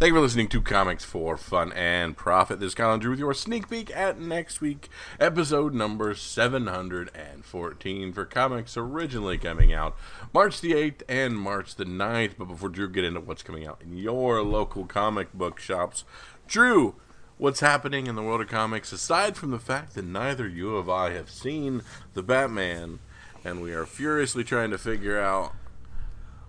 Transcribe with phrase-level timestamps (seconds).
[0.00, 2.58] Thank you for listening to Comics for Fun and Profit.
[2.58, 4.88] This is Colin Drew with your sneak peek at next week,
[5.20, 9.94] episode number 714 for comics originally coming out
[10.32, 12.38] March the 8th and March the 9th.
[12.38, 16.04] But before Drew get into what's coming out in your local comic book shops,
[16.48, 16.94] Drew,
[17.36, 20.90] what's happening in the world of comics aside from the fact that neither you or
[20.90, 21.82] I have seen
[22.14, 23.00] the Batman
[23.44, 25.52] and we are furiously trying to figure out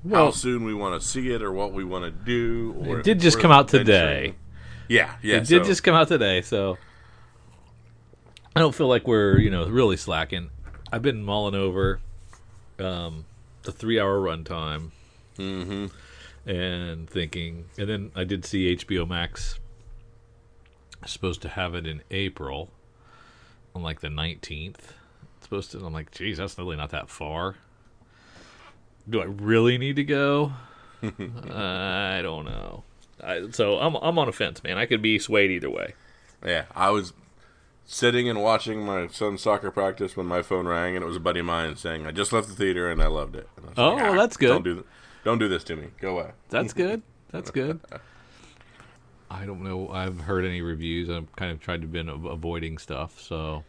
[0.04, 2.76] Well- how soon we want to see it or what we want to do.
[2.86, 4.36] Or It did just come out today.
[4.88, 5.38] Yeah, yeah.
[5.38, 6.78] it did just come out today, so
[8.56, 10.50] I don't feel like we're you know really slacking.
[10.92, 12.00] I've been mulling over
[12.80, 13.26] um,
[13.64, 14.92] the three-hour runtime
[15.38, 16.50] Mm-hmm.
[16.50, 19.60] and thinking, and then I did see HBO Max
[21.06, 22.70] supposed to have it in April
[23.74, 24.94] on like the nineteenth.
[25.42, 25.78] Supposed to.
[25.86, 27.56] I'm like, geez, that's really not that far.
[29.10, 30.54] Do I really need to go?
[31.04, 32.84] I don't know.
[33.24, 34.78] I, so I'm I'm on a fence, man.
[34.78, 35.94] I could be swayed either way.
[36.46, 37.14] Yeah, I was
[37.86, 41.20] sitting and watching my son's soccer practice when my phone rang, and it was a
[41.22, 43.90] buddy of mine saying, "I just left the theater and I loved it." I Oh,
[43.90, 44.48] like, well, "Ah, that's good.
[44.50, 44.86] Don't do, th-
[45.24, 45.88] don't do this to me.
[46.00, 46.32] Go away.
[46.50, 47.02] That's good.
[47.32, 47.80] That's good.
[49.32, 49.90] I don't know.
[49.90, 51.10] I've heard any reviews.
[51.10, 53.64] I've kind of tried to been avoiding stuff, so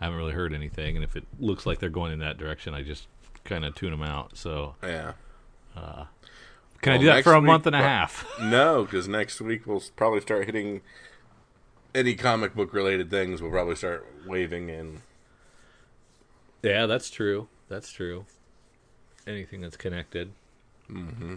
[0.00, 0.96] I haven't really heard anything.
[0.96, 3.06] And if it looks like they're going in that direction, I just
[3.48, 4.36] kind of tune them out.
[4.36, 5.12] So Yeah.
[6.80, 8.26] can I do that for a week, month and a but- half?
[8.40, 10.80] No, because next week we'll probably start hitting
[11.94, 13.40] any comic book related things.
[13.42, 15.02] We'll probably start waving in.
[16.62, 17.48] yeah, that's true.
[17.68, 18.26] That's true.
[19.26, 20.32] Anything that's connected.
[20.90, 21.36] Mm-hmm.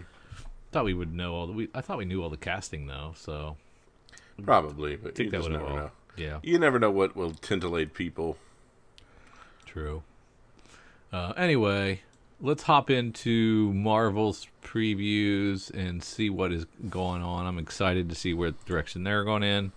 [0.70, 1.52] Thought we would know all the.
[1.52, 3.12] We, I thought we knew all the casting though.
[3.16, 3.56] So
[4.42, 5.76] Probably, but I think you that just would never all.
[5.76, 5.90] know.
[6.16, 6.38] Yeah.
[6.42, 8.38] You never know what will titillate people.
[9.66, 10.02] True.
[11.12, 12.00] Uh, anyway,
[12.40, 17.46] let's hop into Marvel's previews and see what is going on.
[17.46, 19.72] I'm excited to see what direction they're going in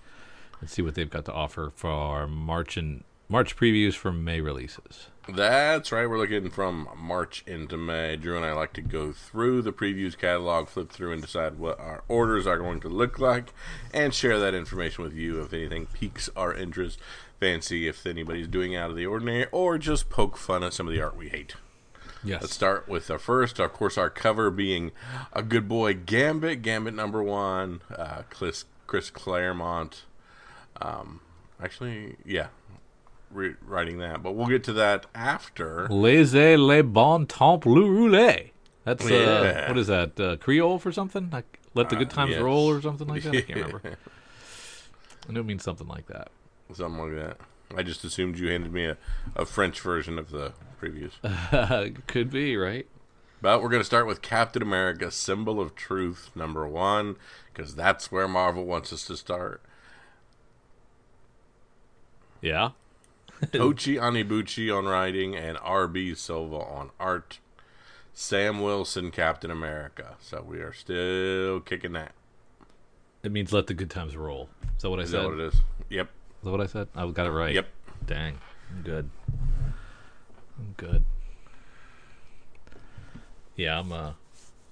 [0.61, 4.39] and see what they've got to offer for our March and March previews for May
[4.39, 5.07] releases.
[5.27, 6.07] That's right.
[6.07, 8.15] We're looking from March into May.
[8.15, 11.79] Drew and I like to go through the previews catalog, flip through, and decide what
[11.79, 13.51] our orders are going to look like,
[13.91, 16.99] and share that information with you if anything piques our interest.
[17.39, 20.93] Fancy if anybody's doing out of the ordinary, or just poke fun at some of
[20.93, 21.55] the art we hate.
[22.23, 22.41] Yes.
[22.41, 23.59] Let's start with our first.
[23.59, 24.91] Of course, our cover being
[25.31, 30.05] a good boy Gambit, Gambit number one, uh, Chris, Chris Claremont.
[30.81, 31.21] Um,
[31.61, 32.47] actually, yeah,
[33.31, 35.87] re- writing that, but we'll get to that after.
[35.89, 38.51] Laissez les bon temps le rouler.
[38.85, 39.67] That's uh, Yeah.
[39.67, 40.19] what is that?
[40.19, 41.29] Uh, Creole for something?
[41.31, 42.41] Like let the good times yes.
[42.41, 43.35] roll or something like that.
[43.35, 43.81] I can't remember.
[45.29, 46.29] I know it means something like that.
[46.73, 47.37] Something like that.
[47.75, 48.97] I just assumed you handed me a,
[49.35, 51.11] a French version of the previews.
[52.07, 52.87] Could be right.
[53.41, 57.15] But we're going to start with Captain America, Symbol of Truth, number one,
[57.53, 59.61] because that's where Marvel wants us to start.
[62.41, 62.71] Yeah.
[63.47, 66.15] Tochi Onyebuchi on writing and R.B.
[66.15, 67.39] Silva on art.
[68.13, 70.15] Sam Wilson, Captain America.
[70.21, 72.13] So we are still kicking that.
[73.23, 74.49] It means let the good times roll.
[74.77, 75.21] Is that what I Is said?
[75.23, 75.61] that what it is?
[75.89, 76.09] Yep.
[76.45, 76.87] That what I said?
[76.95, 77.53] I got it right.
[77.55, 77.67] Yep.
[78.05, 78.37] Dang.
[78.71, 79.09] I'm good.
[80.59, 81.03] I'm good.
[83.55, 84.11] Yeah, I'm uh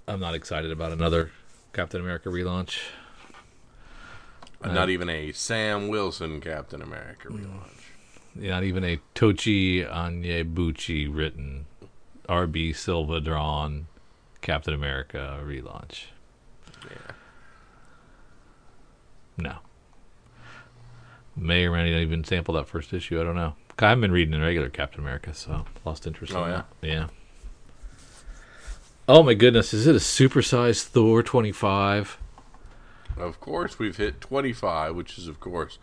[0.08, 1.32] I'm not excited about another
[1.74, 2.80] Captain America relaunch.
[4.64, 7.40] Not even a Sam Wilson Captain America Mm.
[7.44, 7.70] relaunch.
[8.36, 11.66] Not even a Tochi Onyebuchi written
[12.30, 13.88] RB Silva drawn
[14.42, 16.06] Captain America relaunch.
[16.84, 17.14] Yeah.
[19.38, 19.56] No.
[21.36, 23.20] May or may not even sample that first issue.
[23.20, 23.56] I don't know.
[23.80, 26.62] I haven't been reading in regular Captain America, so lost interest Oh, in yeah?
[26.82, 26.88] that.
[26.88, 27.08] Yeah.
[29.08, 29.74] Oh my goodness!
[29.74, 32.18] Is it a supersized Thor twenty five?
[33.18, 35.78] Of course, we've hit 25, which is, of course,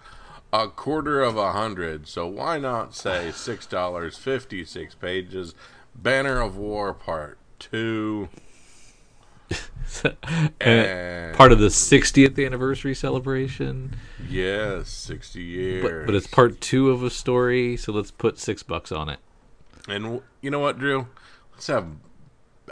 [0.53, 2.09] a quarter of a hundred.
[2.09, 5.55] So why not say $6, 56 pages,
[5.95, 8.29] Banner of War Part 2.
[10.05, 10.13] Eh,
[10.61, 13.97] and part of the 60th anniversary celebration.
[14.29, 15.83] Yes, 60 years.
[15.83, 19.19] But, but it's part two of a story, so let's put six bucks on it.
[19.89, 21.09] And w- you know what, Drew?
[21.53, 21.87] Let's have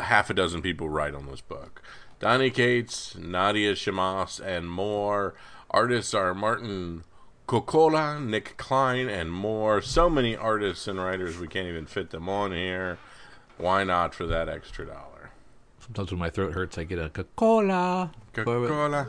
[0.01, 1.83] half a dozen people write on this book.
[2.21, 5.35] Donny Cates, Nadia Shammas, and more.
[5.71, 7.05] Artists are Martin
[7.47, 9.83] Coccolo, Nic Klein, and more.
[9.83, 12.99] So many artists and writers, we can't even fit them on here.
[13.57, 15.08] Why not for that extra dollar?
[15.89, 18.11] Sometimes when my throat hurts, I get a Coca-Cola.
[18.35, 19.07] Coca-Cola.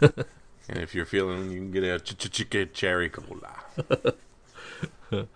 [0.00, 3.54] and if you're feeling, you can get a ch- ch- ch- cherry cola.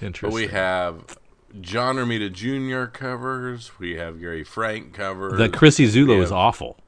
[0.00, 0.30] Interesting.
[0.30, 1.18] But we have
[1.60, 2.84] John Romita Jr.
[2.90, 3.72] covers.
[3.78, 5.38] We have Gary Frank covers.
[5.38, 6.78] the Chrissie Zullo we is awful.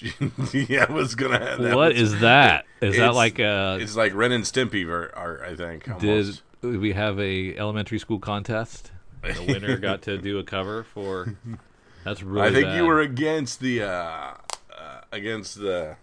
[0.52, 1.38] yeah, I was gonna.
[1.38, 2.64] Have, that what was- is that?
[2.80, 5.88] Is that like uh It's like Ren and Stimpy art, I think.
[5.88, 6.42] Almost.
[6.62, 8.92] did we have a elementary school contest?
[9.22, 11.36] The winner got to do a cover for.
[12.04, 12.48] That's really.
[12.48, 12.76] I think bad.
[12.76, 14.34] you were against the uh,
[14.76, 15.96] uh, against the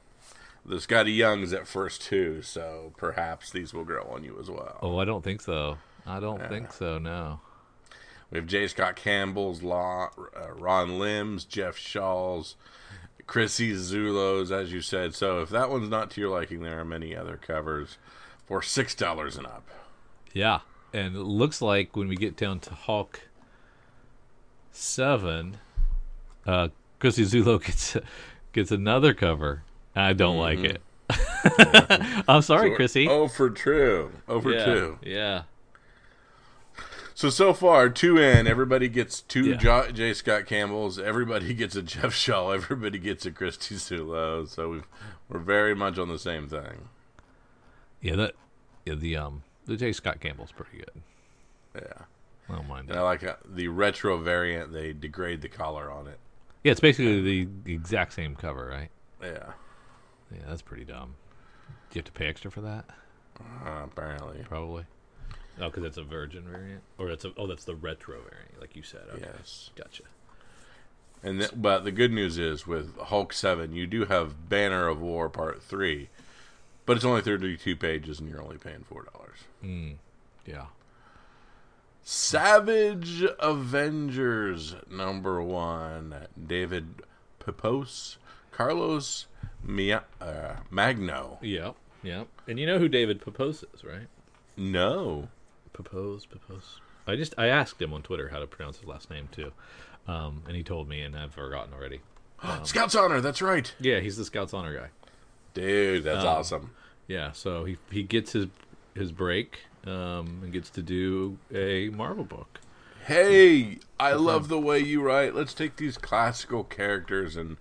[0.65, 4.79] the Scotty Youngs at first too, so perhaps these will grow on you as well.
[4.81, 5.77] Oh, I don't think so.
[6.05, 6.97] I don't think so.
[6.97, 7.39] No.
[8.31, 8.67] We have J.
[8.67, 12.55] Scott Campbell's, Law, uh, Ron Lim's, Jeff Shaw's,
[13.27, 15.13] Chrissie Zullos, as you said.
[15.13, 17.97] So if that one's not to your liking, there are many other covers
[18.45, 19.67] for six dollars and up.
[20.33, 20.59] Yeah,
[20.93, 23.21] and it looks like when we get down to Hulk
[24.71, 25.57] seven,
[26.45, 27.97] uh, Chrissie Zullo gets
[28.53, 29.63] gets another cover.
[29.95, 30.81] I don't like it.
[32.27, 33.07] I'm sorry, So- Chrissie.
[33.09, 34.11] Oh, for true.
[34.27, 34.99] Oh, for yeah, two.
[35.03, 35.43] yeah.
[37.13, 38.45] So so far, two in.
[38.45, 39.55] Everybody gets two Yeah.
[39.55, 40.13] Jo- J.
[40.13, 40.99] Scott Campbells.
[40.99, 42.51] Everybody gets a Jeff Shaw.
[42.51, 44.45] Everybody gets a Chrissie Zullo.
[44.47, 44.87] So we've,
[45.29, 46.89] we're very much on the same thing.
[48.01, 48.35] Yeah, that
[48.85, 49.91] yeah, the um the J.
[49.91, 50.91] Scott Campbell's pretty good.
[51.75, 52.03] Yeah.
[52.49, 52.95] I don't mind it.
[52.95, 54.71] I like uh, the retro variant.
[54.71, 56.19] They degrade the collar on it.
[56.63, 58.89] Yeah, it's basically the, the exact same cover, right?
[59.21, 59.53] Yeah.
[60.31, 61.15] Yeah, that's pretty dumb.
[61.89, 62.85] Do you have to pay extra for that?
[63.39, 64.43] Uh, apparently.
[64.47, 64.85] Probably.
[65.59, 68.75] Oh, because it's a Virgin variant, or it's a oh, that's the retro variant, like
[68.75, 69.03] you said.
[69.13, 69.25] Okay.
[69.37, 69.69] Yes.
[69.75, 70.03] Gotcha.
[71.23, 75.01] And th- but the good news is with Hulk Seven, you do have Banner of
[75.01, 76.09] War Part Three,
[76.85, 79.37] but it's only thirty-two pages, and you're only paying four dollars.
[79.65, 79.95] Mm.
[80.45, 80.65] Yeah.
[82.03, 86.27] Savage Avengers number one.
[86.47, 87.01] David
[87.39, 88.17] Pepose,
[88.51, 89.25] Carlos
[89.63, 91.39] Mia- uh, Magno.
[91.41, 91.75] Yep.
[92.03, 92.27] Yep.
[92.47, 94.07] And you know who David Papose is, right?
[94.55, 95.29] No.
[95.73, 96.79] Papose, Papose.
[97.07, 99.51] I just I asked him on Twitter how to pronounce his last name too,
[100.07, 102.01] um, and he told me, and I've forgotten already.
[102.63, 103.71] Scouts Honor, that's right.
[103.79, 104.87] Yeah, he's the Scouts honor guy.
[105.53, 106.71] Dude, that's Um, awesome.
[107.07, 108.47] Yeah, so he he gets his
[108.95, 112.59] his break um, and gets to do a Marvel book.
[113.05, 115.35] Hey, I love the way you write.
[115.35, 117.57] Let's take these classical characters and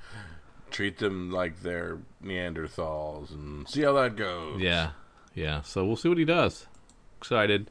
[0.70, 4.60] treat them like they're Neanderthals and see how that goes.
[4.60, 4.90] Yeah,
[5.34, 5.60] yeah.
[5.60, 6.66] So we'll see what he does.
[7.18, 7.70] Excited.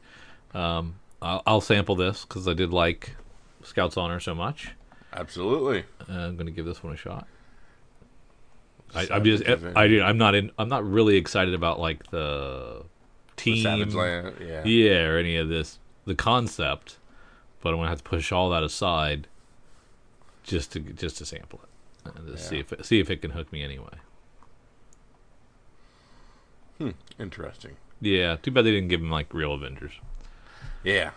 [0.52, 3.16] Um, I'll, I'll sample this because I did like
[3.64, 4.72] Scouts honor so much.
[5.12, 5.84] Absolutely.
[6.08, 7.26] Uh, I'm going to give this one a shot.
[8.94, 10.00] I, I'm just Savage I.
[10.00, 10.52] I'm not in.
[10.58, 12.84] I'm not really excited about like the
[13.36, 14.34] team, Savage Land.
[14.40, 14.64] Yeah.
[14.64, 16.98] yeah, or any of this the concept.
[17.60, 19.26] But I'm gonna have to push all that aside
[20.42, 23.30] just to just to sample it and to see if it, see if it can
[23.30, 23.94] hook me anyway.
[26.78, 26.90] Hmm.
[27.18, 27.76] Interesting.
[28.00, 29.92] Yeah, too bad they didn't give him like real Avengers.
[30.82, 31.10] Yeah.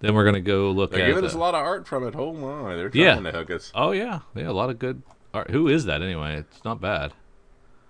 [0.00, 1.08] Then we're gonna go look They're at.
[1.08, 2.14] giving us uh, a lot of art from it.
[2.16, 3.18] Oh my, they're Yeah.
[3.18, 3.72] to hook us.
[3.74, 5.02] oh yeah, yeah, a lot of good
[5.34, 5.50] art.
[5.50, 6.36] Who is that anyway?
[6.36, 7.12] It's not bad.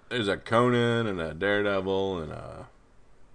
[0.08, 2.66] There's a Conan and a Daredevil and a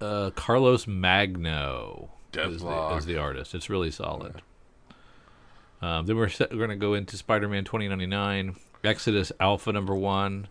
[0.01, 3.53] Uh, Carlos Magno is the, is the artist.
[3.53, 4.41] It's really solid.
[5.81, 10.47] Um, then we're, set, we're going to go into Spider-Man 2099, Exodus Alpha number one.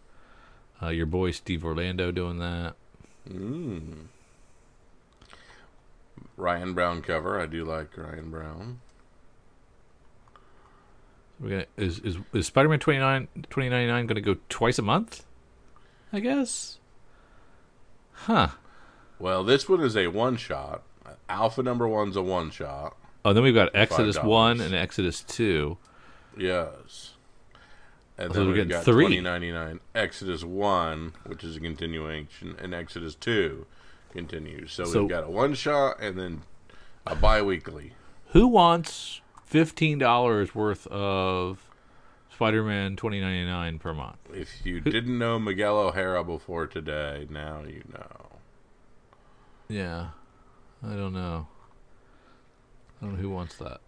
[0.82, 2.74] Uh, your boy Steve Orlando doing that.
[3.28, 4.06] mm.
[6.36, 7.40] Ryan Brown cover.
[7.40, 8.80] I do like Ryan Brown.
[11.40, 15.24] We're gonna is is, is Spider-Man 29 2099 going to go twice a month?
[16.12, 16.78] I guess.
[18.12, 18.48] Huh.
[19.18, 20.82] Well, this one is a one shot.
[21.28, 22.96] Alpha number one's a one shot.
[23.24, 24.24] Oh, then we've got Exodus $5.
[24.24, 25.78] one and Exodus two.
[26.36, 27.14] Yes.
[28.18, 29.04] And So then we're we've got three.
[29.06, 33.66] 2099 Exodus 1, which is a continuation, and Exodus 2
[34.12, 34.72] continues.
[34.72, 36.42] So, So- we've got a one shot and then
[37.06, 37.92] a bi weekly.
[38.28, 41.68] Who wants fifteen dollars worth of
[42.34, 44.16] Spider-Man 2099 per month?
[44.32, 48.26] If you didn't know Miguel O'Hara before today, now you know.
[49.68, 50.08] Yeah,
[50.84, 51.46] I don't know.
[53.00, 53.80] I don't know who wants that.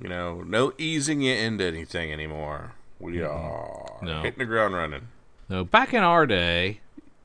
[0.00, 2.72] You know, no easing you into anything anymore.
[2.98, 4.22] We are No.
[4.22, 5.08] hitting the ground running.
[5.48, 6.80] No, back in our day,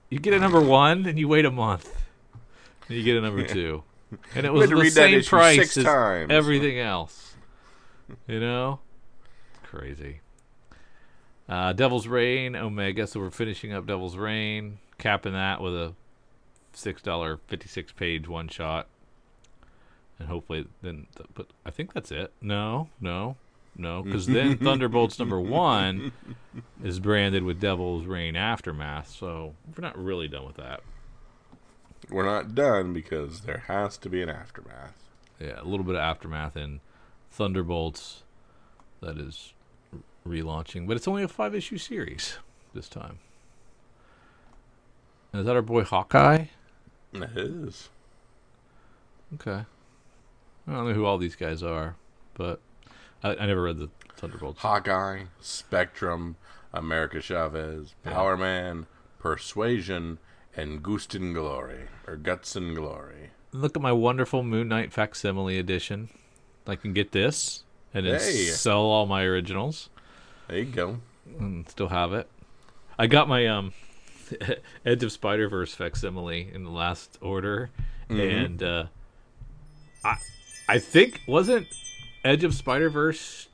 [0.09, 1.89] you get a number one and you wait a month,
[2.87, 3.83] and you get a number two,
[4.35, 6.31] and it was the same price six as times.
[6.31, 7.35] everything else.
[8.27, 8.79] You know,
[9.63, 10.19] crazy.
[11.49, 13.07] Uh, Devil's Reign Omega.
[13.07, 15.93] So we're finishing up Devil's Reign, capping that with a
[16.73, 18.87] six dollar fifty six page one shot,
[20.19, 21.07] and hopefully then.
[21.33, 22.31] But I think that's it.
[22.39, 23.35] No, no,
[23.75, 26.11] no, because then Thunderbolts number one
[26.83, 29.09] is branded with Devil's Reign Aftermath.
[29.09, 30.81] So we're not really done with that.
[32.11, 34.95] We're not done because there has to be an aftermath.
[35.39, 36.81] Yeah, a little bit of Aftermath in
[37.31, 38.23] Thunderbolts.
[39.01, 39.53] That is
[40.29, 42.37] relaunching, but it's only a five issue series
[42.73, 43.17] this time.
[45.33, 46.45] Is that our boy Hawkeye?
[47.13, 47.89] It is.
[49.35, 49.63] Okay.
[50.67, 51.95] I don't know who all these guys are,
[52.33, 52.59] but
[53.23, 54.61] I, I never read the Thunderbolts.
[54.61, 56.35] Hawkeye, Spectrum,
[56.73, 58.13] America Chavez, Yeah.
[58.13, 58.85] Power Man,
[59.19, 60.19] Persuasion,
[60.55, 63.31] and Gust and Glory, or Guts and Glory.
[63.51, 66.09] Look at my wonderful Moon Knight facsimile edition.
[66.67, 68.45] I can get this and then Hey.
[68.45, 69.89] sell all my originals
[70.49, 70.97] There you go.
[71.39, 72.27] and still have it.
[72.97, 73.73] I got my um
[74.85, 77.69] Edge of Spider Verse facsimile in the last order,
[78.09, 78.45] Mhm.
[78.45, 78.83] and uh,
[80.03, 80.15] I
[80.67, 81.67] I think wasn't
[82.23, 83.47] Edge of Spider Verse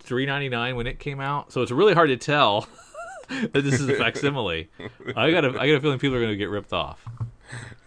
[0.00, 2.66] three ninety nine when it came out, so it's really hard to tell
[3.28, 4.68] that this is a facsimile.
[5.16, 7.06] I got a I got a feeling people are going to get ripped off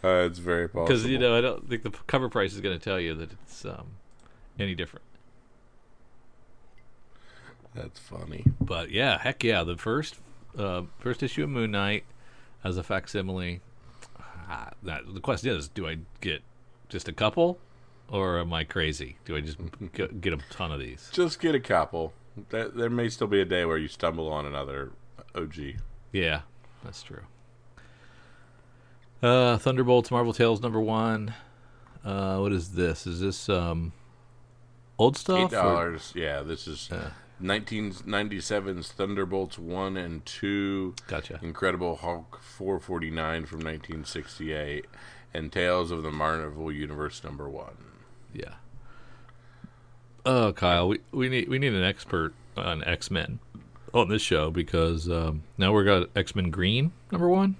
[0.03, 0.85] Uh, it's very possible.
[0.85, 3.31] because you know I don't think the cover price is going to tell you that
[3.31, 3.87] it's um,
[4.59, 5.03] any different.
[7.75, 8.45] That's funny.
[8.61, 10.15] But yeah, heck yeah, the first
[10.57, 12.05] uh, first issue of Moon Knight
[12.63, 13.59] as a facsimile.
[14.47, 16.41] Ah, that, the question is, do I get
[16.87, 17.57] just a couple,
[18.09, 19.17] or am I crazy?
[19.25, 19.57] Do I just
[19.93, 21.09] g- get a ton of these?
[21.11, 22.13] Just get a couple.
[22.49, 24.91] There, there may still be a day where you stumble on another
[25.35, 25.55] OG.
[26.11, 26.41] Yeah,
[26.83, 27.23] that's true.
[29.21, 31.33] Uh, Thunderbolts Marvel Tales number one.
[32.03, 33.07] Uh, what is this?
[33.07, 33.91] Is this um
[34.99, 35.51] old stuff?
[35.51, 36.13] Eight dollars.
[36.15, 37.09] Yeah, this is Uh.
[37.41, 40.95] 1997's Thunderbolts one and two.
[41.07, 41.39] Gotcha.
[41.41, 44.85] Incredible Hulk 449 from 1968,
[45.33, 47.75] and Tales of the Marvel Universe number one.
[48.33, 48.55] Yeah.
[50.25, 53.39] Oh, Kyle, we, we need we need an expert on X Men
[53.93, 57.55] on this show because um, now we've got X Men Green number one.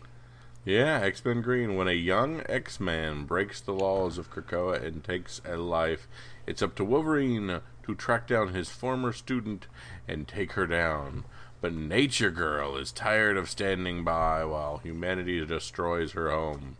[0.66, 1.76] Yeah, X Men Green.
[1.76, 6.08] When a young X Man breaks the laws of Krakoa and takes a life,
[6.48, 9.68] it's up to Wolverine to track down his former student
[10.08, 11.24] and take her down.
[11.62, 16.78] But Nature Girl is tired of standing by while humanity destroys her home.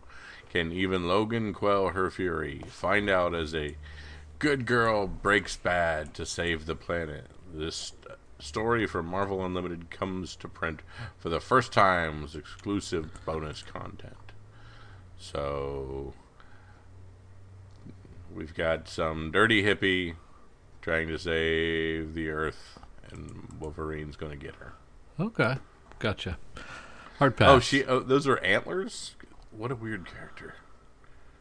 [0.50, 2.62] Can even Logan quell her fury?
[2.68, 3.76] Find out as a
[4.38, 7.26] good girl breaks bad to save the planet.
[7.52, 7.92] This
[8.38, 10.80] story from Marvel Unlimited comes to print
[11.18, 14.32] for the first time as exclusive bonus content.
[15.18, 16.14] So
[18.34, 20.16] we've got some dirty hippie
[20.86, 22.78] trying to save the Earth,
[23.10, 24.72] and Wolverine's going to get her.
[25.18, 25.56] Okay,
[25.98, 26.38] gotcha.
[27.18, 27.48] Hard pass.
[27.48, 27.84] Oh, she.
[27.84, 29.16] Oh, those are antlers.
[29.50, 30.54] What a weird character.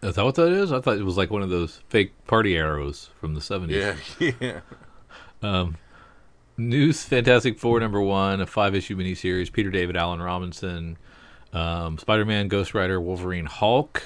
[0.01, 0.71] is that what that is?
[0.71, 3.93] I thought it was like one of those fake party arrows from the seventies.
[4.19, 4.31] Yeah,
[5.43, 5.69] yeah.
[6.57, 9.53] News Fantastic Four number one, a five issue miniseries.
[9.53, 10.97] Peter David, Alan Robinson,
[11.53, 14.01] um, Spider Man, Ghost Rider, Wolverine, Hulk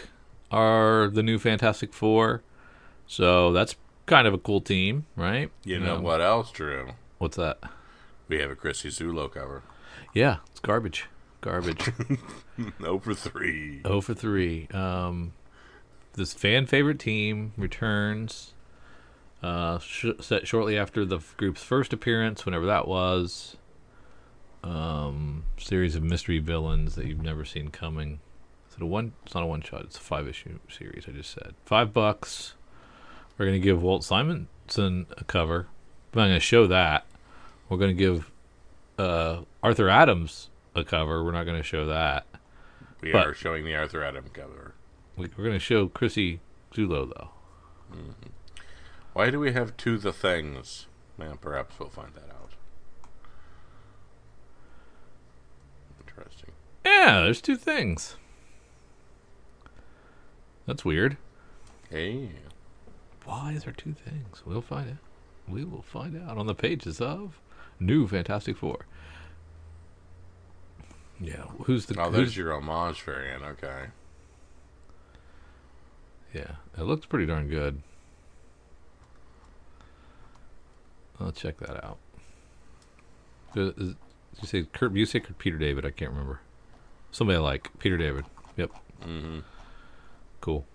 [0.52, 2.44] are the new Fantastic Four.
[3.08, 3.78] So that's
[4.10, 5.50] kind of a cool team, right?
[5.64, 6.90] You know Um, what else, Drew?
[7.20, 7.60] What's that?
[8.28, 9.64] We have a Chrissie Zullo cover.
[10.14, 11.06] Yeah, it's garbage.
[11.42, 11.90] Garbage.
[12.80, 13.82] No for three.
[13.86, 14.68] oh for three.
[14.74, 15.34] Um,
[16.14, 18.54] this fan favorite team returns.
[19.42, 23.56] Uh, sh- set shortly after the group's first appearance, whenever that was.
[24.64, 28.20] Um, series of mystery villains that you've never seen coming.
[28.70, 29.14] Is it a one?
[29.26, 29.82] It's not a one shot.
[29.86, 31.06] It's a five issue series.
[31.08, 32.56] I just said five bucks.
[33.40, 35.68] We're gonna give Walt Simonson a cover.
[36.12, 37.06] But I'm gonna show that.
[37.70, 38.30] We're gonna give
[38.98, 41.24] uh, Arthur Adams a cover.
[41.24, 42.26] We're not gonna show that.
[43.02, 44.74] We But- are showing the Arthur Adams cover.
[45.16, 46.42] We- We're gonna show Chrissie
[46.74, 47.30] Zullo though.
[49.14, 50.86] Why do we have two the things?
[51.18, 52.52] Man, perhaps we'll find that out.
[56.06, 56.52] Interesting.
[56.86, 58.16] Yeah, there's two things.
[60.66, 61.18] That's weird.
[61.90, 62.30] Hey,
[63.30, 64.42] Why is there two things?
[64.46, 64.98] We'll find out.
[65.48, 67.40] We will find out on the pages of
[67.80, 68.86] New Fantastic Four.
[71.20, 72.02] Yeah, who's the?
[72.02, 73.44] oh, there's your homage variant.
[73.44, 73.86] Okay.
[76.34, 77.82] yeah, it looks pretty darn good.
[81.20, 81.98] I'll check that out.
[83.56, 83.96] Is- is-
[84.36, 85.86] did you say Kurt Busiek or Peter David?
[85.86, 86.40] I can't remember.
[87.12, 88.24] Somebody I like Peter David.
[88.56, 88.72] Yep.
[89.04, 89.40] Mm-hmm.
[90.40, 90.66] Cool.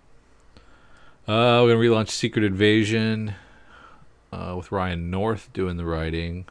[1.27, 3.33] Uh, we're gonna relaunch Secret Invasion
[4.31, 6.45] uh, with Ryan North doing the writing,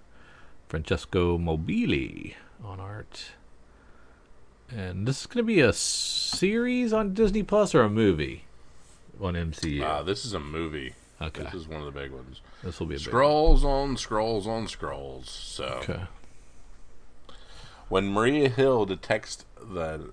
[0.69, 3.27] Francesco Mobili on art,
[4.69, 8.45] and this is gonna be a series on Disney Plus or a movie
[9.21, 9.81] on MCU.
[9.83, 10.95] Uh, this is a movie.
[11.23, 12.41] okay, This is one of the big ones.
[12.65, 15.27] this will be a big Skrulls on Skrulls on Skrulls.
[15.29, 15.67] So.
[15.83, 16.03] Okay.
[17.89, 20.11] when Maria Hill detects the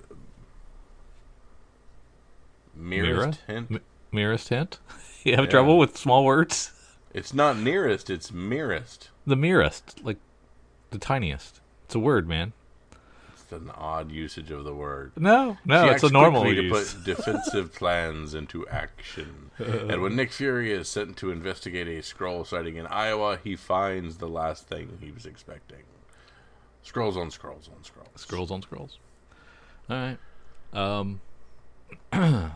[2.76, 3.08] Mira?
[3.26, 3.80] merest hint, M-
[4.12, 4.80] Mirrorist hint.
[5.24, 5.52] you have Yeah.
[5.52, 6.72] trouble with small words.
[7.14, 8.10] it's not nearest.
[8.10, 9.10] It's merest.
[9.26, 10.18] The merest, like
[10.92, 11.62] The tiniest.
[11.86, 12.54] It's a word, man.
[13.34, 15.12] It's an odd usage of the word.
[15.18, 16.94] No, no, She it's a normal use.
[16.94, 19.52] to put defensive plans into action.
[19.60, 24.18] and when Nick Fury is sent to investigate a Skrull sighting in Iowa, he finds
[24.18, 25.84] the last thing he was expecting.
[26.86, 28.26] Skrulls on Skrulls on Skrulls.
[28.26, 28.98] Skrulls on Skrulls.
[29.90, 30.18] All right.
[30.74, 31.20] Um,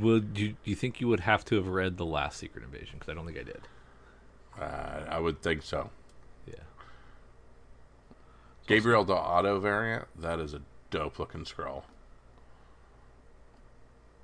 [0.00, 2.94] would you do you think you would have to have read the last Secret Invasion?
[2.98, 3.60] Because I don't think I did.
[4.60, 5.90] Uh, I would think so.
[6.46, 6.54] Yeah.
[8.66, 11.82] Gabriele Dell'Otto variant, that is a dope looking Skrull.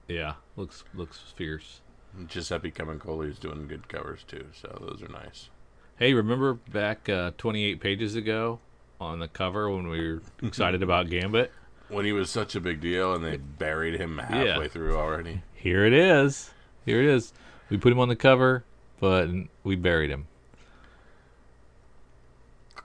[0.09, 0.35] Yeah.
[0.57, 1.81] Looks looks fierce.
[2.27, 5.49] Giuseppe Camuncoli is doing good covers too, so those are nice.
[5.97, 8.59] Hey, remember back uh, 28 pages ago
[9.01, 11.51] on the cover when we were excited about Gambit?
[11.89, 14.69] When he was such a big deal and they buried him halfway Yeah.
[14.69, 15.43] through already.
[15.63, 16.51] Here it is.
[16.85, 17.33] Here it is.
[17.71, 18.65] We put him on the cover,
[18.99, 19.29] but
[19.63, 20.27] we buried him.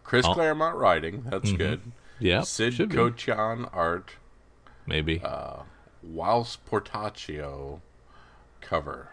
[0.03, 0.34] Chris Oh.
[0.36, 1.57] Claremont writing, that's Mhm.
[1.57, 1.81] good.
[2.19, 2.41] Yeah.
[2.41, 2.74] Sid.
[2.91, 4.12] Kotian art.
[4.86, 5.19] Maybe.
[5.24, 5.63] uh,
[6.03, 7.81] Whilce Portacio
[8.62, 9.10] cover.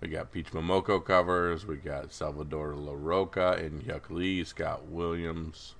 [0.00, 1.64] We got Peach Momoko covers.
[1.64, 5.76] We got Salvador Larroca and Hyuk Lee, Scott Williams.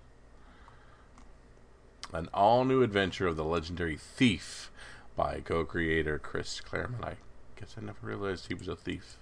[2.13, 4.71] An all new adventure of the legendary Thief
[5.19, 7.05] by co creator Chris Claremont.
[7.05, 7.17] I
[7.59, 9.17] guess I never realized he was a thief.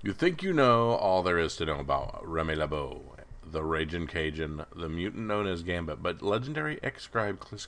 [0.00, 3.02] You think you know all there is to know about Remy LeBeau,
[3.44, 7.66] the Raging Cajun, the mutant known as Gambit, but legendary ex scribe Chris-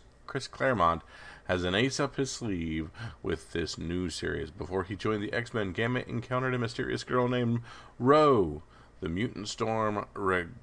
[0.48, 1.02] Claremont
[1.46, 4.52] has an ace up his sleeve with this new series.
[4.52, 7.62] Before he joined the X Men, Gambit encountered a mysterious girl named
[7.98, 8.62] Ro.
[9.00, 10.54] The mutant storm reg-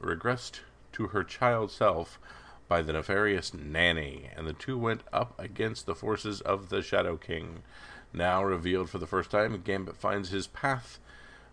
[0.00, 0.60] regressed
[0.92, 2.18] to her child self
[2.68, 7.16] by the nefarious Nanny, and the two went up against the forces of the Shadow
[7.16, 7.62] King.
[8.12, 10.98] Now revealed for the first time, Gambit finds his path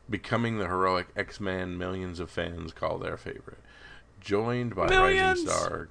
[0.09, 3.59] becoming the heroic X-Man millions of fans call their favorite.
[4.19, 5.43] Joined by Millions!
[5.45, 5.89] Rising Star,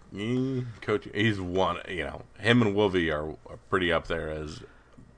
[0.82, 1.78] Coach, he's one.
[1.88, 4.62] You know, him and Wolvie are, are pretty up there as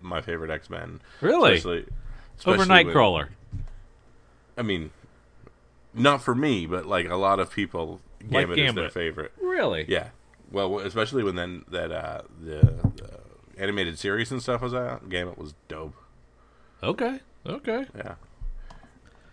[0.00, 1.00] my favorite X-Men.
[1.20, 1.54] Really?
[1.56, 1.78] Especially,
[2.46, 3.28] Over especially when- Nightcrawler.
[4.56, 4.90] I mean,
[5.92, 9.32] not for me, but like a lot of people, Like Gambit, is their favorite.
[9.40, 9.84] Really?
[9.88, 10.08] Yeah.
[10.50, 12.60] Well, especially when then that uh, the,
[12.96, 13.20] the
[13.56, 15.94] animated series and stuff was out, Gambit was dope.
[16.82, 17.20] Okay.
[17.46, 17.86] Okay.
[17.96, 18.14] Yeah.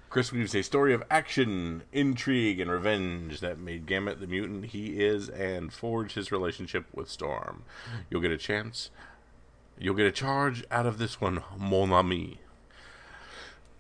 [0.10, 5.00] Chris weaves a story of action, intrigue, and revenge that made Gambit the mutant he
[5.04, 7.64] is and forged his relationship with Storm.
[8.10, 8.90] You'll get a chance.
[9.78, 12.40] You'll get a charge out of this one, mon ami.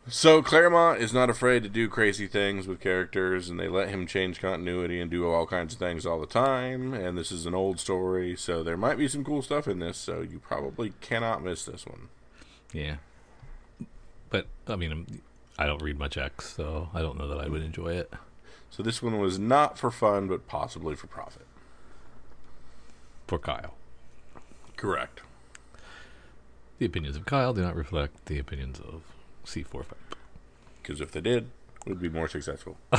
[0.07, 4.07] So Claremont is not afraid to do crazy things with characters, and they let him
[4.07, 6.93] change continuity and do all kinds of things all the time.
[6.95, 9.97] And this is an old story, so there might be some cool stuff in this.
[9.97, 12.09] So you probably cannot miss this one.
[12.73, 12.95] Yeah.
[14.31, 15.21] But I mean,
[15.59, 18.12] I don't read much X, so I don't know that I would enjoy it.
[18.71, 21.45] So this one was not for fun, but possibly for profit.
[23.27, 23.75] For Kyle,
[24.75, 25.21] Correct.
[26.79, 29.03] the opinions of Kyle do not reflect the opinions of
[29.49, 29.97] C four five.
[30.81, 31.49] Because if they did,
[31.85, 32.77] we'd be more successful.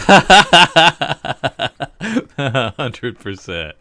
[2.37, 3.77] Hundred percent.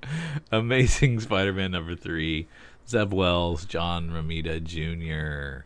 [0.51, 2.47] Amazing Spider-Man number three.
[2.88, 5.65] Zeb Wells, John Romita Jr.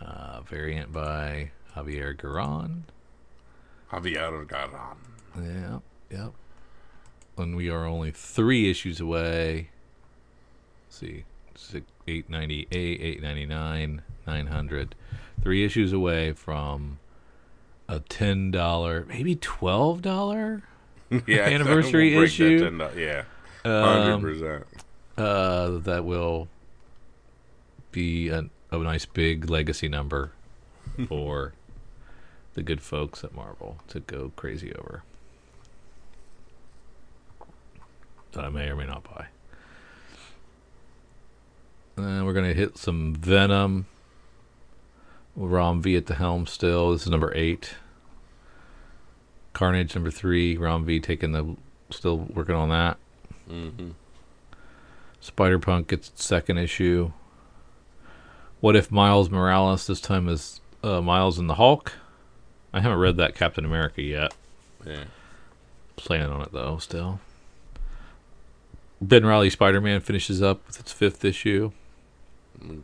[0.00, 2.82] Uh, variant by Javier Garrón.
[3.92, 4.96] Javier Garrón.
[5.36, 6.32] Yep, yep.
[7.38, 9.70] And we are only three issues away.
[10.86, 14.94] Let's see, six, 898, 899, 900.
[15.42, 16.98] Three issues away from
[17.88, 20.62] a ten dollar, maybe twelve dollar
[21.26, 23.00] yeah, Anniversary we'll break that issue?
[23.00, 23.24] yeah,
[23.64, 24.66] hundred um, percent.
[25.18, 26.48] uh, that will
[27.90, 30.30] be a, a nice big legacy number
[31.08, 31.54] for
[32.54, 35.02] the good folks at Marvel to go crazy over.
[38.32, 39.26] That I may or may not buy.
[41.96, 43.86] And we're gonna hit some Venom.
[45.48, 46.92] Ram V at the helm still.
[46.92, 47.74] This is number eight.
[49.52, 50.56] Carnage number three.
[50.56, 51.56] Ram V taking the
[51.90, 52.98] still working on that.
[53.50, 53.90] Mm-hmm.
[55.20, 57.12] Spider Punk gets second issue.
[58.60, 61.94] What if Miles Morales this time is uh, Miles and the Hulk?
[62.72, 64.34] I haven't read that Captain America yet.
[64.86, 65.04] Yeah.
[65.96, 67.20] Planning on it though, still.
[69.00, 71.72] Ben Reilly Spider Man finishes up with its fifth issue.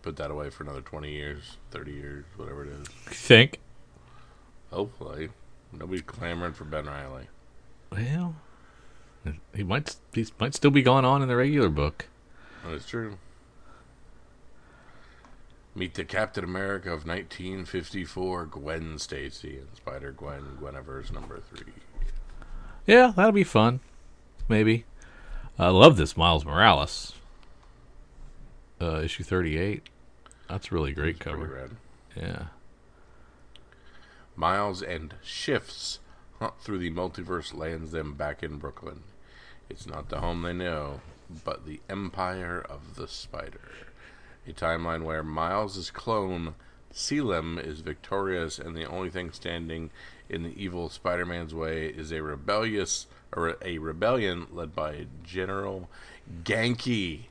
[0.03, 2.89] Put that away for another twenty years, thirty years, whatever it is.
[3.07, 3.59] You think?
[4.73, 5.29] Hopefully,
[5.73, 7.27] nobody's clamoring for Ben Reilly.
[7.93, 8.37] Well,
[9.55, 12.07] he might he might still be going on in the regular book.
[12.67, 13.19] That's true.
[15.75, 21.75] Meet the Captain America of 1954, Gwen Stacy, and Spider Gwen, Gweniverse number three.
[22.87, 23.81] Yeah, that'll be fun.
[24.49, 24.87] Maybe.
[25.59, 27.16] I love this Miles Morales.
[28.81, 29.89] Uh, issue 38.
[30.49, 31.71] That's a really great cover.
[32.15, 32.47] Yeah.
[34.37, 36.01] Miles and Shift's
[36.39, 39.03] hunt through the multiverse lands them back in Brooklyn.
[39.71, 41.01] It's not the home they know,
[41.45, 43.73] but the Empire of the Spider.
[44.47, 46.55] A timeline where Miles' clone,
[46.91, 49.91] Selim, is victorious, and the only thing standing
[50.29, 55.89] in the evil Spider-Man's way is a rebellious or a rebellion led by General
[56.45, 57.25] Ganke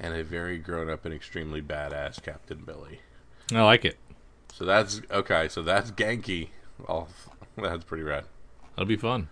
[0.00, 3.00] and a very grown-up and extremely badass Captain Billy.
[3.52, 3.98] I like it.
[4.52, 5.48] So that's okay.
[5.48, 6.48] So that's Ganke.
[6.88, 7.06] Oh,
[7.56, 8.24] that's pretty rad.
[8.70, 9.28] That'll be fun.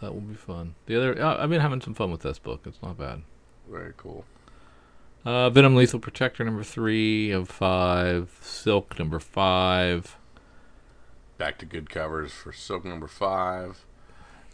[0.00, 0.74] That will be fun.
[0.86, 2.62] The other, uh, I've been having some fun with this book.
[2.64, 3.22] It's not bad.
[3.68, 4.24] Very cool.
[5.24, 8.38] Uh, Venom Lethal Protector number three of five.
[8.40, 10.16] Silk number five.
[11.36, 13.84] Back to good covers for Silk number five.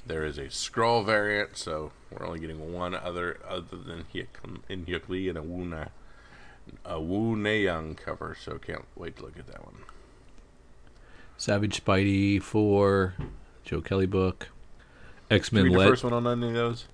[0.07, 4.27] There is a Skrull variant, so we're only getting one other other than Hyuk
[4.69, 5.87] in Hyuk Lee and a Wu Na,
[6.85, 8.37] a Wu Young cover.
[8.39, 9.77] So can't wait to look at that one.
[11.39, 13.15] Savage Spidey four.
[13.65, 14.49] Joe Kelly book.
[15.31, 15.65] X Men.
[15.65, 15.89] read the Let.
[15.89, 16.85] first one on any of those?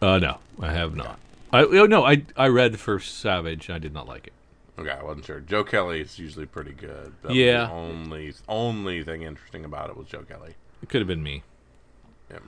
[0.00, 1.18] Uh, no, I have not.
[1.52, 3.68] I oh, no, I I read the first Savage.
[3.70, 4.32] I did not like it.
[4.78, 5.40] Okay, I wasn't sure.
[5.40, 7.12] Joe Kelly is usually pretty good.
[7.22, 7.66] That Yeah.
[7.66, 10.54] the only only thing interesting about it was Joe Kelly.
[10.82, 11.42] It could have been me.
[12.30, 12.38] Yeah.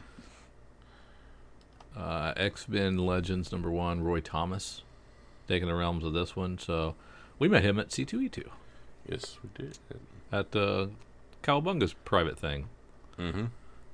[1.96, 4.02] Uh, X Men Legends number one.
[4.02, 4.82] Roy Thomas,
[5.48, 6.58] taking the realms of this one.
[6.58, 6.94] So
[7.38, 8.50] we met him at C two E two
[9.08, 9.78] Yes, we did.
[10.30, 10.88] at uh,
[11.42, 12.68] Cowabunga's private thing.
[13.18, 13.46] Mm-hmm.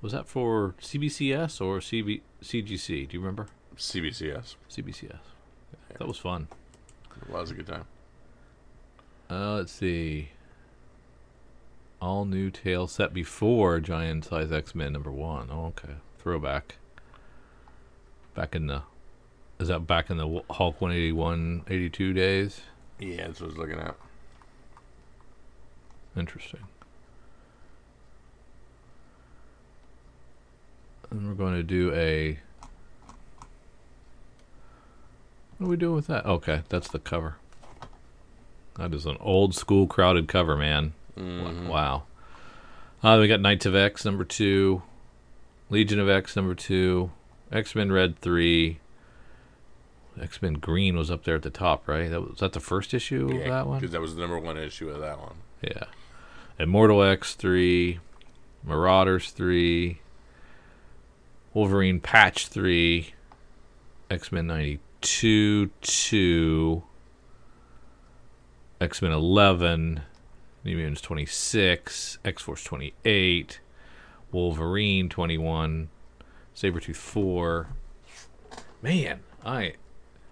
[0.03, 3.09] Was that for CBCS or CB, CGC?
[3.09, 3.47] Do you remember?
[3.77, 4.57] CBCS.
[4.71, 5.19] CBCS.
[5.99, 6.49] That was fun.
[7.23, 7.85] It was a good time.
[9.31, 10.31] Uh, let's see.
[12.05, 15.49] All new tale set before Giant Size X Men number one.
[15.51, 15.95] Oh, okay.
[16.19, 16.75] Throwback.
[18.35, 18.83] Back in the.
[19.59, 22.61] Is that back in the Hulk 181 82 days?
[22.99, 23.95] Yeah, that's what I was looking at.
[26.15, 26.61] Interesting.
[31.11, 32.39] And we're going to do a.
[35.57, 36.27] What are we doing with that?
[36.27, 37.37] Okay, that's the cover.
[38.77, 40.93] That is an old school crowded cover, man.
[41.17, 41.69] Mhm.
[41.69, 42.05] Wow.
[43.03, 44.83] Uh, we got Knights of X number two,
[45.71, 47.11] Legion of X number two,
[47.53, 48.79] X Men Red three.
[50.21, 52.09] X Men Green was up there at the top, right?
[52.09, 53.81] That was, was that the first issue of that one.
[53.81, 55.35] because that was the number one issue of that one.
[55.61, 55.85] Yeah.
[56.59, 57.99] Immortal X three,
[58.63, 60.01] Marauders three,
[61.53, 63.13] Wolverine Patch three,
[64.11, 66.85] X Men ninety two two,
[68.81, 70.03] X Men eleven,
[70.65, 73.61] New Mutants twenty six, X Force twenty eight,
[74.33, 75.89] Wolverine twenty one,
[76.57, 77.69] Sabretooth four.
[78.83, 79.75] Man, I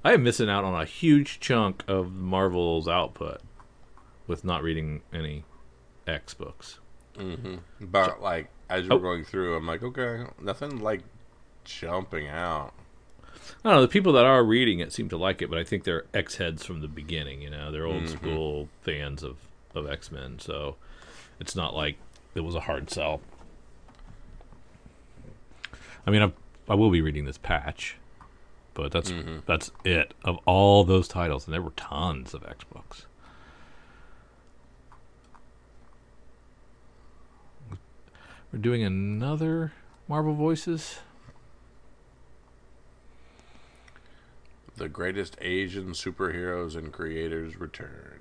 [0.04, 3.40] I am missing out on a huge chunk of Marvel's output
[4.26, 5.44] with not reading any
[6.06, 6.78] X books.
[7.16, 7.56] Mm-hmm.
[7.80, 8.98] But like as you Oh.
[8.98, 11.02] going through, I'm like, okay, nothing like
[11.64, 12.72] jumping out.
[13.64, 13.82] I don't know.
[13.82, 16.36] The people that are reading it seem to like it, but I think they're X
[16.36, 17.42] heads from the beginning.
[17.42, 18.08] You know, they're old Mhm.
[18.08, 19.36] school fans of
[19.74, 20.76] of X Men, so
[21.40, 21.96] it's not like
[22.34, 23.20] it was a hard sell.
[26.06, 26.32] I mean, I
[26.68, 27.96] I will be reading this patch,
[28.74, 29.44] but that's Mhm.
[29.46, 33.06] that's it of all those titles, and there were tons of X books.
[38.52, 39.72] We're doing another
[40.08, 40.98] Marvel Voices.
[44.76, 48.20] The greatest Asian superheroes and creators return.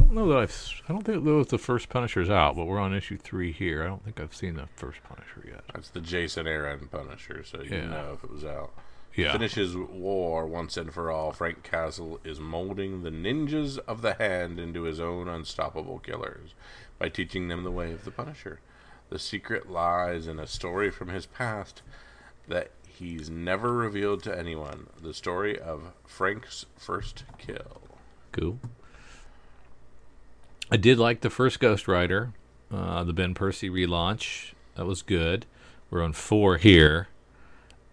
[0.00, 0.82] I don't know that I've.
[0.88, 3.82] I don't think that was the first Punisher's out, but we're on issue three here.
[3.82, 5.64] I don't think I've seen the first Punisher yet.
[5.74, 7.86] That's the Jason Aaron Punisher, so you Yeah.
[7.88, 8.72] know if it was out.
[9.14, 9.32] Yeah.
[9.32, 11.32] Finishes war once and for all.
[11.32, 16.54] Frank Castle is molding the ninjas of the hand into his own unstoppable killers
[16.98, 18.60] by teaching them the way of the Punisher.
[19.10, 21.82] The secret lies in a story from his past
[22.46, 24.86] that he's never revealed to anyone.
[25.02, 27.80] The story of Frank's first kill.
[28.32, 28.60] Cool.
[30.70, 32.32] I did like the first Ghost Rider,
[32.72, 34.52] uh, the Ben Percy relaunch.
[34.74, 35.46] That was good.
[35.90, 37.08] We're on four here,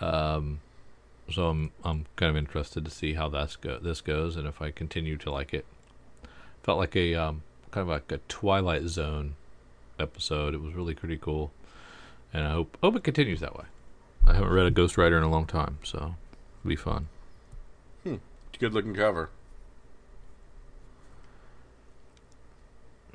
[0.02, 0.60] um,
[1.32, 4.62] so I'm I'm kind of interested to see how that's go this goes and if
[4.62, 5.66] I continue to like it.
[6.64, 9.36] Felt like a um, kind of like a Twilight Zone
[9.98, 10.54] episode.
[10.54, 11.52] It was really pretty cool,
[12.34, 13.66] and I hope hope it continues that way.
[14.28, 16.16] I haven't read a Ghost Rider in a long time, so
[16.60, 17.08] it'll be fun.
[18.04, 18.20] Hm.
[18.60, 19.30] Good looking cover.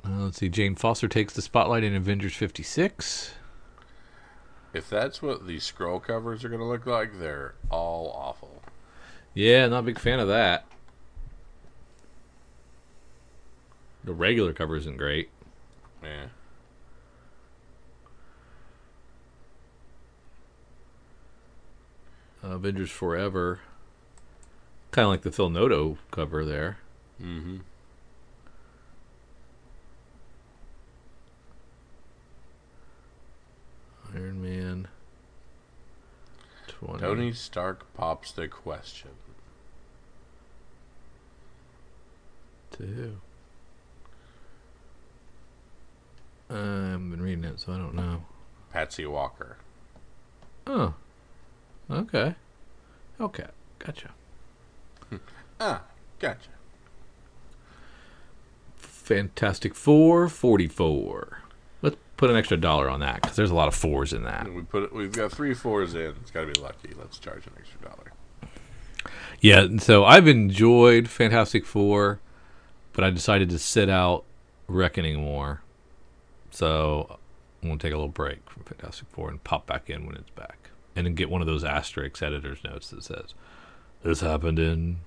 [0.04, 0.48] Uh, let's see.
[0.48, 3.34] Jane Foster takes the spotlight in Avengers 56.
[4.72, 8.62] If that's what the Skrull covers are going to look like, they're all awful.
[9.34, 10.64] Yeah, not a big fan of that.
[14.04, 15.28] The regular cover isn't great.
[16.02, 16.26] Yeah.
[22.42, 23.60] Avengers Forever.
[24.90, 26.78] Kind of like the Phil Noto cover there.
[27.22, 27.58] Mm-hmm.
[34.14, 34.88] Iron Man.
[36.68, 37.00] 20.
[37.00, 39.10] Tony Stark pops the question.
[42.70, 43.18] Two.
[46.48, 48.24] I haven't been reading it, so I don't know.
[48.72, 49.56] Patsy Walker.
[50.66, 50.94] Oh.
[51.90, 52.34] Okay.
[53.20, 53.46] Okay.
[53.78, 54.10] Gotcha.
[55.62, 55.82] Ah,
[56.18, 56.48] gotcha.
[58.76, 61.39] Fantastic Four, 44.
[62.20, 64.52] Put an extra dollar on that because there's a lot of fours in that.
[64.52, 66.14] We put it, we've got three fours in.
[66.20, 66.90] It's got to be lucky.
[66.98, 68.12] Let's charge an extra dollar.
[69.40, 72.20] Yeah, and so I've enjoyed Fantastic Four,
[72.92, 74.24] but I decided to sit out
[74.68, 75.62] Reckoning War.
[76.50, 77.18] So
[77.62, 80.28] I'm to take a little break from Fantastic Four and pop back in when it's
[80.28, 80.68] back.
[80.94, 83.32] And then get one of those asterisk editor's notes that says,
[84.02, 84.98] This happened in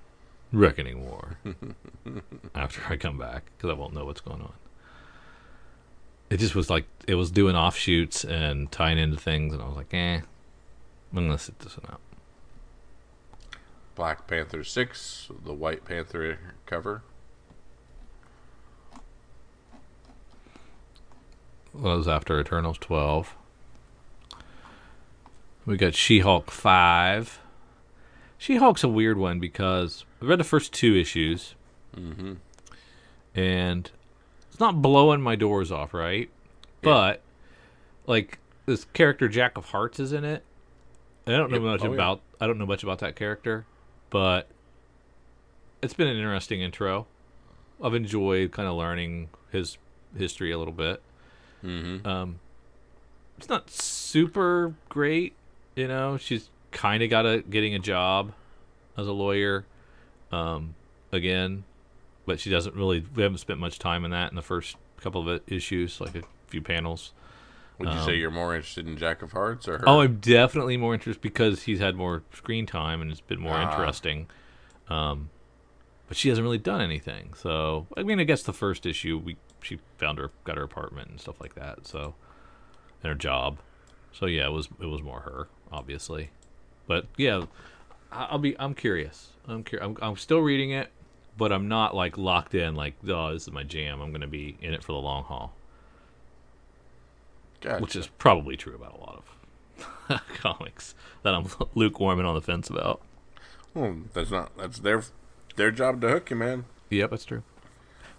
[0.51, 1.37] Reckoning War
[2.55, 4.53] after I come back because I won't know what's going on.
[6.33, 9.75] It just was like, it was doing offshoots and tying into things, and I was
[9.75, 12.01] like, eh, I'm to sit this one out.
[13.93, 17.03] Black Panther 6, the White Panther cover.
[21.71, 23.35] Well, was after Eternals 12.
[25.67, 27.39] We got She Hulk 5.
[28.39, 31.53] She Hulk's a weird one because I read the first two issues
[31.95, 32.33] Mm-hmm.
[33.35, 33.91] and
[34.53, 36.29] it's not blowing my doors off, right?
[36.83, 37.21] But,
[38.05, 38.37] like,
[38.67, 40.43] this character Jack of Hearts is in it.
[41.25, 41.63] And I don't know Yep.
[41.63, 41.93] much Oh, yeah.
[41.93, 43.65] about I don't know much about that character,
[44.09, 44.47] but
[45.81, 47.07] it's been an interesting intro.
[47.81, 49.77] I've enjoyed kind of learning his
[50.17, 51.01] history a little bit.
[51.63, 52.05] Mm-hmm.
[52.07, 52.39] Um,
[53.37, 55.33] it's not super great,
[55.75, 56.17] you know.
[56.17, 58.33] She's kind of got a getting a job
[58.97, 59.65] as a lawyer,
[60.31, 60.75] um,
[61.11, 61.63] again,
[62.25, 63.05] but she doesn't really.
[63.15, 66.23] We haven't spent much time in that in the first couple of issues, like a
[66.47, 67.13] few panels.
[67.79, 69.89] Would you Um, say you're more interested in Jack of Hearts or her?
[69.89, 73.55] Oh, I'm definitely more interested because he's had more screen time and it's been more
[73.55, 73.69] Ah.
[73.71, 74.27] interesting.
[74.89, 75.29] Um,
[76.07, 77.33] but she hasn't really done anything.
[77.33, 81.09] So I mean, I guess the first issue we she found her got her apartment
[81.09, 81.87] and stuff like that.
[81.87, 82.13] So
[83.01, 83.57] and her job.
[84.11, 86.29] So yeah, it was it was more her obviously.
[86.85, 87.45] But yeah,
[88.11, 89.29] I'll be I'm curious.
[89.47, 90.91] I'm cur- I'm I'm still reading it,
[91.37, 92.75] but I'm not like locked in.
[92.75, 94.01] Like oh, this is my jam.
[94.01, 95.53] I'm gonna be in it for the long haul
[97.61, 97.81] Gotcha.
[97.81, 99.23] which is probably true about a lot
[100.09, 103.01] of comics that I'm lukewarm and on the fence about.
[103.73, 104.55] Well, that's not.
[104.57, 105.03] That's their
[105.55, 106.65] their job to hook you, man.
[106.89, 107.43] Yep, that's true.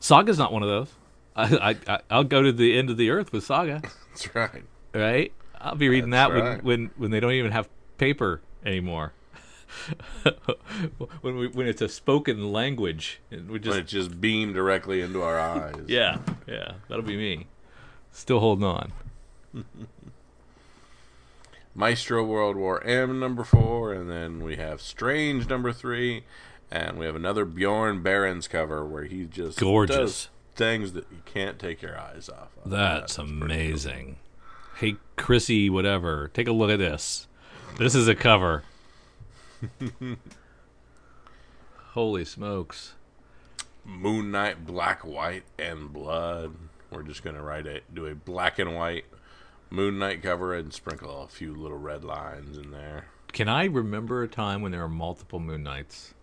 [0.00, 0.88] Saga's not one of those.
[1.36, 4.62] I, I, I I'll go to the end of the earth with Saga, That's right.
[4.94, 5.32] right?
[5.60, 6.62] I'll be reading That's that right.
[6.64, 9.12] when, when when they don't even have paper anymore.
[11.20, 15.22] when we when it's a spoken language, we When just it just beamed directly into
[15.22, 15.74] our eyes.
[15.86, 17.46] yeah yeah that'll be me.
[18.12, 18.92] Still holding on.
[21.74, 26.24] Maestro World War M number four, and then we have Strange number three,
[26.70, 29.96] and we have another Bjorn Barends cover where he just Gorgeous.
[29.96, 32.48] does things that you can't take your eyes off.
[32.64, 32.70] of.
[32.70, 33.24] That's cool.
[33.24, 34.18] amazing.
[34.76, 36.30] Hey, Chrissie, whatever.
[36.32, 37.26] Take a look at this.
[37.78, 38.62] This is a cover.
[41.92, 42.94] Holy smokes.
[43.84, 46.54] Moon Knight Black, White, and Blood.
[46.90, 49.04] We're just gonna write it, do a black and white
[49.70, 53.06] Moon Knight cover, and sprinkle a few little red lines in there.
[53.32, 56.14] Can I remember a time when there were multiple Moon Knights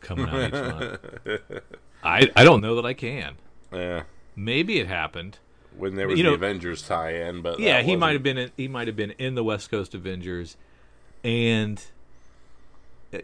[0.00, 1.00] coming out each month?
[2.04, 3.36] I, I don't know that I can.
[3.72, 4.02] Yeah,
[4.36, 5.38] Maybe it happened.
[5.76, 8.50] when there was You the know- Avengers tie-in, but yeah, he might have been in,
[8.56, 10.56] he might have been in the West Coast Avengers,
[11.24, 11.82] and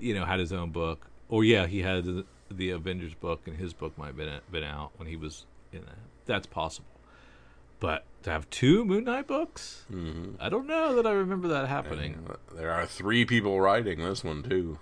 [0.01, 1.07] you know had his own book.
[1.29, 4.65] Or yeah, he had the, the Avengers book, and his book might have been been
[4.65, 5.99] out when he was in that.
[6.27, 6.87] That's possible.
[7.81, 10.35] But to have two Moon Knight books, Mhm.
[10.39, 12.15] I don't know that I remember that happening.
[12.15, 14.79] And There are three people writing this one too.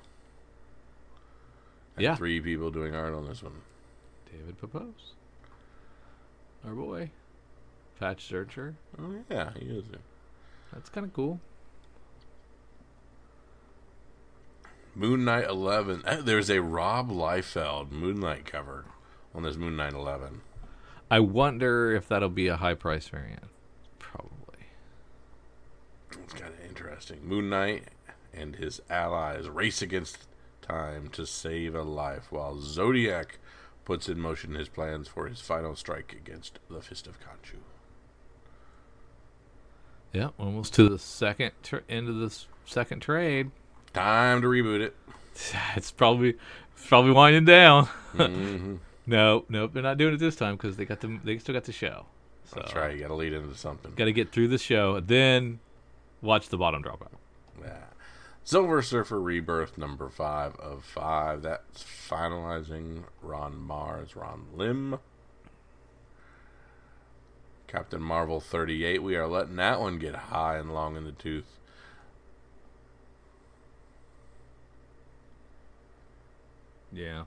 [1.97, 2.17] And Yeah.
[2.17, 3.63] three people doing art on this one.
[4.31, 5.15] David Papose,
[6.65, 7.11] our boy,
[8.01, 8.75] Patch Zircher.
[8.99, 9.85] Oh yeah, he is.
[10.73, 11.41] That's kind of cool.
[14.99, 16.03] Moon Knight Eleven.
[16.05, 18.85] uh, There's a Rob Liefeld Moon Knight cover
[19.35, 20.41] on this Moon Knight Eleven.
[21.11, 23.45] I wonder if that'll be a high price variant.
[23.99, 24.67] Probably.
[26.23, 27.21] It's kind of interesting.
[27.25, 27.85] Moon Knight
[28.35, 30.27] and his allies race against
[30.61, 33.39] time to save a life, while Zodiac
[33.87, 37.57] puts in motion his plans for his final strike against the Fist of Khonshu.
[40.13, 43.51] Yeah, almost to the second tr end of the s- second trade.
[43.99, 44.95] Time to reboot it.
[45.77, 46.31] It's probably
[46.77, 47.85] it's probably winding down.
[48.17, 51.55] hmm no, nope, they're not doing it this time because they got the they still
[51.55, 52.07] got the show.
[52.45, 52.95] So That's right.
[52.95, 53.93] You got to lead into something.
[53.95, 55.61] Got to get through the show, then
[56.23, 57.13] watch the bottom drop out.
[57.61, 57.85] Yeah.
[58.45, 61.43] Silver Surfer Rebirth number five of five.
[61.43, 64.99] That's finalizing Ron Marz, Ron Lim.
[67.67, 69.03] Captain Marvel 38.
[69.03, 71.58] We are letting that one get high and long in the tooth.
[76.93, 77.25] Yeah.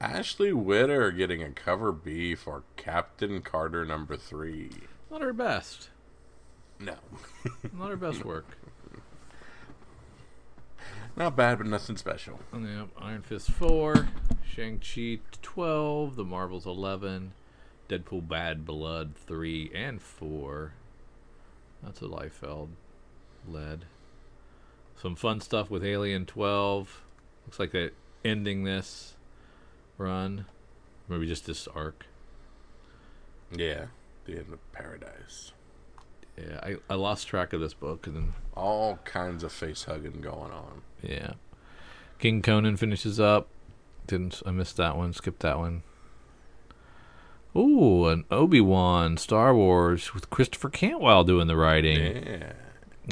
[0.00, 4.70] Ashley Witter getting a cover B for Captain Carter number three.
[5.10, 5.88] Not her best.
[6.78, 6.96] No.
[7.72, 8.58] Not her best work.
[11.16, 12.40] Not bad, but nothing special.
[12.52, 14.08] Oh, yep, Iron Fist 4,
[14.44, 17.32] Shang-Chi 12, The Marvels 11,
[17.88, 20.72] Deadpool Bad Blood 3 and 4.
[21.84, 22.70] That's what Liefeld
[23.48, 23.84] led.
[25.00, 27.03] Some fun stuff with Alien 12.
[27.46, 27.92] Looks like they're
[28.24, 29.14] ending this
[29.98, 30.46] run.
[31.08, 32.06] Maybe just this arc.
[33.52, 33.86] Yeah.
[34.24, 35.52] The end of paradise.
[36.36, 40.20] Yeah, I, I lost track of this book and then All kinds of face hugging
[40.20, 40.82] going on.
[41.02, 41.34] Yeah.
[42.18, 43.48] King Conan finishes up.
[44.06, 45.12] Didn't I missed that one?
[45.12, 45.82] Skipped that one.
[47.56, 52.24] Ooh, an Obi Wan Star Wars with Christopher Cantwell doing the writing.
[52.26, 52.52] Yeah.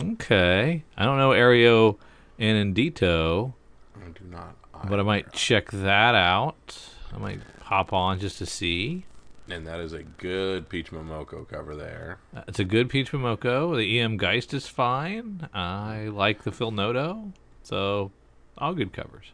[0.00, 1.98] Okay, I don't know Ario
[2.40, 3.52] Anindito,
[3.96, 4.56] I do not.
[4.88, 6.78] but I might check that out.
[7.14, 9.04] I might hop on just to see.
[9.48, 12.18] And that is a good Peach Momoko cover there.
[12.34, 13.76] Uh, It's a good Peach Momoko.
[13.76, 15.48] The EM Gist is fine.
[15.52, 17.32] I like the Phil Noto.
[17.62, 18.12] So,
[18.56, 19.32] all good covers.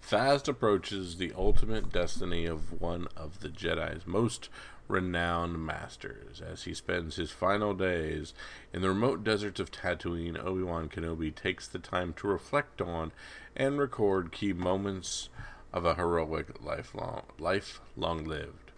[0.00, 4.48] Fast approaches the ultimate destiny of one of the Jedi's most
[4.88, 6.40] renowned masters.
[6.40, 8.34] As he spends his final days
[8.72, 13.12] in the remote deserts of Tatooine, Obi Wan Kenobi takes the time to reflect on
[13.56, 15.28] and record key moments
[15.72, 18.72] of a heroic lifelong life long lived.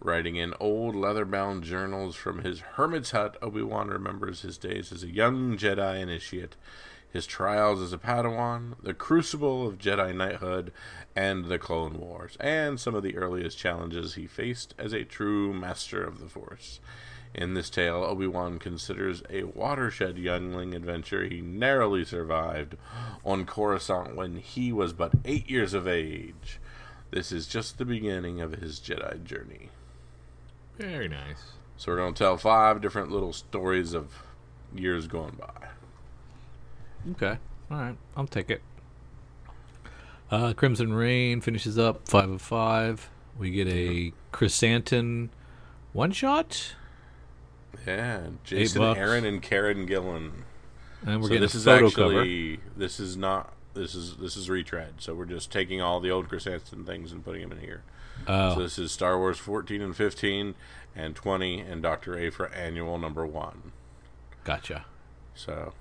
[0.00, 4.92] Writing in old leather bound journals from his hermit's hut, Obi Wan remembers his days
[4.92, 6.56] as a young Jedi initiate,
[7.14, 10.72] his trials as a Padawan, the crucible of Jedi knighthood,
[11.14, 15.54] and the Clone Wars, and some of the earliest challenges he faced as a true
[15.54, 16.80] master of the Force.
[17.32, 22.76] In this tale, Obi Wan considers a watershed youngling adventure he narrowly survived
[23.24, 26.58] on Coruscant when he was but eight years of age.
[27.12, 29.70] This is just the beginning of his Jedi journey.
[30.78, 31.52] Very nice.
[31.76, 34.24] So we're going to tell five different little stories of
[34.74, 35.68] years going by.
[37.12, 37.38] Okay.
[37.70, 37.96] All right.
[38.16, 38.62] I'll take it.
[40.30, 43.10] Uh, Crimson Reign finishes up five of five.
[43.38, 45.30] We get a chrysanthemum
[45.92, 46.74] one shot,
[47.86, 48.82] Yeah, Jason.
[48.82, 50.44] Aaron and Kieron Gillen.
[51.06, 54.94] and we're so getting this is actually this is not this is this is retread.
[54.98, 57.82] So we're just taking all the old Chrysanthemum things and putting them in here.
[58.26, 58.54] cover.
[58.54, 60.54] So Oh, this is Star Wars 14 and 15
[60.96, 63.72] and 20 and Doctor Aphra annual number one.
[64.44, 64.84] gotcha.
[65.34, 65.74] So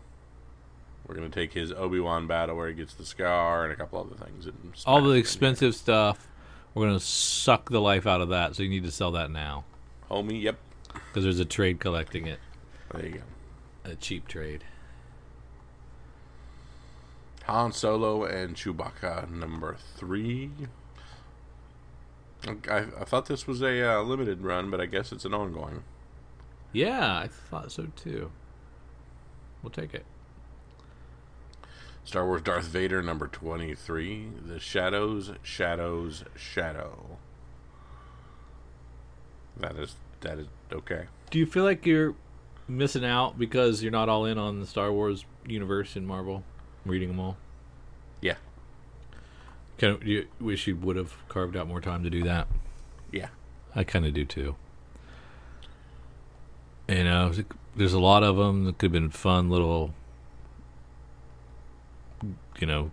[1.08, 4.00] we're gonna take his Obi Wan battle where he gets the scar and a couple
[4.00, 4.46] other things.
[4.46, 6.28] And All the in expensive stuff,
[6.74, 8.56] we're gonna suck the life out of that.
[8.56, 9.66] So you need to sell that now
[10.14, 10.42] homie.
[10.42, 10.58] Yep,
[10.94, 12.40] because there's a trade collecting it,
[12.92, 13.92] there you go.
[13.92, 14.64] a cheap trade.
[17.46, 20.50] Han Solo and Chewbacca number three.
[22.70, 25.84] I, I thought this was a uh, limited run, but I guess it's an ongoing.
[26.72, 28.32] Yeah, I thought so too.
[29.62, 30.06] We'll take it.
[32.06, 34.28] Star Wars Darth Vader number 23.
[34.46, 37.18] The Shadows, Shadows, Shadow.
[39.58, 41.06] That is that is okay.
[41.30, 42.16] Do you feel like you're
[42.68, 46.44] missing out because you're not all in on the Star Wars universe in Marvel,
[46.86, 47.38] reading them all?
[48.22, 48.36] Yeah.
[49.78, 52.48] Kind of, you wish you would have carved out more time to do that.
[53.12, 53.30] Yeah.
[53.76, 54.56] I kind of do too.
[56.88, 57.32] You know,
[57.76, 59.94] there's a lot of them that could have been fun little,
[62.60, 62.92] you know,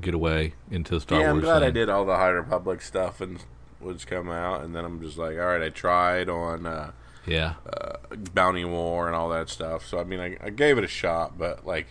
[0.00, 1.44] get away into Star yeah, Wars.
[1.44, 3.38] I'm glad I did all the High Republic stuff and
[3.80, 6.92] was come out, and then I'm just like, all right, I tried on uh,
[7.26, 7.96] Yeah, uh,
[8.34, 9.86] Bounty War and all that stuff.
[9.86, 11.86] So I mean, I, I gave it a shot, but like,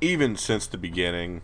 [0.00, 1.42] even since the beginning,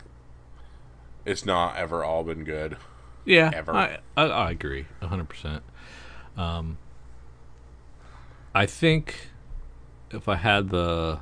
[1.25, 2.77] it's not ever all been good.
[3.25, 3.51] yeah.
[3.55, 3.73] Ever.
[3.75, 5.63] I, I I agree, hundred percent.
[6.37, 6.79] Um,
[8.55, 9.29] I think
[10.11, 11.21] if I had the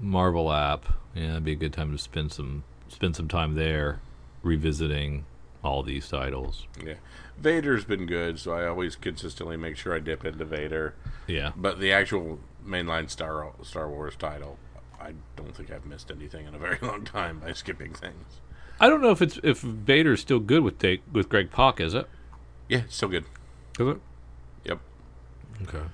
[0.00, 4.00] Marvel app, yeah, it'd be a good time to spend some spend some time there,
[4.42, 5.24] revisiting
[5.64, 6.66] all these titles.
[6.84, 6.94] Yeah,
[7.38, 10.94] Vader's been good, so I always consistently make sure I dip into Vader.
[11.26, 14.58] Yeah, But the actual mainline Star Star Wars title,
[15.00, 18.40] I don't think I've missed anything in a very long time by skipping things.
[18.78, 21.94] I don't know if it's if Vader's still good with take with Greg Pak, is
[21.94, 22.06] it?
[22.68, 23.24] Yeah, still good.
[23.78, 24.00] Is it?
[24.64, 24.80] Yep.
[25.62, 25.86] Okay.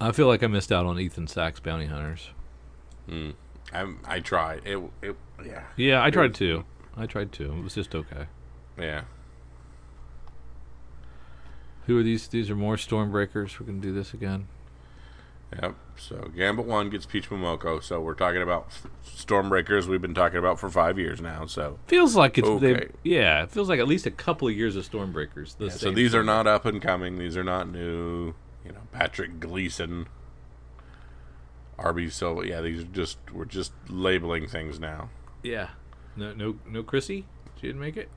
[0.00, 2.30] I feel like I missed out on Ethan Sacks Bounty Hunters.
[3.08, 3.34] Mm.
[3.72, 4.62] I I tried.
[4.64, 6.64] It it yeah Yeah, I tried to.
[6.96, 7.52] I tried to.
[7.52, 8.26] It was just okay.
[8.78, 9.02] yeah.
[11.86, 12.28] Who are these?
[12.28, 13.58] These are more Stormbreakers.
[13.58, 14.48] We're gonna do this again.
[15.60, 15.74] Yep.
[15.96, 17.82] So Gambit One gets Peach Momoko.
[17.82, 18.68] So we're talking about
[19.04, 19.86] Stormbreakers.
[19.86, 21.46] We've been talking about for five years now.
[21.46, 22.88] So Feels like it's Okay.
[23.02, 23.42] yeah.
[23.42, 25.56] It feels like at least a couple of years of Stormbreakers.
[25.56, 27.18] The Yeah, so these are not up and coming.
[27.18, 28.34] These are not new.
[28.64, 30.06] You know, Patrick Gleason,
[31.80, 32.46] RB Silva.
[32.46, 35.10] Yeah, these are just we're just labeling things now.
[35.42, 35.70] yeah.
[36.16, 37.24] No no no Chrissie.
[37.60, 38.08] She didn't make it.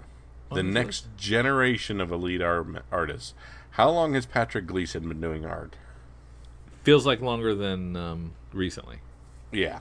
[0.52, 3.34] The next generation of elite ar- artists.
[3.72, 5.76] How long has Patrick Gleason been doing art?
[6.84, 8.98] feels like longer than um, recently.
[9.52, 9.80] Yeah,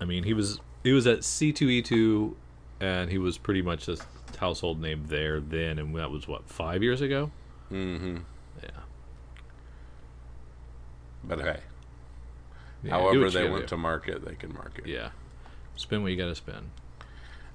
[0.00, 2.36] I mean, he was he was at C two E two,
[2.80, 3.96] and he was pretty much a
[4.38, 7.30] household name there then, and that was what five years ago.
[7.70, 8.18] mm-hmm.
[11.24, 11.60] But hey,
[12.82, 13.68] Yeah, however they went do.
[13.68, 14.86] to market, they can market.
[14.86, 15.10] Yeah.
[15.76, 16.70] Spend what you got to spend.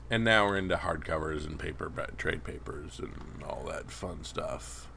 [0.09, 4.87] And now we're into hardcovers and paper trade papers and all that fun stuff.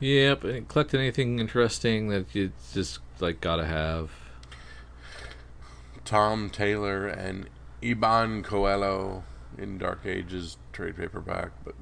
[0.00, 0.44] Yep.
[0.44, 4.10] And collected anything interesting that you just like gotta have.
[6.04, 7.48] Tom Taylor and
[7.82, 9.24] Iban Coelho
[9.58, 11.74] in Dark Ages trade paperback, but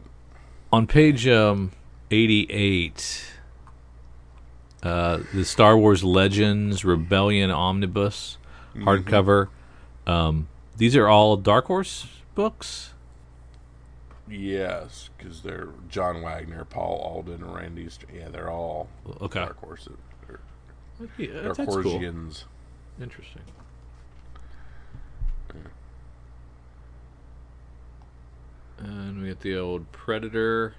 [0.72, 1.72] On page um,
[2.10, 3.33] 88,
[4.84, 8.38] uh, the Star Wars Legends Rebellion Omnibus
[8.76, 9.48] hardcover.
[10.06, 12.92] Um, these are all Dark Horse books.
[14.28, 17.88] yes, because they're John Wagner, Paul Alden, Randy.
[17.88, 18.88] St- yeah, they're all
[19.20, 19.40] Okay.
[19.40, 19.96] Dark Horses.
[20.28, 20.40] or
[21.18, 21.82] Yeah, Dark that's cool.
[21.82, 22.44] Horsians.
[23.00, 23.42] Interesting.
[28.78, 30.74] And we get the old Predator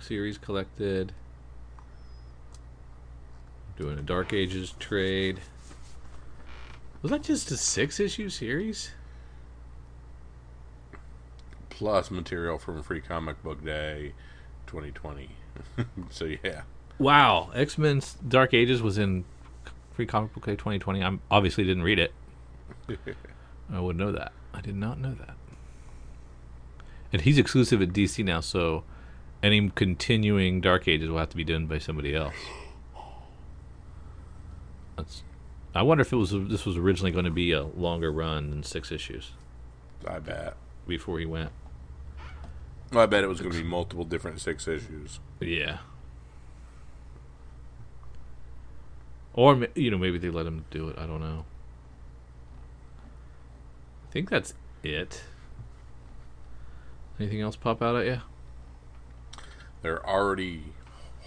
[0.00, 1.12] series collected.
[3.80, 5.40] Doing a Dark Ages trade.
[7.00, 8.90] Was that just a six issue series?
[11.70, 14.12] plus material from Free Comic Book Day
[14.66, 15.30] 2020.
[16.10, 16.60] so yeah,
[16.98, 19.24] Wow, X Men's Dark Ages was in
[19.94, 21.02] Free Comic Book Day 2020.
[21.02, 22.12] I obviously didn't read it.
[23.72, 24.32] I would know that.
[24.52, 25.36] I did not know that.
[27.14, 28.84] And he's exclusive at DC now, so
[29.42, 32.34] any continuing Dark Ages will have to be done by somebody else.
[35.00, 35.22] That's.
[35.74, 38.62] I wonder if it was this was originally going to be a longer run than
[38.62, 39.30] six issues
[40.06, 40.56] I bet.
[40.86, 41.50] before he went.
[42.92, 45.20] Well, I bet it was going to be multiple different six issues.
[45.38, 45.78] Yeah.
[49.32, 50.98] Or you know maybe they let him do it.
[50.98, 51.44] I don't know.
[54.08, 55.22] I think that's it.
[57.18, 58.20] Anything else pop out at you?
[59.82, 60.64] They're already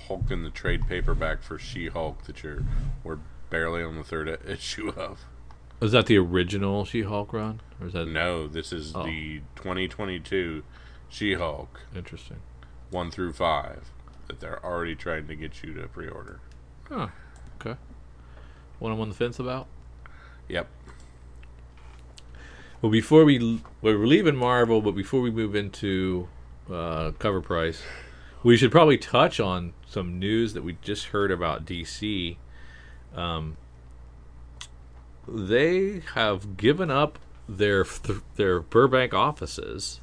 [0.08, 2.64] hulking the trade paperback for She-Hulk that you're
[3.04, 3.20] we're
[3.54, 5.20] barely on the third issue of.
[5.80, 9.04] Was that the original She-Hulk run, or is that No, this is Oh.
[9.06, 10.64] the 2022
[11.08, 12.38] She-Hulk interesting?
[12.90, 13.92] one through five
[14.28, 16.40] that they're already trying to get you to pre-order.
[16.92, 17.12] Oh,
[17.62, 17.76] okay.
[18.80, 19.68] One I'm on the fence about.
[20.48, 20.68] Yep.
[22.82, 26.28] Well, before we well, we're leaving Marvel, but before we move into
[26.72, 27.82] uh, cover price,
[28.44, 32.38] we should probably touch on some news that we just heard about DC.
[33.16, 33.58] Um,
[35.28, 40.00] they have given up their th- their Burbank offices,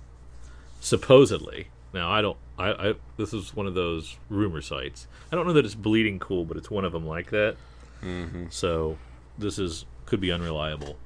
[0.80, 1.68] supposedly.
[1.92, 2.36] Now, I don't.
[2.58, 5.06] I, I this is one of those rumor sites.
[5.32, 7.56] I don't know that it's bleeding cool, but it's one of them like that.
[8.02, 8.46] Mm-hmm.
[8.50, 8.98] So
[9.38, 10.96] this is could be unreliable.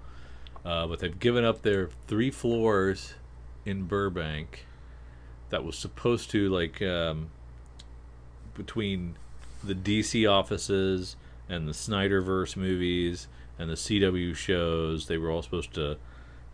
[0.65, 3.15] Uh, but they've given up their three floors
[3.67, 4.67] in Burbank
[5.51, 7.31] that was supposed to like um,
[8.55, 9.17] between
[9.63, 11.17] the DC offices
[11.49, 13.29] and the Snyderverse movies
[13.59, 15.07] and the CW shows.
[15.07, 15.97] They were all supposed to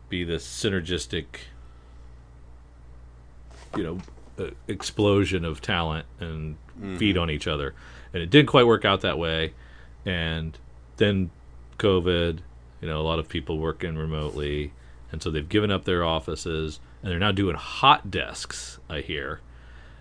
[0.09, 1.25] be this synergistic,
[3.77, 3.99] you know,
[4.39, 6.57] uh, explosion of talent and
[6.99, 7.75] feed on each other.
[8.13, 9.53] And it didn't quite work out that way.
[10.05, 10.59] And
[10.97, 11.31] then
[11.79, 12.41] COVID,
[12.81, 14.73] you know, a lot of people working remotely.
[15.13, 19.41] And so they've given up their offices and they're now doing hot desks, I hear.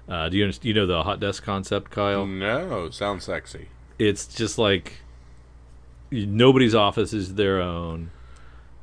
[0.08, 2.26] Uh, do you you know the hot desk concept, Kyle?
[2.26, 3.70] No, sounds sexy.
[4.00, 4.94] It's just like
[6.10, 8.12] nobody's office is their own.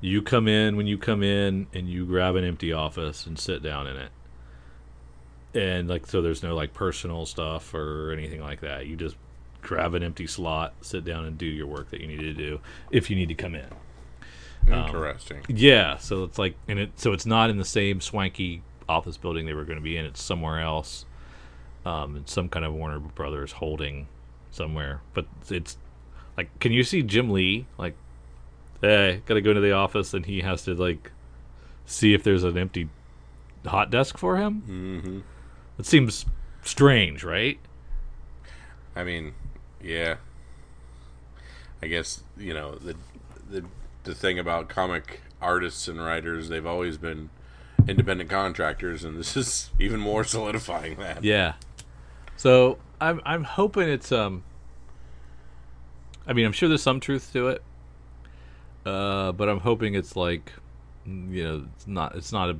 [0.00, 3.62] You come in when you come in, and you grab an empty office and sit
[3.62, 4.10] down in it.
[5.54, 8.86] And like so, there's no like personal stuff or anything like that.
[8.86, 9.16] You just
[9.62, 12.60] grab an empty slot, sit down, and do your work that you need to do
[12.90, 13.66] if you need to come in.
[14.70, 15.44] Um, Interesting.
[15.48, 19.46] Yeah, so it's like, and it so it's not in the same swanky office building
[19.46, 20.04] they were going to be in.
[20.04, 21.06] It's somewhere else,
[21.84, 24.08] um, in some kind of Warner Brothers holding
[24.56, 25.00] somewhere.
[25.14, 25.76] But it's
[26.36, 27.94] like, can you see Jim Lee like,
[28.80, 31.12] hey, got to go into the office, and he has to like
[31.84, 32.88] see if there's an empty
[33.64, 34.60] hot desk for him?
[34.62, 35.20] hmm
[35.78, 36.26] It seems
[36.62, 37.58] strange, right?
[38.94, 39.34] I mean,
[39.82, 40.16] yeah.
[41.82, 42.96] I guess you know the
[43.48, 43.64] the
[44.04, 47.28] the thing about comic artists and writers, they've always been
[47.86, 51.22] independent contractors, and this is even more solidifying that.
[51.22, 51.54] Yeah.
[52.36, 54.44] So I'm I'm hoping it's um.
[56.26, 57.62] I mean, I'm sure there's some truth to it,
[58.84, 60.52] uh, but I'm hoping it's like,
[61.04, 62.58] you know, it's not it's not a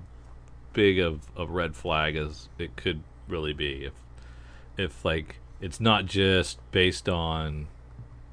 [0.73, 3.95] big of a red flag as it could really be if
[4.77, 7.67] if like it's not just based on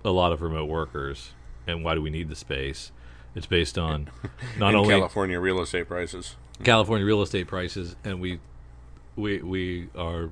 [0.05, 1.31] a lot of remote workers
[1.65, 2.91] and why do we need the space
[3.35, 4.09] it's based on
[4.57, 6.35] not only California real estate prices.
[6.63, 8.39] California real estate prices, and we
[9.15, 10.29] we we are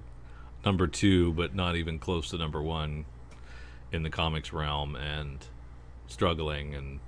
[0.65, 3.05] number two, but not even close to number one
[3.91, 5.45] in the comics realm, and
[6.07, 6.99] struggling, and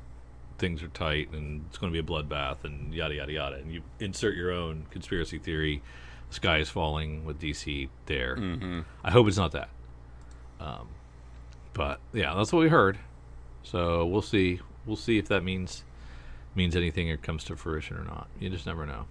[0.58, 3.56] things are tight, and it's going to be a bloodbath, and yada yada yada.
[3.58, 5.82] And you insert your own conspiracy theory.
[6.30, 8.36] The sky is falling with DC there.
[8.36, 9.70] hmm I hope it's not that.
[10.60, 10.88] Um,
[11.74, 12.98] but yeah, that's what we heard.
[13.64, 14.60] So we'll see.
[14.86, 15.84] We'll see if that means
[16.56, 18.28] means anything or comes to fruition or not.
[18.40, 19.06] You just never know.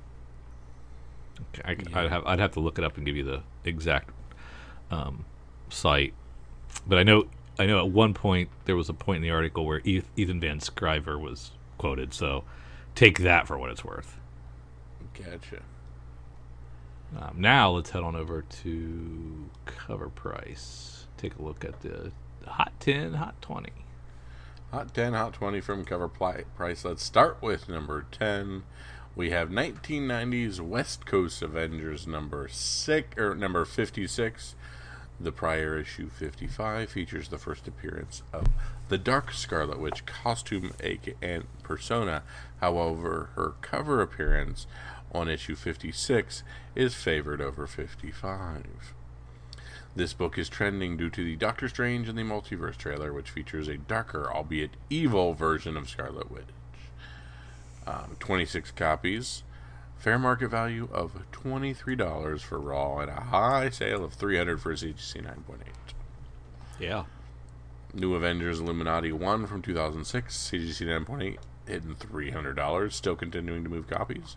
[1.64, 2.02] I, Yeah.
[2.02, 4.10] would have I'd have to look it up and give you the exact
[4.92, 5.24] um,
[5.70, 6.14] site.
[6.86, 7.24] But I know
[7.58, 10.58] I know at one point there was a point in the article where Ethan Van
[10.60, 12.14] Sciver was quoted.
[12.14, 12.44] So
[12.94, 14.18] take that for what it's worth.
[15.14, 15.62] Gotcha.
[17.18, 21.06] Um, now let's head on over to cover price.
[21.18, 22.12] Take a look at the
[22.46, 23.72] hot ten, hot twenty.
[24.72, 26.82] Hot 10, Hot 20 from cover pli- price.
[26.82, 28.62] Let's start with number 10.
[29.14, 34.54] We have 1990s West Coast Avengers number 6 or number 56.
[35.22, 38.48] The prior issue 55 features the first appearance of
[38.88, 40.72] the Dark Scarlet Witch costume
[41.22, 42.24] and persona.
[42.60, 44.66] However, her cover appearance
[45.12, 46.42] on issue 56
[46.74, 48.94] is favored over 55.
[49.94, 53.68] This book is trending due to the Doctor Strange and the Multiverse trailer, which features
[53.68, 56.46] a darker, albeit evil, version of Scarlet Witch.
[57.86, 59.44] Um, 26 copies,
[60.02, 65.24] fair market value of $23 for Raw, and a high sale of 300 for CGC
[65.24, 65.58] 9.8.
[66.80, 67.04] Yeah.
[67.94, 71.36] New Avengers Illuminati 1 from 2006, CGC 9.8,
[71.68, 74.36] hitting $300, still continuing to move copies.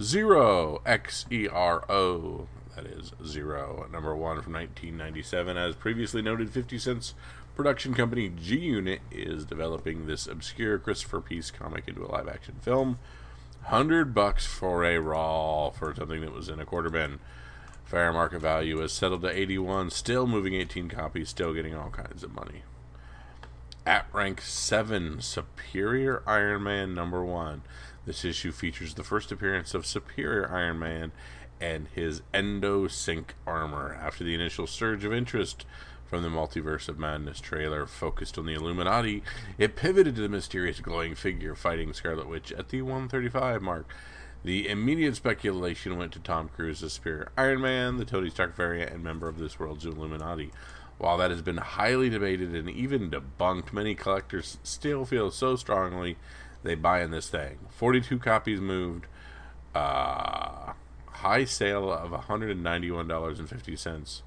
[0.00, 5.56] Zero, X E R O, that is Zero, number 1 from 1997.
[5.56, 7.14] As previously noted, 50 Cent's
[7.56, 12.54] production company G Unit is developing this obscure Christopher Priest comic into a live action
[12.60, 13.00] film.
[13.68, 17.18] 100 bucks for a raw for something that was in a quarter bin.
[17.84, 22.22] Fair market value is settled to 81, still moving 18 copies, still getting all kinds
[22.22, 22.62] of money.
[23.84, 27.62] At rank 7, Superior Iron Man number 1.
[28.06, 31.10] This issue features the first appearance of Superior Iron Man
[31.60, 33.98] and his Endo-Sym armor.
[34.00, 35.66] After the initial surge of interest
[36.06, 39.22] from the Multiverse of Madness trailer focused on the Illuminati,
[39.58, 43.88] it pivoted to the mysterious glowing figure fighting Scarlet Witch at the 135 mark.
[44.44, 48.92] The immediate speculation went to Tom Cruise as Superior Iron Man, the Tony Stark variant,
[48.92, 50.52] and member of this world's Illuminati.
[50.98, 56.16] While that has been highly debated and even debunked, many collectors still feel so strongly
[56.62, 57.58] they buy in this thing.
[57.70, 59.06] 42 copies moved,
[59.74, 60.72] uh,
[61.06, 64.22] high sale of $191.50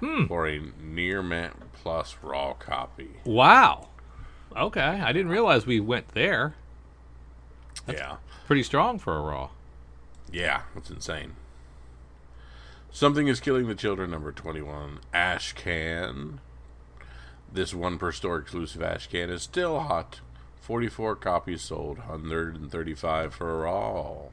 [0.00, 0.26] Hmm.
[0.26, 3.10] for a near mint plus raw copy.
[3.24, 3.88] Wow.
[4.56, 6.54] Okay, I didn't realize we went there.
[7.88, 8.16] yeah.
[8.46, 9.50] Pretty strong for a raw.
[10.30, 11.32] Yeah, that's insane.
[12.90, 14.10] Something is killing the children.
[14.10, 16.40] Number twenty-one, Ash Can.
[17.52, 20.20] This one per store exclusive Ash Can is still hot.
[20.60, 24.32] Forty-four copies sold, hundred and thirty-five for all.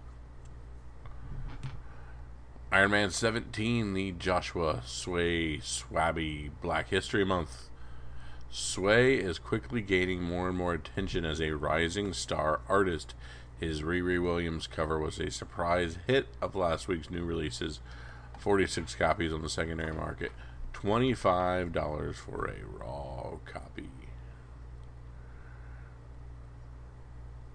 [2.73, 7.69] Iron Man 17, the Joshua Sway Swaby Black History Month.
[8.49, 13.13] Sway is quickly gaining more and more attention as a rising star artist.
[13.59, 17.79] His Riri Williams cover was a surprise hit of last week's new releases
[18.39, 20.31] 46 copies on the secondary market.
[20.73, 23.91] $25 for a raw copy.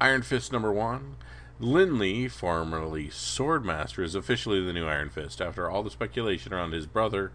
[0.01, 1.17] Iron Fist number one.
[1.61, 5.41] Lin Lee, formerly Swordmaster, is officially the new Iron Fist.
[5.41, 7.33] After all the speculation around his brother,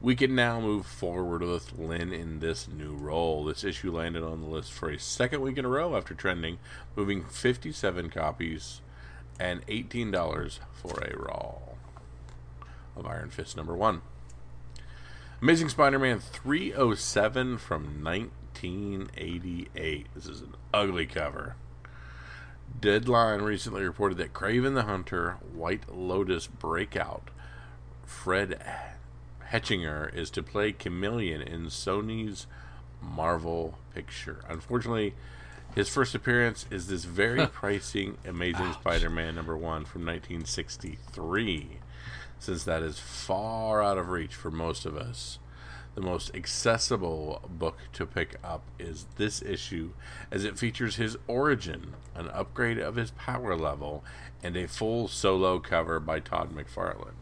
[0.00, 3.44] we can now move forward with Lin in this new role.
[3.44, 6.58] This issue landed on the list for a second week in a row after trending,
[6.96, 8.80] moving 57 copies
[9.38, 11.58] and $18 for a raw
[12.96, 14.02] of Iron Fist number one.
[15.40, 20.06] Amazing Spider Man 307 from 1988.
[20.14, 21.54] This is an ugly cover.
[22.80, 27.30] Deadline recently reported that Kraven the Hunter, White Lotus Breakout,
[28.04, 28.60] Fred
[29.50, 32.46] Hechinger is to play Chameleon in Sony's
[33.00, 34.44] Marvel picture.
[34.48, 35.14] Unfortunately,
[35.74, 41.78] his first appearance is this very pricing Amazing Spider Man number one from 1963.
[42.38, 45.38] Since that is far out of reach for most of us,
[45.94, 49.92] the most accessible book to pick up is this issue,
[50.30, 54.04] as it features his origin, an upgrade of his power level,
[54.42, 57.12] and a full solo cover by Todd McFarlane.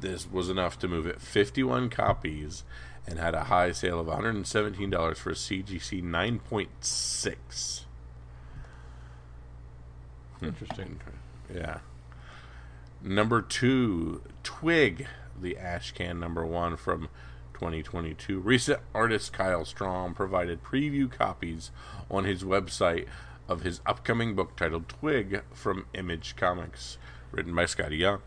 [0.00, 2.64] This was enough to move it 51 copies
[3.06, 7.80] and had a high sale of $117 for a CGC 9.6.
[10.38, 10.44] Hmm.
[10.44, 11.00] Interesting.
[11.54, 11.78] Yeah.
[13.02, 15.06] Number two, Twig,
[15.40, 17.08] the Ash Can number one from
[17.52, 18.40] 2022.
[18.40, 21.70] Recent artist Kyle Strahm provided preview copies
[22.10, 23.06] on his website
[23.48, 26.98] of his upcoming book titled Twig from Image Comics,
[27.30, 28.20] written by Skottie Young.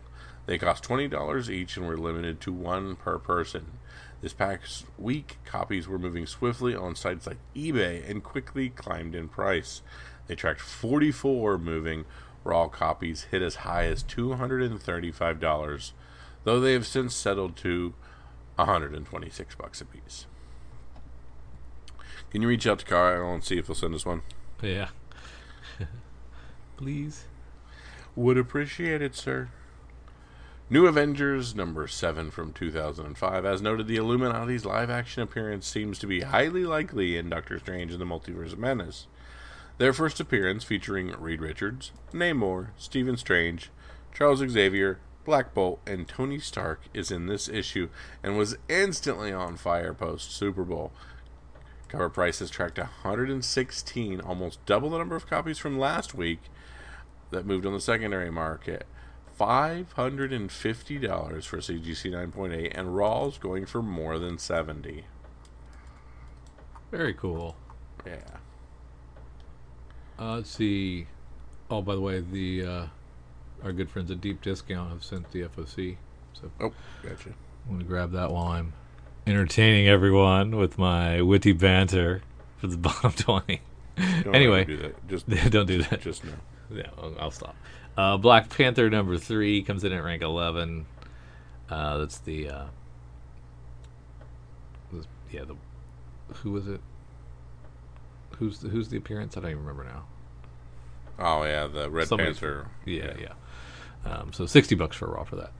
[0.46, 3.72] They cost $20 each and were limited to one per person.
[4.20, 9.28] This past week, copies were moving swiftly on sites like eBay and quickly climbed in
[9.28, 9.82] price.
[10.26, 12.04] They tracked 44 moving
[12.44, 15.92] raw copies hit as high as $235,
[16.44, 17.94] though they have since settled to
[18.56, 20.26] 126 bucks a piece.
[22.30, 24.22] Can you reach out to Kyle and see if he'll send us one?
[24.62, 24.88] Yeah.
[26.76, 27.24] Please.
[28.16, 29.48] Would appreciate it, sir.
[30.70, 33.44] New Avengers number 7 from 2005.
[33.46, 37.92] As noted, the Illuminati's live action appearance seems to be highly likely in Doctor Strange
[37.92, 39.06] and the Multiverse of Madness.
[39.78, 43.70] Their first appearance, featuring Reed Richards, Namor, Stephen Strange,
[44.12, 47.88] Charles Xavier, Black Bolt, and Tony Stark, is in this issue
[48.22, 50.92] and was instantly on fire post Super Bowl.
[51.88, 56.40] Cover price has tracked 116, almost double the number of copies from last week
[57.30, 58.86] that moved on the secondary market.
[59.38, 65.04] $550 for CGC 9.8, and Rawls going for more than 70
[66.90, 67.54] Very cool.
[68.04, 68.16] Yeah.
[70.18, 71.06] Uh, let's see.
[71.70, 72.86] Oh, by the way, the uh,
[73.62, 75.98] our good friends at Deep Discount have sent the FOC.
[76.32, 76.72] So Oh,
[77.02, 77.34] gotcha.
[77.64, 78.72] I'm going to grab that while I'm
[79.28, 82.22] entertaining everyone with my witty banter
[82.58, 83.60] for the bottom 20.
[84.24, 84.64] Don't Anyway.
[84.64, 85.08] do that.
[85.08, 86.00] Just, Don't do that.
[86.00, 86.32] just no.
[86.70, 86.86] Yeah,
[87.18, 87.56] I'll, stop.
[87.96, 90.86] Uh, Black Panther number three comes in at rank 11.
[91.70, 92.64] Uh, that's the, uh,
[95.30, 95.56] yeah, the,
[96.36, 96.80] who was it?
[98.36, 99.36] Who's the, who's the appearance?
[99.36, 100.04] I don't even remember now.
[101.18, 102.68] Oh yeah, the Red Somebody's- Panther.
[102.86, 103.32] Yeah, yeah.
[104.10, 105.52] Um, so sixty bucks for a raw for that.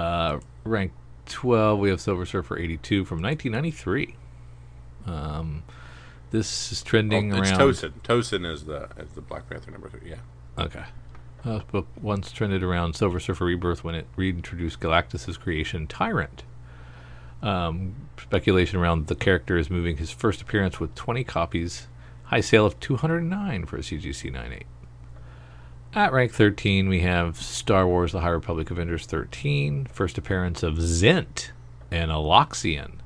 [0.00, 0.92] Uh, rank
[1.26, 4.16] twelve, we have Silver Surfer eighty two from nineteen ninety three.
[5.06, 5.62] Um,
[6.30, 7.60] this is trending Oh, it's around.
[7.60, 7.92] Tosin.
[8.02, 10.10] Tosin is the is the Black Panther number three.
[10.10, 10.16] Yeah.
[10.58, 10.84] Okay.
[11.44, 16.42] Uh, this book once trended around Silver Surfer Rebirth when it reintroduced Galactus' creation, Tyrant.
[17.42, 21.86] Um, speculation around the character is moving his first appearance with 20 copies,
[22.24, 24.66] high sale of 209 for a CGC 98.
[25.96, 30.74] At rank 13, we have Star Wars The High Republic Adventures 13, first appearance of
[30.74, 31.52] Zint
[31.90, 32.96] and Aloxian.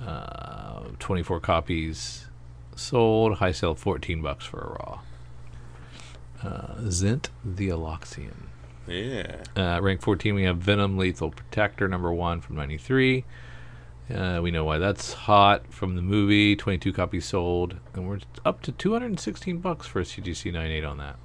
[0.00, 2.26] Uh, 24 copies
[2.76, 5.00] sold, high sale 14 bucks for a raw.
[6.40, 8.46] Uh, Zint the Aloxian.
[8.86, 9.42] Yeah.
[9.56, 13.24] Uh, rank 14, we have Venom Lethal Protector number one from 93.
[14.14, 16.54] Uh, we know why that's hot from the movie.
[16.54, 21.16] 22 copies sold, and we're up to 216 bucks for a CGC 98 on that.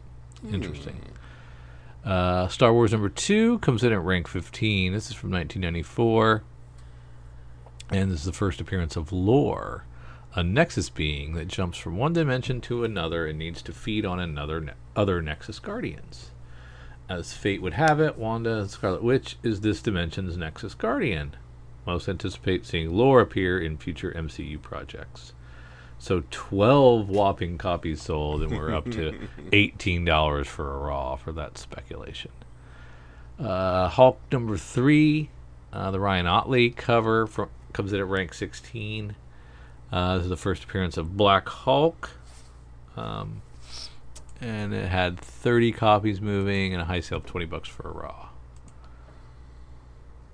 [0.52, 1.00] Interesting.
[2.04, 4.92] Uh, Star Wars number two comes in at rank 15.
[4.92, 6.44] This is from 1994,
[7.90, 9.86] and this is the first appearance of Lore,
[10.36, 14.20] a Nexus being that jumps from one dimension to another and needs to feed on
[14.20, 16.32] another ne- other Nexus Guardians.
[17.10, 21.36] As fate would have it, Wanda Scarlet Witch is this dimension's Nexus Guardian.
[21.86, 25.34] Most anticipate seeing Lore appear in future MCU projects.
[26.04, 31.58] So 12 whopping copies sold, and we're up to $18 for a raw for that
[31.58, 32.32] speculation.
[33.40, 35.30] Uh, Hulk number three,
[35.72, 39.16] uh, the Ryan Ottley cover from, comes in at rank 16.
[39.94, 42.12] Uh, this is the first appearance of Black Hulk.
[42.98, 43.42] Um,
[44.42, 47.94] and it had 30 copies moving and a high sale of 20 bucks for a
[47.94, 48.28] raw.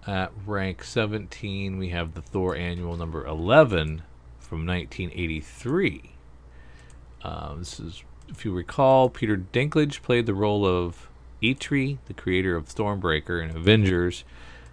[0.08, 4.02] At rank 17, we have the Thor annual number 11
[4.50, 6.16] from 1983.
[7.22, 11.08] Um, this is, if you recall, Peter Dinklage played the role of
[11.40, 14.24] Eitri, the creator of Stormbreaker and Avengers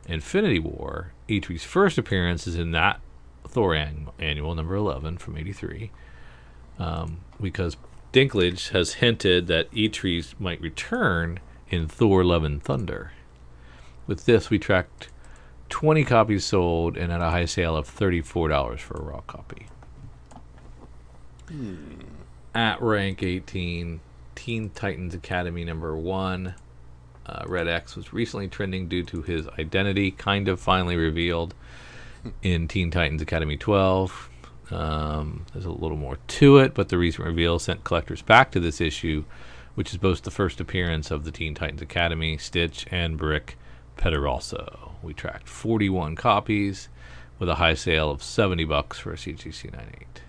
[0.08, 1.12] Infinity War.
[1.28, 3.00] Eitri's first appearance is in that
[3.46, 5.90] Thor an- annual number 11 from 83.
[6.78, 7.76] Um, because
[8.14, 13.12] Dinklage has hinted that Eitri might return in Thor Love and Thunder.
[14.06, 15.08] With this, we tracked
[15.68, 19.66] 20 copies sold and at a high sale of $34 for a raw copy.
[22.54, 24.00] At rank 18,
[24.34, 26.54] Teen Titans Academy number 1.
[27.26, 31.54] Uh, Red X was recently trending due to his identity kind of finally revealed
[32.42, 34.30] in Teen Titans Academy 12.
[34.70, 38.60] Um, there's a little more to it, but the recent reveal sent collectors back to
[38.60, 39.24] this issue,
[39.74, 43.56] which is both the first appearance of the Teen Titans Academy, Stitch, and Brick
[43.96, 44.85] Pederalso.
[45.02, 46.88] We tracked 41 copies
[47.38, 50.22] with a high sale of 70 bucks for a CGC 98.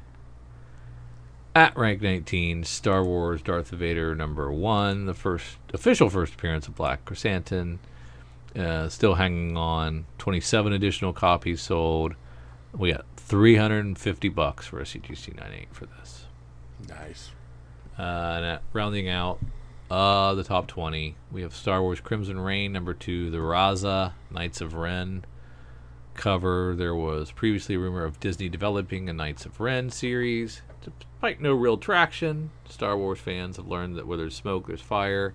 [1.55, 6.76] At rank 19, Star Wars Darth Vader number one, the first official first appearance of
[6.76, 7.80] Black Chrysanthemum.
[8.55, 10.05] Uh, still hanging on.
[10.18, 12.15] 27 additional copies sold.
[12.74, 16.26] We got 350 bucks for a CGC 98 for this.
[16.88, 17.32] Nice.
[17.97, 19.39] Uh, and at rounding out
[19.90, 24.62] uh, the top 20, we have Star Wars Crimson Reign, number two, the Raza Knights
[24.62, 25.26] of Ren
[26.16, 26.76] cover.
[26.76, 30.62] There was previously a rumor of Disney developing a Knights of Ren series.
[30.82, 35.34] Despite no real traction, Star Wars fans have learned that where there's smoke, there's fire,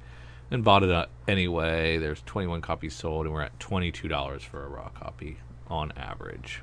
[0.51, 1.99] and bought it anyway.
[1.99, 5.39] There's 21 copies sold, and we're at $22 for a raw copy
[5.69, 6.63] on average.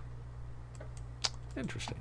[1.58, 1.98] Interesting.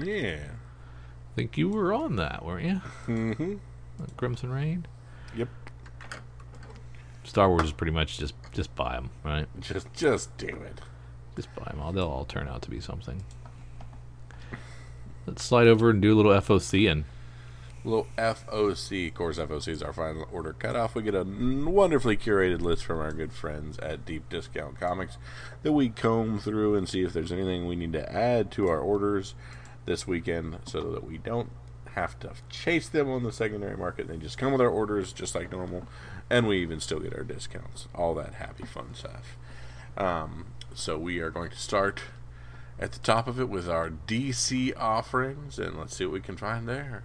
[0.00, 0.38] Yeah.
[0.44, 2.80] I think you were on that, weren't you?
[3.06, 3.54] Mm-hmm.
[4.16, 4.86] Crimson Reign.
[5.36, 5.48] Yep.
[7.24, 9.46] Star Wars is pretty much just just buy them, right?
[9.60, 10.80] Just, just do it.
[11.34, 11.92] Just buy them all.
[11.92, 13.22] They'll all turn out to be something.
[15.26, 17.04] Let's slide over and do a little FOC and
[17.86, 20.96] Little FOC, of course, FOC is our final order cutoff.
[20.96, 25.18] We get a wonderfully curated list from our good friends at Deep Discount Comics
[25.62, 28.80] that we comb through and see if there's anything we need to add to our
[28.80, 29.34] orders
[29.84, 31.52] this weekend so that we don't
[31.96, 34.06] have to chase them on the secondary market.
[34.06, 35.86] They just come with our orders just like normal,
[36.30, 37.88] and we even still get our discounts.
[37.94, 39.36] All that happy, fun stuff.
[39.96, 42.02] Um, so we are going to start
[42.78, 46.36] at the top of it with our DC offerings, and let's see what we can
[46.36, 47.02] find there.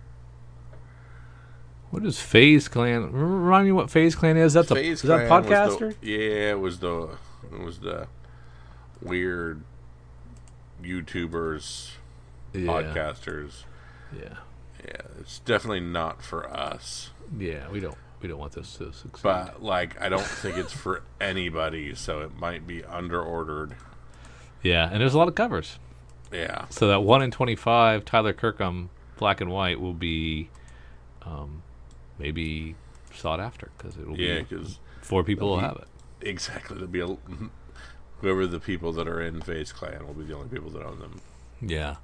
[1.90, 3.12] what is FaZe Clan?
[3.12, 4.54] Remind me what FaZe Clan is.
[4.54, 5.96] That's a Phase is that a Clan was the- podcaster?
[6.02, 7.18] yeah, it was the
[7.52, 8.08] it was the
[9.02, 9.62] weird
[10.84, 11.92] YouTubers,
[12.54, 12.62] Yeah.
[12.68, 13.64] podcasters.
[14.18, 14.36] Yeah.
[14.86, 17.12] Yeah, it's definitely not for us.
[17.38, 17.70] Yeah.
[17.70, 19.24] We don't we don't want this to succeed.
[19.24, 23.76] But like, I don't think it's for anybody, so it might be underordered.
[24.62, 25.80] yeah, and there's a lot of covers.
[26.32, 30.50] Yeah, So that one in twenty five Tyler Kirkham black and white will be,
[31.24, 31.62] um,
[32.18, 32.76] maybe
[33.14, 35.88] sought after because it'll yeah, be because four people will he- have it.
[36.28, 37.18] exactly there'll be a,
[38.22, 41.00] whoever the people that are in FaZe Clan will be the only people that own
[41.00, 41.20] them.
[41.60, 41.96] Yeah.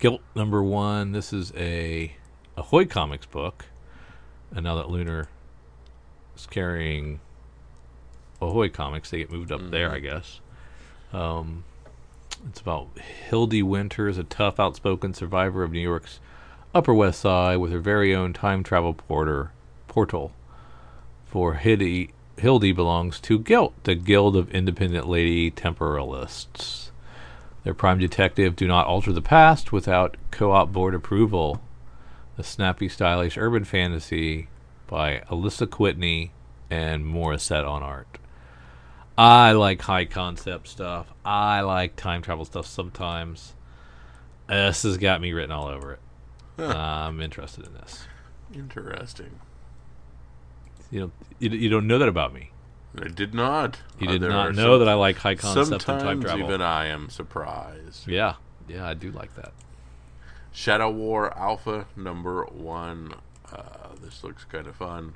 [0.00, 1.12] Guilt number one.
[1.12, 2.16] This is a
[2.56, 3.66] Ahoy Comics book.
[4.50, 5.28] And now that Lunar
[6.34, 7.20] is carrying
[8.40, 10.40] Ahoy Comics, they get moved up there, I guess.
[11.12, 11.64] Um,
[12.48, 16.18] it's about Hildy Winters, a tough, outspoken survivor of New York's
[16.74, 19.52] Upper West Side with her very own time travel porter
[19.86, 20.32] portal.
[21.26, 26.79] For Hildy, Hildy belongs to Guilt, the Guild of Independent Lady Temporalists.
[27.64, 31.60] Their prime detective do not alter the past without co-op board approval.
[32.38, 34.48] A snappy, stylish urban fantasy
[34.86, 36.30] by Alisa Kwitney
[36.70, 38.18] and Mauricet on art.
[39.18, 41.12] I like high concept stuff.
[41.24, 43.52] I like time travel stuff sometimes.
[44.48, 46.62] This has got me written all over it.
[46.62, 48.06] I'm interested in this.
[48.54, 49.38] Interesting.
[50.90, 52.49] You know, you, you don't know that about me.
[52.98, 53.78] I did not.
[53.98, 56.44] You Uh, did there not know some- that I like high concept and time travel.
[56.46, 58.08] even I am surprised.
[58.08, 58.34] yeah,
[58.68, 59.52] yeah, I do like that.
[60.52, 63.14] Shadow War Alpha number one.
[63.52, 65.14] Uh, this looks kind of fun.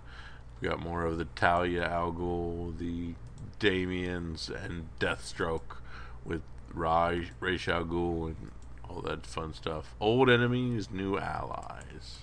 [0.60, 3.14] We got more of the Talia Al Ghul, the
[3.58, 5.78] Damians, and Deathstroke
[6.24, 8.50] with Raj, Ra's al Ghul, and
[8.88, 9.94] all that fun stuff.
[10.00, 12.20] Old enemies, new allies.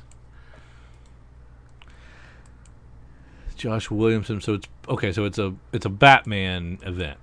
[3.61, 4.41] Josh Williamson.
[4.41, 5.11] So it's okay.
[5.11, 7.19] So it's a it's a Batman event.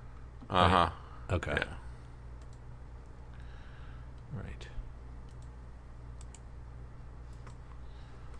[0.49, 0.91] Uh huh.
[1.32, 1.55] Okay.
[1.57, 1.64] Yeah.
[4.32, 4.68] Right.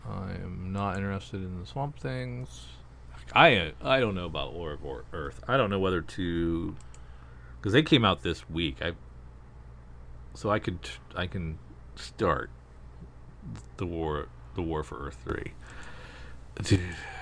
[0.09, 2.67] I am not interested in the Swamp Things.
[3.33, 5.41] I I don't know about of Or- Earth.
[5.45, 6.75] I don't know whether to
[7.57, 8.77] because they came out this week.
[8.81, 8.93] I
[10.35, 10.79] so I could
[11.15, 11.59] I can
[11.97, 12.49] start
[13.75, 15.51] the war the war for Earth three.
[16.63, 16.79] Dude,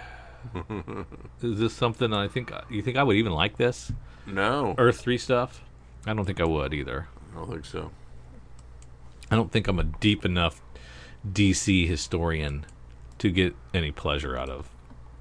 [1.42, 3.92] is this something I think you think I would even like this
[4.26, 5.64] No, Earth three stuff?
[6.06, 7.08] I don't think I would either.
[7.34, 7.92] I don't think so.
[9.30, 10.62] I don't think I'm a deep enough
[11.30, 12.66] DC historian
[13.18, 14.70] to get any pleasure out of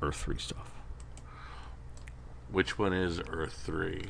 [0.01, 0.71] Earth 3 stuff.
[2.51, 4.05] Which one is Earth Three?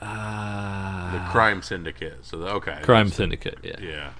[0.00, 2.24] Uh, The Crime Syndicate.
[2.24, 2.78] So the, okay.
[2.82, 3.76] Crime Syndicate, yeah.
[3.80, 4.10] Yeah.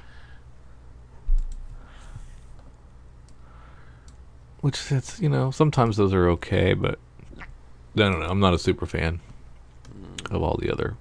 [4.61, 6.99] Which it's you know sometimes those are okay, but
[7.39, 7.45] I
[7.95, 8.27] don't know.
[8.27, 9.21] I'm not a super fan
[10.31, 10.97] of all the other.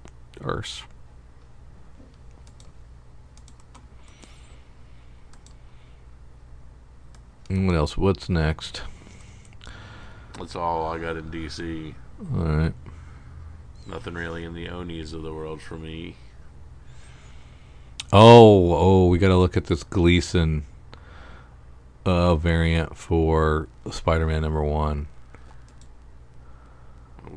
[7.48, 7.96] And what else?
[7.96, 8.82] What's next?
[10.38, 11.94] That's all I got in DC.
[12.34, 12.74] All right.
[13.86, 16.14] Nothing really in the Onis of the world for me.
[18.12, 20.66] Oh, oh, we got to look at this Gleason
[22.08, 25.08] uh, variant for Spider-Man number one.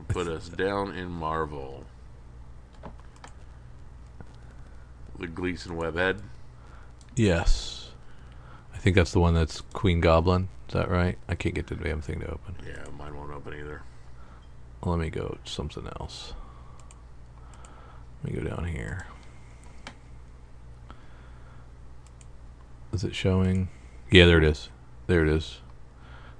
[0.07, 1.83] Put us down in Marvel.
[5.19, 6.21] The Gleason webhead.
[7.15, 7.91] Yes,
[8.73, 10.47] I think that's the one that's Queen Goblin.
[10.67, 11.17] Is that right?
[11.27, 12.55] I can't get the damn thing to open.
[12.65, 13.83] Yeah, mine won't open either.
[14.83, 16.33] Let me go to something else.
[18.23, 19.05] Let me go down here.
[22.93, 23.67] Is it showing?
[24.11, 24.69] Yeah, there it is.
[25.07, 25.59] There it is.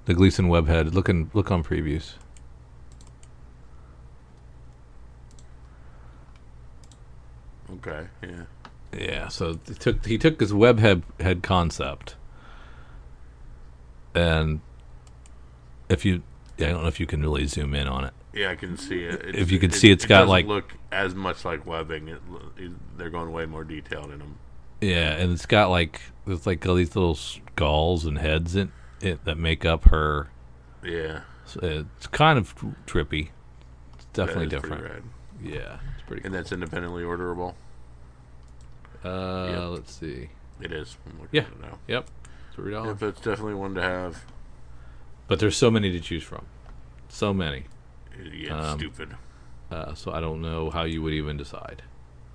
[0.04, 0.92] The Gleason webhead.
[0.92, 2.14] Look in, look on previews.
[7.74, 8.42] Okay, yeah.
[8.96, 12.16] Yeah, so he took he took his webhead head, concept,
[14.14, 14.60] and
[15.88, 16.22] if you,
[16.58, 18.12] yeah, I don't know if you can really zoom in on it.
[18.34, 19.14] Yeah, I can see it.
[19.14, 22.08] It's- If you can see, it's got, like- look as much like webbing.
[22.08, 22.20] It,
[22.98, 24.36] they're going way more detailed in them.
[24.82, 27.18] Yeah, and it's got like it's like all these little
[27.54, 30.28] skulls and heads in it that make up her.
[30.82, 31.60] Yeah, so
[31.96, 32.54] It's kind of
[32.86, 33.28] trippy.
[33.94, 35.04] It's definitely different.
[35.42, 36.22] Yeah, it's pretty.
[36.24, 37.54] And that's independently orderable.
[39.02, 39.10] cool.
[39.12, 39.78] Uh, Yep.
[39.78, 40.28] let's see.
[40.60, 40.96] It is.
[41.06, 41.42] I'm looking Yeah.
[41.42, 41.78] at it now.
[41.88, 42.06] Yep,
[42.54, 42.88] three dollars.
[42.88, 44.24] Yep, that's definitely one to have.
[45.28, 46.46] But there's so many to choose from,
[47.08, 47.64] so many.
[48.32, 49.16] Yeah, Um, stupid.
[49.70, 51.82] Uh, so I don't know how you would even decide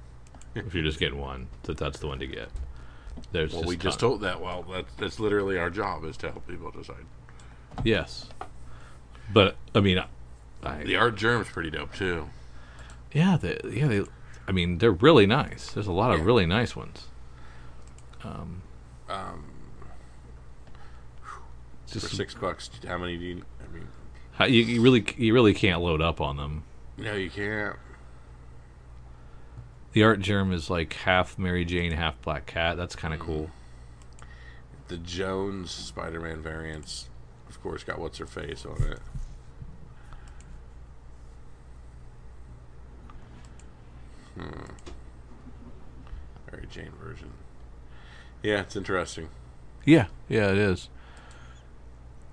[0.56, 2.50] if you're just getting one that that's the one to get.
[3.32, 4.42] There's Well, just we just ton- told that.
[4.42, 7.06] Well, that's that's literally our job is to help people decide.
[7.84, 8.28] yes,
[9.34, 10.02] but I mean,
[10.64, 12.30] I, The Artgerm's pretty dope too.
[13.14, 14.04] yeah, they, yeah, they,
[14.48, 15.72] I mean, they're really nice.
[15.74, 17.08] There's a lot of really nice ones.
[18.24, 18.62] Um,
[21.92, 23.42] Just for six bucks, how many do you?
[23.64, 23.88] I mean,
[24.34, 26.64] how, you, you really you really can't load up on them.
[26.98, 27.76] no, you can't.
[29.98, 32.78] The Artgerm is like half Mary Jane, half Black Cat.
[32.78, 33.50] That's kind of cool.
[34.90, 37.10] The Jones Spider-Man variants,
[37.50, 39.00] of course, got what's her face on it.
[44.36, 44.66] Hmm.
[46.52, 47.32] Mary Jane version.
[48.44, 49.30] Yeah, it's interesting.
[49.86, 50.90] Yeah, yeah, it is.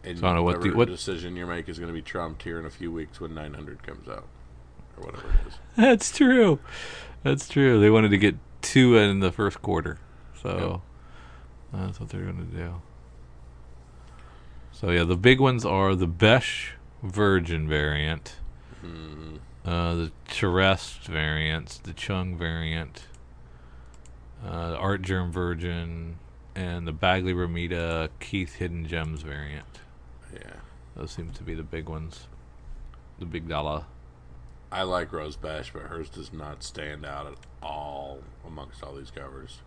[0.05, 1.95] And So I don't know what the- whatever what- decision you make is going to
[1.95, 4.27] be trumped here in a few weeks when 900 comes out,
[4.99, 5.55] or whatever it is.
[5.77, 6.59] That's true.
[7.25, 7.81] That's true.
[7.81, 9.99] They wanted to get two in the first quarter,
[10.41, 10.83] so
[11.73, 12.81] that's what they're going to do.
[14.73, 16.71] So yeah, the big ones are the Besch
[17.03, 18.37] Virgin variant,
[18.81, 19.37] Hmm.
[19.65, 23.07] uh, the Terrest variant, the Chung variant,
[24.45, 26.17] uh, the Artgerm Virgin,
[26.55, 29.81] and the Bagley Romita Keith Hidden Gems variant.
[30.33, 30.57] Yeah,
[30.97, 32.27] Those seem to be the big ones.
[33.19, 33.87] The big dollar.
[34.75, 39.11] I like Rose Besch, but hers does not stand out at all amongst all these
[39.13, 39.59] covers.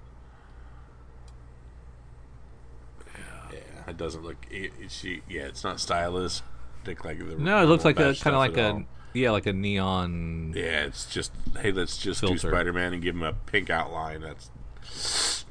[3.52, 4.36] Yeah, it doesn't look.
[4.52, 7.38] It, it- she, yeah, it's not stylistic like the.
[7.38, 8.84] No, it looks like a kind of like a all.
[9.14, 10.54] yeah, like a neon.
[10.56, 11.32] Yeah, it's just
[11.62, 14.22] hey, let's just do Spider Man and give him a pink outline.
[14.22, 15.46] That's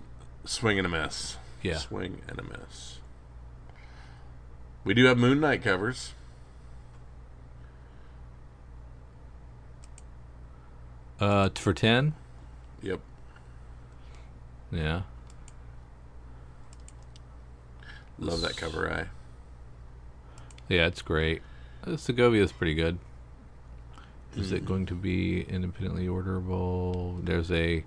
[0.45, 1.39] swing and a miss.
[1.63, 1.79] Yeah.
[1.79, 2.99] swing and a miss.
[4.85, 6.13] We do have Moon Knight covers.
[11.21, 12.15] Uh, for ten.
[12.83, 13.01] Yep.
[14.71, 15.03] Yeah.
[18.19, 19.07] Love that cover eye.
[20.69, 21.43] Yeah, it's great.
[21.97, 22.99] Segovia is pretty good.
[24.37, 27.25] Is it going to be independently orderable?
[27.25, 27.85] There's a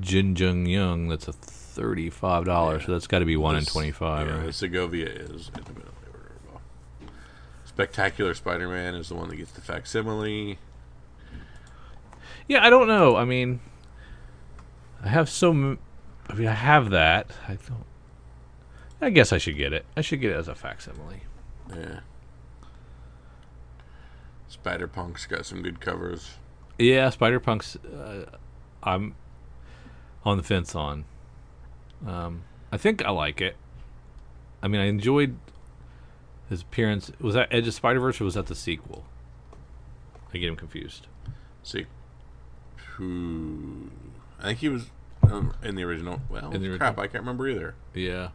[0.00, 2.86] Jin Jung Young that's a thirty-five dollars, Yeah.
[2.86, 4.26] so that's got to be one in twenty-five.
[4.26, 4.46] Yeah, right?
[4.46, 6.60] the Segovia is independently orderable.
[7.64, 10.58] Spectacular Spider-Man is the one that gets the facsimile.
[12.48, 13.16] Yeah, I don't know.
[13.16, 13.60] I mean,
[15.04, 15.50] I have so.
[15.50, 15.78] M-
[16.28, 17.30] I mean, I have that.
[17.46, 17.84] I don't.
[19.00, 19.84] I guess I should get it.
[19.96, 21.22] I should get it as a facsimile.
[21.70, 22.00] Yeah.
[24.48, 26.34] Spider Punk's got some good covers.
[26.78, 27.76] Yeah, Spider Punk's.
[27.76, 28.24] Uh,
[28.82, 29.14] I'm
[30.24, 31.04] on the fence on.
[32.06, 32.42] Um,
[32.72, 33.56] I think I like it.
[34.62, 35.36] I mean, I enjoyed
[36.48, 37.12] his appearance.
[37.20, 39.04] Was that Edge of Spider Verse or was that the sequel?
[40.32, 41.06] I get him confused.
[41.62, 41.86] See,
[42.98, 43.90] who?
[44.40, 44.90] I think he was
[45.22, 46.20] um, in the original.
[46.28, 47.02] Well, In the crap, original.
[47.04, 47.74] I can't remember either.
[47.94, 48.28] Yeah.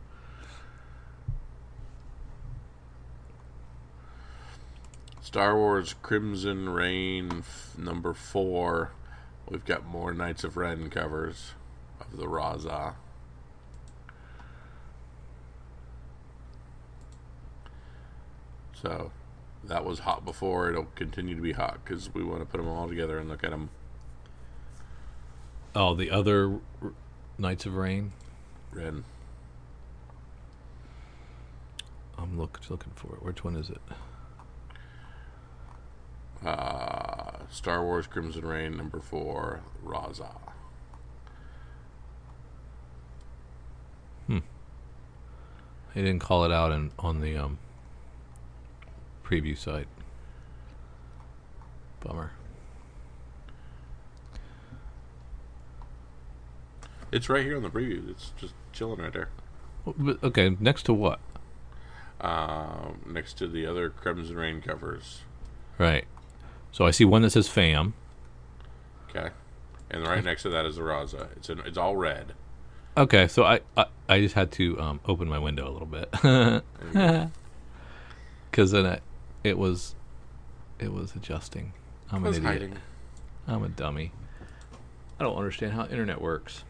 [5.21, 8.91] Star Wars Crimson Reign f- number four.
[9.49, 11.51] We've got more Knights of Ren covers
[11.99, 12.93] of the Raza.
[18.81, 19.11] So
[19.63, 20.69] that was hot before.
[20.69, 23.43] It'll continue to be hot because we want to put them all together and look
[23.43, 23.69] at them.
[25.75, 26.59] Oh, the other
[27.37, 28.11] Knights of Rain.
[28.71, 29.03] Ren.
[32.17, 33.23] I'm look, looking for it.
[33.23, 33.81] Which one is it?
[36.45, 40.35] Uh, Star Wars Crimson Reign number four, Raza.
[44.27, 44.39] Hmm.
[45.93, 47.57] They didn't call it out in, on the um,
[49.23, 49.87] preview site.
[51.99, 52.31] Bummer.
[57.13, 58.09] It's right here on the preview.
[58.09, 59.29] It's just chilling right there.
[60.23, 61.19] Okay, next to what?
[62.21, 65.21] Um, next to the other Crimson Reign covers.
[65.77, 66.05] Right.
[66.71, 67.93] So I see one that says FAM.
[69.09, 69.29] Okay.
[69.91, 71.27] And right next to that is the Raza.
[71.35, 72.33] It's in, it's all red.
[72.95, 76.11] Okay, so I, I, I just had to um, open my window a little bit
[76.21, 77.31] There you go.
[78.49, 78.99] because then I,
[79.43, 79.95] it was
[80.79, 81.73] it was adjusting.
[82.11, 82.43] I'm an idiot.
[82.43, 82.77] hiding.
[83.47, 84.11] I'm a dummy.
[85.19, 86.63] I don't understand how internet works.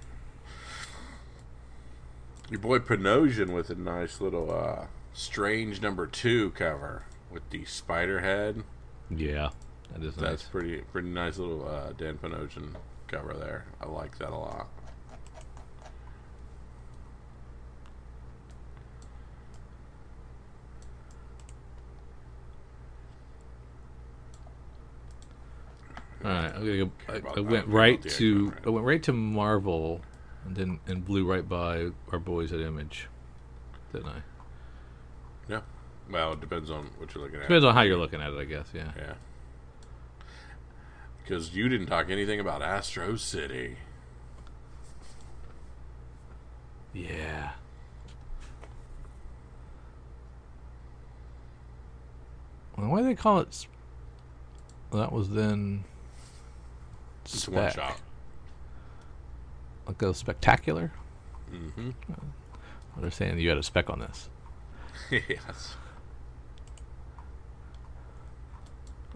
[2.53, 7.01] Your boy Panosian with a nice little uh, strange number two cover
[7.31, 8.63] with the spider head.
[9.09, 9.49] Yeah,
[9.91, 10.49] that is That's nice.
[10.49, 12.75] pretty pretty nice little uh, Dan Panosian
[13.07, 13.65] cover there.
[13.81, 14.67] I like that a lot.
[26.23, 26.91] All right, I'm gonna go.
[27.09, 30.01] I I went right to I went right to Marvel,
[30.45, 33.07] and then and blew right by our boys at Image,
[33.91, 34.21] didn't I?
[35.49, 35.61] Yeah.
[36.11, 37.43] Well, it depends on what you're looking at.
[37.43, 38.67] Depends on how you're looking at it, I guess.
[38.73, 38.91] Yeah.
[38.97, 39.13] Yeah.
[41.23, 43.77] Because you didn't talk anything about Astro City.
[46.93, 47.51] Yeah.
[52.77, 53.47] Well, why do they call it?
[53.49, 53.67] s-
[54.91, 55.83] That was then.
[57.25, 57.99] It's one shot.
[59.87, 60.91] A spectacular.
[61.51, 61.91] Mm-hmm.
[62.97, 64.29] They're saying you had a spec on this,
[65.11, 65.75] yes.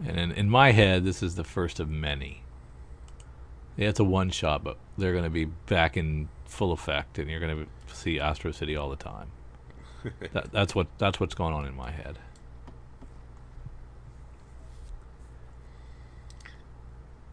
[0.04, 2.42] and in, in my head, this is the first of many.
[3.76, 7.30] Yeah, it's a one shot, but they're going to be back in full effect, and
[7.30, 9.28] you're going to see Astro City all the time.
[10.32, 12.18] that, that's what that's what's going on in my head.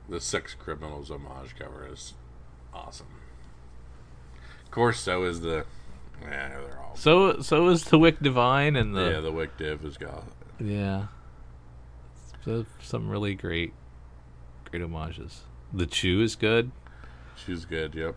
[0.07, 2.13] The Sex Criminals homage cover is
[2.75, 3.07] awesome.
[4.63, 5.65] Of course, so is the.
[6.21, 6.95] Yeah, they're all.
[6.95, 10.25] So so is the Wick Divine and the yeah, the Wick Div is got.
[10.59, 11.07] Yeah.
[12.43, 13.73] So some really great
[14.69, 15.41] great homages.
[15.73, 16.71] The Chew is good.
[17.35, 17.95] She's good.
[17.95, 18.15] Yep.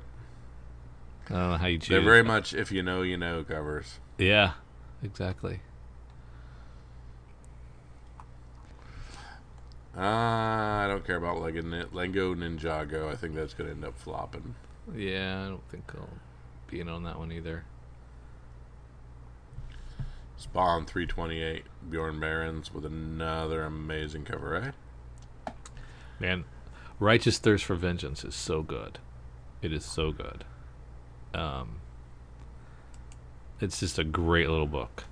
[1.31, 1.89] I don't know how you choose.
[1.89, 3.99] They're very much if you know, you know covers.
[4.17, 4.53] Yeah.
[5.03, 5.61] Exactly.
[9.99, 13.11] Uh, I don't care about Lego, Lengo Ninjago.
[13.11, 14.55] I think that's going to end up flopping.
[14.95, 16.09] Yeah, I don't think I'll
[16.69, 17.65] be in on that one either.
[20.37, 25.55] Spawn 328, Bjorn Barends with another amazing cover, right?
[26.21, 26.45] Man,
[27.01, 28.99] Righteous Thirst for Vengeance is so good.
[29.63, 30.45] It is so good.
[31.35, 31.81] Um
[33.61, 35.05] it's just a great little book.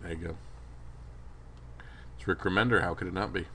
[0.00, 0.36] There you go.
[2.16, 2.82] It's Rick Remender.
[2.82, 3.46] How could it not be?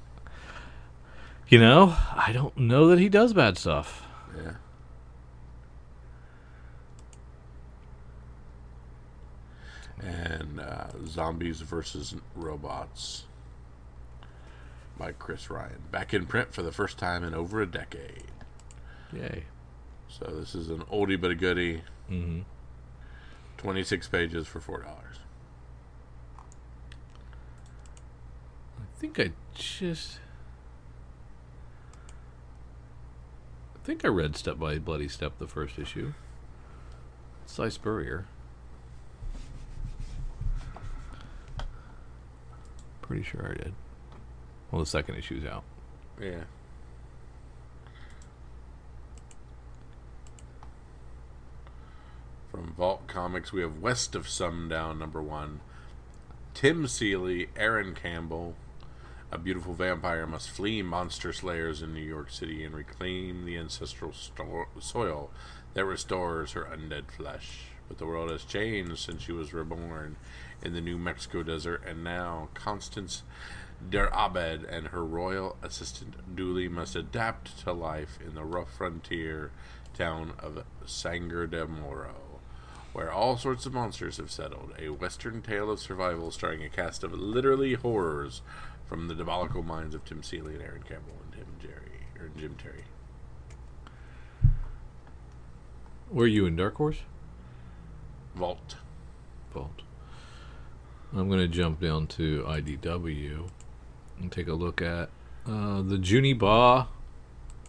[1.49, 4.05] You know, I don't know that he does bad stuff.
[4.35, 4.53] Yeah.
[10.01, 13.25] And uh, Zombies versus Robots
[14.97, 15.91] by Chris Ryall.
[15.91, 18.23] Back in print for the first time in over a decade.
[19.13, 19.45] Yay.
[20.09, 21.83] So this is an oldie but a goodie.
[22.09, 22.41] Mm-hmm.
[23.57, 24.83] 26 pages for $4.
[24.85, 24.91] I
[28.97, 30.19] think I just.
[33.83, 36.13] I think I read Step by Bloody Step, the first issue.
[37.45, 38.23] Si Spurrier.
[43.01, 43.73] Pretty sure I did.
[44.71, 45.65] Well, the second issue's out.
[46.21, 46.45] Yeah.
[52.49, 55.59] From Vault Comics, we have West of Sundown, number one.
[56.53, 58.55] Tim Seeley, Aaron Campbell.
[59.33, 64.13] A beautiful vampire must flee monster slayers in New York City and reclaim the ancestral
[64.13, 65.31] sto- soil
[65.73, 67.69] that restores her undead flesh.
[67.87, 70.17] But the world has changed since she was reborn
[70.61, 73.23] in the New Mexico desert, and now Constance
[73.89, 79.49] Der Abed and her royal assistant Dooley must adapt to life in the rough frontier
[79.95, 82.39] town of Sanger de Moro,
[82.93, 84.73] where all sorts of monsters have settled.
[84.77, 88.43] A western tale of survival starring a cast of literally horrors
[88.93, 92.55] from the diabolical minds of Tim Seeley and Aaron Campbell and Tim Jerry or Jim
[92.61, 92.83] Terry.
[96.11, 96.99] Were you in Dark Horse?
[98.35, 98.75] Vault.
[99.51, 99.81] Vault.
[101.11, 103.49] I'm going to jump down to IDW
[104.19, 105.09] and take a look at
[105.47, 106.87] uh, the Juni Ba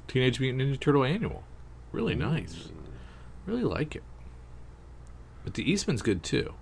[0.06, 1.42] Teenage Mutant Ninja Turtle Annual.
[1.90, 2.68] Really nice.
[3.46, 4.02] Really like it.
[5.42, 6.52] But the Eastman's good too.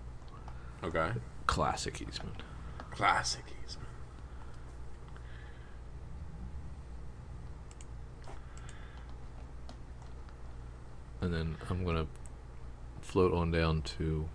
[0.85, 1.15] Okay.
[1.49, 2.37] Classic Eastman.
[2.93, 3.89] Classic Eastman.
[11.23, 12.07] And then I'm going to
[13.01, 14.29] float on down to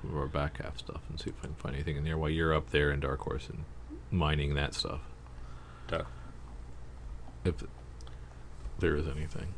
[0.00, 2.16] some of our back half stuff and see if I can find anything in there
[2.16, 3.64] while you're up there in Dark Horse and
[4.10, 5.00] mining that stuff.
[5.88, 6.04] Duh.
[7.44, 7.64] If
[8.78, 9.54] there is anything.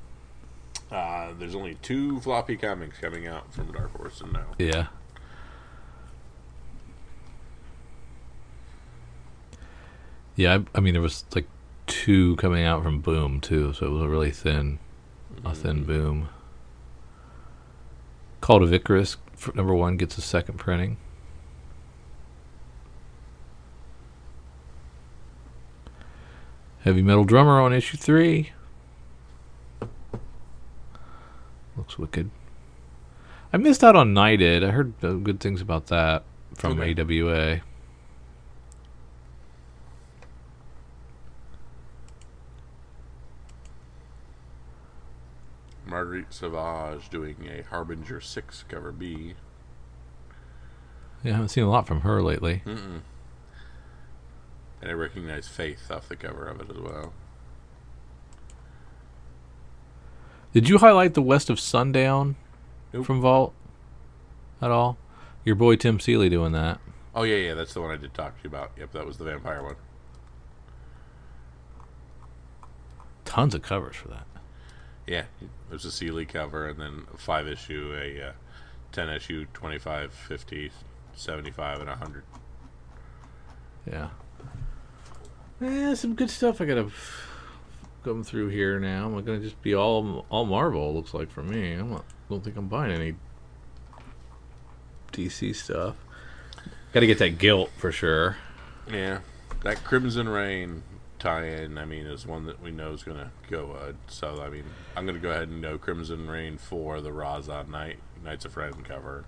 [0.90, 4.46] Uh, there's only two floppy comics coming out from Dark Horse and now.
[4.58, 4.86] Yeah.
[10.36, 11.46] Yeah, I, I mean there was like
[11.86, 14.78] two coming out from Boom too, so it was a really thin,
[15.44, 16.28] a thin Boom.
[18.40, 19.16] Call of Icarus
[19.54, 20.96] number one gets a second printing.
[26.80, 28.52] Heavy Metal Drummer on issue three.
[31.76, 32.30] Looks wicked.
[33.52, 34.64] I missed out on Knighted.
[34.64, 36.24] I heard uh, good things about that
[36.54, 36.94] from Okay.
[37.00, 37.60] AWA.
[45.90, 49.34] Marguerite Sauvage doing a Harbinger 6 cover B.
[51.24, 52.62] Yeah, I haven't seen a lot from her lately.
[52.64, 53.00] Mm-mm.
[54.80, 57.12] And I recognize Faith off the cover of it as well.
[60.54, 62.36] Did you highlight the West of Sundown
[62.92, 63.04] Nope.
[63.04, 63.52] from Vault
[64.62, 64.96] at all?
[65.44, 66.80] Your boy Tim Seeley doing that.
[67.14, 68.70] Oh, yeah, yeah, that's the one I did talk to you about.
[68.78, 69.74] Yep, that was the vampire one.
[73.24, 74.26] Tons of covers for that.
[75.10, 75.24] Yeah,
[75.68, 78.32] there's a Seeley cover and then a 5 issue, a uh,
[78.92, 80.70] 10 issue, 25, 50,
[81.14, 82.22] 75, and 100.
[83.90, 84.10] Yeah.
[85.60, 86.60] Yeah, some good stuff.
[86.60, 86.92] I gotta
[88.04, 89.06] come through here now.
[89.06, 90.94] I'm gonna just be all all Marvel.
[90.94, 91.72] Looks like for me.
[91.72, 92.04] I'm not.
[92.28, 93.16] Don't think I'm buying any
[95.12, 95.96] DC stuff.
[96.92, 98.36] Got to get that guilt for sure.
[98.88, 99.18] Yeah,
[99.64, 100.84] that Crimson Reign
[101.20, 103.72] tie-in, I mean, is one that we know is going to go.
[103.72, 104.64] Uh, so, I mean,
[104.96, 108.56] I'm going to go ahead and know Crimson Reign for the Raza Night Knights of
[108.56, 109.24] Ren cover.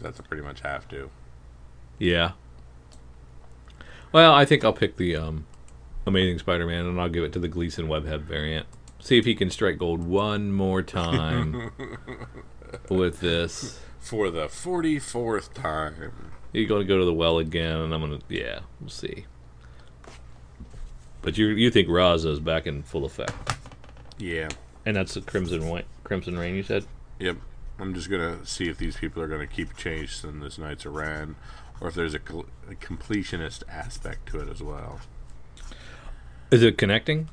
[0.00, 1.10] That's a pretty much have to.
[1.98, 2.32] Yeah.
[4.12, 5.46] Well, I think I'll pick the um,
[6.06, 8.66] Amazing Spider-Man, and I'll give it to the Gleason Webhead variant.
[9.00, 11.70] See if he can strike gold one more time
[12.88, 13.80] with this.
[13.98, 16.32] For the 44th time.
[16.52, 19.26] You're going to go to the well again, and I'm going to yeah, we'll see.
[21.22, 23.32] But you you think Raza is back in full effect,
[24.18, 24.48] Yeah.
[24.86, 26.84] and that's the Crimson White Crimson Reign you said.
[27.18, 27.36] Yep.
[27.80, 30.84] I'm just going to see if these people are going to keep chasing this Knights
[30.84, 31.36] of Ren,
[31.80, 35.00] or if there's a, col- a completionist aspect to it as well.
[36.50, 37.28] Is it connecting?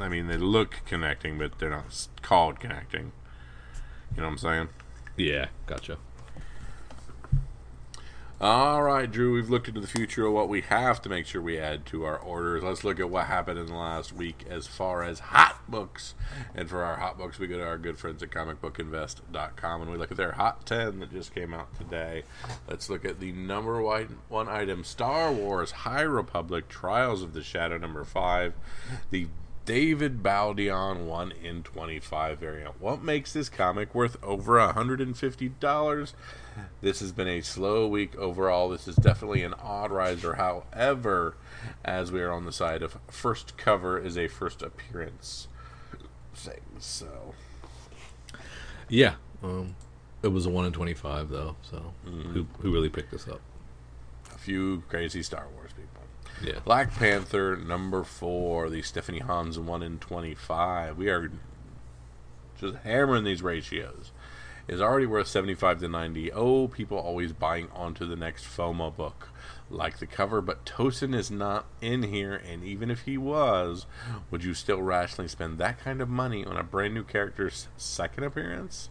[0.00, 3.12] I mean, they look connecting, but they're not called connecting.
[4.16, 4.68] You know what I'm saying?
[5.16, 5.98] Yeah, gotcha.
[8.40, 11.40] All right, Drew, we've looked into the future of what we have to make sure
[11.40, 12.64] we add to our orders.
[12.64, 16.14] Let's look at what happened in the last week as far as hot books.
[16.52, 19.96] And for our hot books, we go to our good friends at comicbookinvest.com and we
[19.96, 22.24] look at their hot 10 that just came out today.
[22.68, 27.78] Let's look at the number one, item Star Wars High Republic Trials of the Shadow
[27.78, 28.52] number 5,
[29.10, 29.28] the
[29.64, 32.80] David Baldeon 1 in 25 variant.
[32.80, 36.12] What makes this comic worth over $150?
[36.82, 38.68] This has been a slow week overall.
[38.68, 40.34] This is definitely an odd riser.
[40.34, 41.36] However,
[41.84, 45.48] as we are on the side of first cover is a first appearance
[46.34, 46.60] thing.
[46.78, 47.34] So,
[48.88, 49.14] Yeah.
[49.42, 49.76] Um,
[50.22, 51.56] it was a one in twenty five though.
[51.62, 53.40] So who who really picked this up?
[54.34, 55.63] a few crazy Star Wars.
[56.42, 56.58] Yeah.
[56.64, 60.96] Black Panther number four, the Stephanie Hans one in twenty five.
[60.96, 61.30] We are
[62.60, 64.10] just hammering these ratios.
[64.66, 66.32] Is already worth seventy five to ninety.
[66.32, 69.28] Oh, people always buying onto the next FOMO book.
[69.70, 73.86] Like the cover, but Tosin is not in here, and even if he was,
[74.30, 78.24] would you still rationally spend that kind of money on a brand new character's second
[78.24, 78.90] appearance?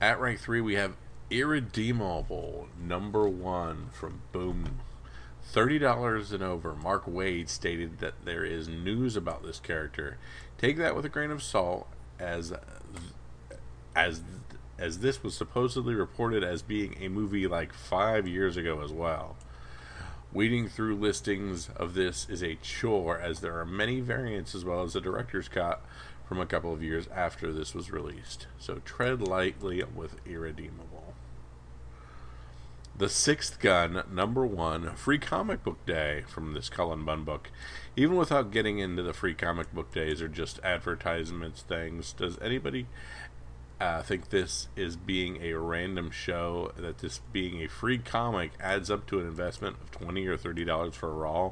[0.00, 0.96] At rank three, we have
[1.30, 4.80] Irredeemable number one from Boom.
[5.44, 6.74] Thirty dollars and over.
[6.74, 10.18] Mark Waid stated that there is news about this character.
[10.58, 11.86] Take that with a grain of salt,
[12.18, 12.52] as
[13.94, 14.22] as
[14.78, 19.36] as this was supposedly reported as being a movie like five years ago as well.
[20.32, 24.82] Weeding through listings of this is a chore, as there are many variants as well
[24.82, 25.80] as a director's cut
[26.26, 28.46] from a couple of years after this was released.
[28.58, 30.93] So tread lightly with Irredeemable.
[32.96, 37.50] The Sixth Gun, number one, free comic book day from this Cullen Bunn book.
[37.96, 42.86] Even without getting into the free comic book days or just advertisements things, does anybody
[43.80, 46.70] uh, think this is being a random show?
[46.76, 50.64] That this being a free comic adds up to an investment of twenty or thirty
[50.64, 51.50] dollars for a raw,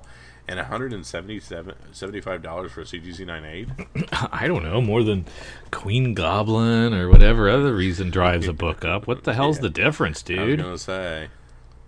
[0.49, 3.69] and one hundred and seventy-five dollars for a CGC 98?
[4.33, 5.27] I don't know more than
[5.71, 9.07] Queen Goblin or whatever other reason drives a book up.
[9.07, 10.39] What the hell's the difference, dude?
[10.39, 10.61] I was dude?
[10.65, 11.29] gonna say.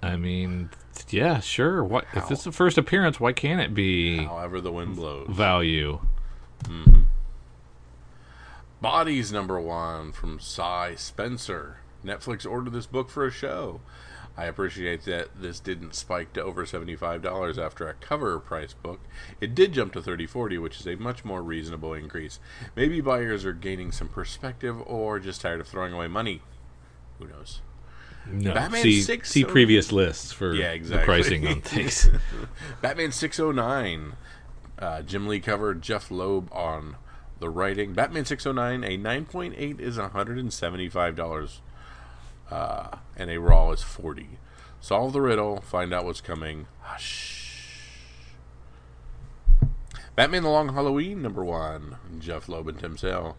[0.03, 0.71] I mean,
[1.09, 1.83] yeah, sure.
[1.83, 2.25] What How?
[2.25, 3.19] if it's the first appearance?
[3.19, 5.29] Why can't it be However, the wind blows.
[5.31, 6.01] value?
[6.65, 7.03] Mm-hmm.
[8.81, 11.79] Bodies number one from Si Spencer.
[12.05, 13.81] Netflix ordered this book for a show.
[14.37, 18.99] I appreciate that this didn't spike to over $75 after a cover price book.
[19.41, 22.41] It did jump to 30 40 which is a much more reasonable increase.
[22.75, 26.43] Maybe buyers are gaining some perspective or just tired of throwing away money.
[27.21, 27.61] Who knows?
[28.27, 28.55] No.
[28.55, 31.05] Batman see, 6 see previous lists for Yeah, the exactly.
[31.05, 32.11] pricing on things.
[32.81, 34.15] Batman 609.
[34.79, 36.97] Uh, Jim Lee cover, Jeph Loeb on
[37.39, 37.93] the writing.
[37.93, 41.59] Batman 609, a 9.8 is $175.
[42.51, 44.39] Uh, and a raw is 40
[44.85, 46.67] Solve the riddle, find out what's coming.
[46.83, 47.55] Hush.
[50.15, 51.97] Batman The Long Halloween, number one.
[52.19, 53.35] Jeph Loeb and Tim Sale.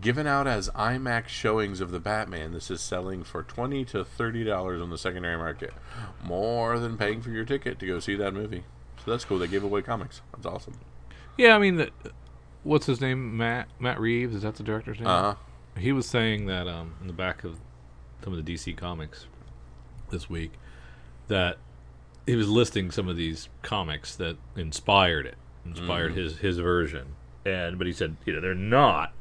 [0.00, 4.42] Given out as IMAX showings of the Batman, this is selling for twenty to thirty
[4.42, 5.72] dollars on the secondary market,
[6.20, 8.64] more than paying for your ticket to go see that movie.
[9.04, 9.38] So that's cool.
[9.38, 10.20] They gave away comics.
[10.34, 10.80] That's awesome.
[11.38, 11.90] yeah, I mean, the,
[12.64, 13.36] what's his name?
[13.36, 14.34] Matt Matt Reeves.
[14.34, 15.06] Is that the director's name?
[15.06, 15.34] Uh huh.
[15.78, 17.60] He was saying that um, in the back of
[18.22, 19.26] some of the DC comics
[20.10, 20.52] this week
[21.28, 21.58] that
[22.26, 26.20] he was listing some of these comics that inspired it, inspired mm-hmm.
[26.20, 27.14] his his version.
[27.44, 29.12] And but he said, you know, they're not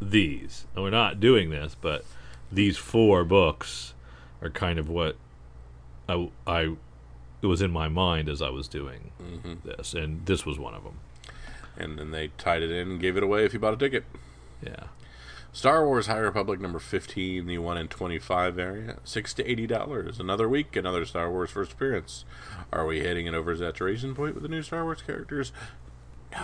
[0.00, 0.66] these.
[0.74, 2.04] And we're not doing this, but
[2.50, 3.94] these four books
[4.42, 5.16] are kind of what
[6.08, 6.76] I I
[7.40, 9.66] it was in my mind as I was doing mm-hmm.
[9.66, 10.98] this, and this was one of them.
[11.76, 14.04] And then they tied it in and gave it away if you bought a ticket.
[14.62, 14.84] Yeah.
[15.54, 20.18] Star Wars High Republic number 15, the 1 in 25 variant, 6 to $80.
[20.18, 22.24] Another week, another Star Wars first appearance.
[22.72, 25.52] Are we hitting an oversaturation point with the new Star Wars characters?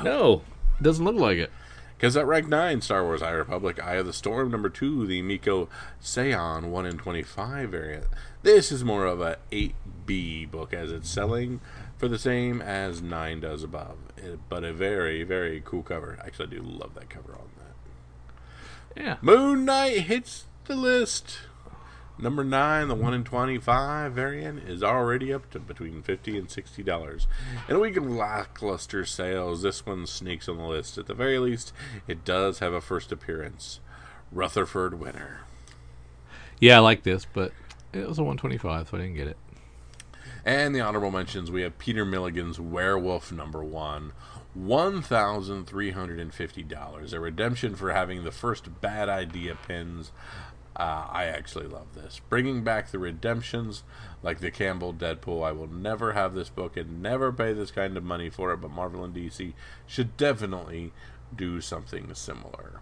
[0.04, 0.42] No,
[0.82, 1.50] doesn't look like it.
[1.96, 5.22] Because at rank 9, Star Wars High Republic, Eye of the Storm number 2, the
[5.22, 5.70] Mico
[6.02, 8.04] Suayan 1 in 25 variant.
[8.42, 11.60] This is more of a 8B book as it's selling
[11.96, 13.96] for the same as 9 does above.
[14.22, 16.18] Eh, But a very, very cool cover.
[16.24, 17.48] Actually, I do love that cover on.
[18.98, 19.16] Yeah.
[19.22, 21.38] Moon Knight hits the list.
[22.20, 26.82] Number nine, the one in twenty-five variant, is already up to between fifty and sixty
[26.82, 27.28] dollars.
[27.68, 30.98] In a week of lackluster sales, this one sneaks on the list.
[30.98, 31.72] At the very least,
[32.08, 33.78] it does have a first appearance.
[34.32, 35.42] Rutherford winner.
[36.58, 37.52] Yeah, I like this, but
[37.92, 39.36] it was a 125, so I didn't get it.
[40.44, 44.12] And the honorable mentions we have Peter Milligan's Werewolf number one,
[44.66, 47.12] one thousand three hundred and fifty dollars.
[47.12, 50.10] A redemption for having the first bad idea pins
[50.76, 52.20] Uh, I actually love this.
[52.28, 53.82] Bringing back the redemptions,
[54.22, 55.44] like the Campbell Deadpool.
[55.44, 58.60] I will never have this book and never pay this kind of money for it,
[58.60, 59.54] but Marvel and DC
[59.86, 60.92] should definitely
[61.34, 62.80] do something similar.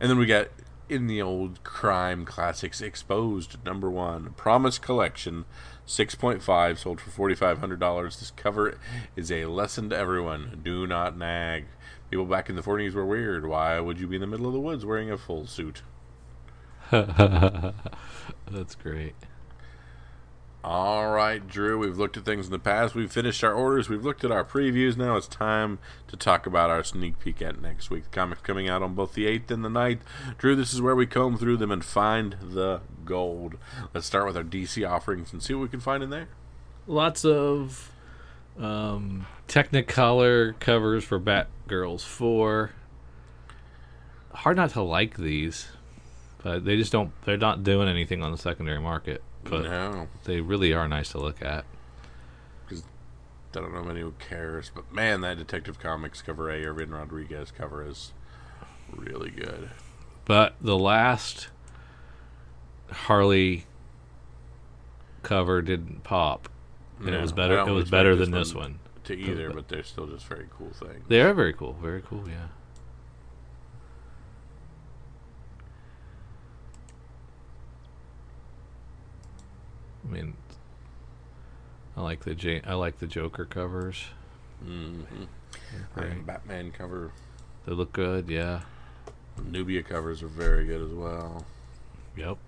[0.00, 0.48] And then we got
[0.88, 5.44] in the old crime classics exposed number one promise collection
[5.86, 8.78] 6.5 sold for $4500 this cover
[9.16, 11.66] is a lesson to everyone do not nag
[12.10, 14.52] people back in the 40s were weird why would you be in the middle of
[14.52, 15.82] the woods wearing a full suit
[16.90, 19.14] That's great.
[20.62, 22.94] All right, Drew, we've looked at things in the past.
[22.94, 23.90] We've finished our orders.
[23.90, 24.96] We've looked at our previews.
[24.96, 25.78] Now it's time
[26.08, 28.04] to talk about our sneak peek at next week.
[28.04, 30.00] The comics coming out on both the 8th and the 9th.
[30.38, 33.56] Drew, this is where we comb through them and find the gold.
[33.92, 36.28] Let's start with our DC offerings and see what we can find in there.
[36.86, 37.92] Lots of
[38.58, 42.70] um, Technicolor covers for Batgirls 4.
[44.32, 45.68] Hard not to like these,
[46.42, 49.22] but they just don't, they're not doing anything on the secondary market.
[49.44, 51.64] But no, they really are nice to look at.
[52.66, 52.84] Because
[53.54, 57.50] I don't know many who cares, but man, that Detective Comics cover A, Irvin Rodriguez
[57.50, 58.12] cover is
[58.90, 59.70] really good.
[60.24, 61.48] But the last
[62.94, 63.64] Harley
[65.22, 66.48] cover didn't pop,
[67.00, 67.58] and it was better.
[67.58, 68.78] It was better than this one one.
[69.04, 71.04] To either, but they're still just very cool things.
[71.08, 71.74] They are very cool.
[71.74, 72.24] Very cool.
[72.28, 72.46] Yeah.
[80.08, 80.34] I mean,
[81.96, 84.04] I like the J- I like the Joker covers.
[84.62, 85.02] hmm
[85.96, 86.24] Right.
[86.26, 87.10] Batman cover,
[87.66, 88.28] They look good.
[88.28, 88.60] Yeah.
[89.42, 91.44] Nubia covers are very good as well.
[92.16, 92.38] Yep.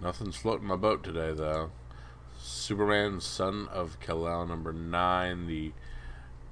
[0.00, 1.70] Nothing's floating my boat today, though.
[2.38, 5.46] Superman, Son of Kal-El, number nine.
[5.46, 5.72] The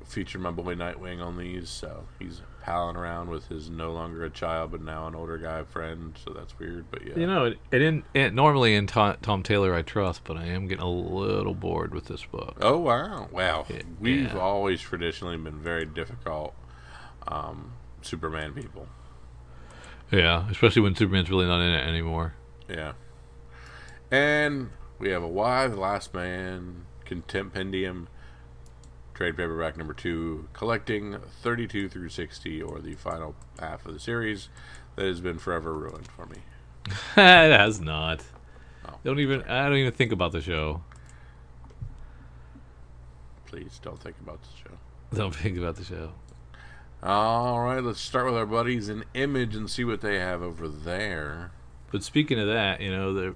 [0.04, 4.30] feature my boy Nightwing on these, so he's palling around with his no longer a
[4.30, 6.18] child but now an older guy friend.
[6.24, 7.14] So that's weird, but yeah.
[7.16, 10.46] You know, it, it, in, it normally in Tom, Tom Taylor I trust, but I
[10.46, 12.56] am getting a little bored with this book.
[12.60, 13.66] Oh wow, wow!
[13.68, 13.82] Yeah.
[14.00, 14.38] We've Yeah.
[14.38, 16.54] always traditionally been very difficult
[17.28, 17.72] um,
[18.02, 18.88] Superman people.
[20.10, 22.34] Yeah, especially when Superman's really not in it anymore.
[22.68, 22.92] Yeah.
[24.10, 28.08] And we have a Y, The Last Man, Contempendium,
[29.14, 34.48] trade paperback number two, collecting 32 through 60, or the final half of the series
[34.96, 36.36] that has been forever ruined for me.
[37.16, 38.22] it has not.
[38.86, 39.42] Oh, Don't even.
[39.42, 40.82] I don't even think about the show.
[43.46, 44.76] Please don't think about the show.
[45.12, 46.12] Don't think about the show.
[47.02, 50.68] All right, let's start with our buddies in Image and see what they have over
[50.68, 51.52] there.
[51.92, 53.34] But speaking of that, you know, there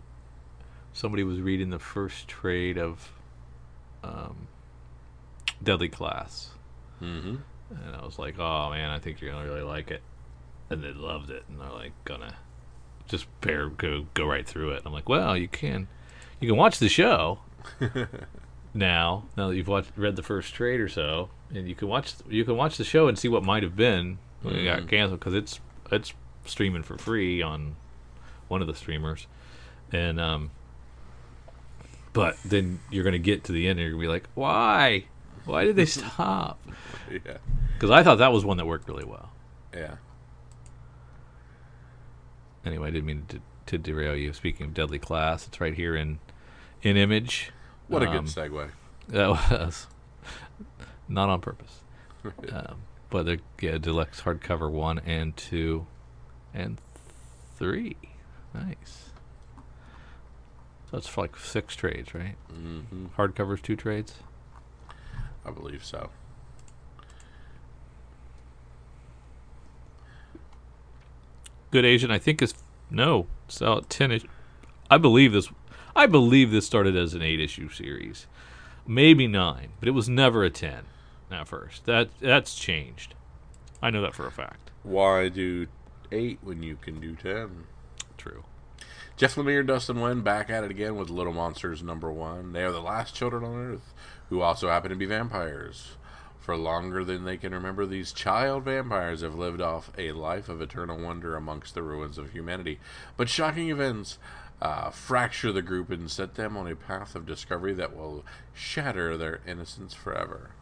[0.99, 3.11] somebody was reading the first trade of
[4.03, 4.49] um,
[5.63, 6.51] Deadly Class,
[7.01, 7.37] Mm-hmm.
[7.71, 10.03] and I was like, "Oh man, I think you're gonna really like it."
[10.71, 12.35] And they loved it, and they're like, "Gonna
[13.07, 15.87] just bear go go right through it." I'm like, "Well, you can,
[16.41, 17.39] you can watch the show
[18.75, 19.25] now.
[19.37, 22.45] Now that you've watched read the first trade or so, and you can watch you
[22.45, 24.89] can watch the show and see what might have been when it got Mhm.
[24.89, 25.61] canceled because it's
[25.93, 26.13] it's
[26.47, 27.77] streaming for free on
[28.49, 29.27] one of the streamers,
[29.93, 30.51] and um,
[32.19, 35.05] but then you're gonna get to the end and you're gonna be like, why,
[35.45, 36.61] why did they stop?
[37.09, 37.37] Yeah.
[37.75, 39.31] Because I thought that was one that worked really well.
[39.73, 39.99] Yeah.
[42.65, 44.33] Anyway, I didn't mean to, to derail you.
[44.33, 46.19] Speaking of Deadly Class, it's right here in
[46.83, 47.53] in image.
[47.87, 48.71] What a Um, good segue.
[49.07, 49.87] That was
[51.09, 51.83] not on purpose.
[52.53, 52.79] um,
[53.11, 55.87] but the yeah, deluxe hardcover one and two
[56.53, 56.81] and
[57.57, 57.97] three.
[58.53, 59.08] Nice.
[60.91, 62.37] So it's for like six trades, right?
[62.51, 64.15] hmm Hardcovers, two trades.
[65.45, 66.11] I believe so.
[71.71, 72.55] Good Asian, I think is
[72.91, 73.27] no.
[73.49, 74.13] So ten.
[74.13, 74.25] Ish,
[74.91, 75.49] I believe this.
[75.95, 78.27] I believe this started as an eight issue series,
[78.87, 80.85] maybe nine, but it was never a ten
[81.31, 81.85] at first.
[81.85, 83.15] That that's changed.
[83.83, 84.71] I know that for a fact.
[84.83, 85.67] Why do
[86.11, 87.65] eight when you can do ten?
[88.17, 88.45] True.
[89.19, 92.53] Jeff Lemire and Dustin Nguyen back at it again with Little Monsters number one.
[92.53, 93.93] They are the last children on Earth
[94.29, 95.97] who also happen to be vampires.
[96.39, 100.63] For longer than they can remember, these child vampires have lived off a life of
[100.63, 102.79] eternal wonder amongst the ruins of humanity.
[103.17, 104.19] But shocking events
[104.63, 108.25] uh, fracture the group and set them on a path of discovery that will
[108.55, 110.53] shatter their innocence forever.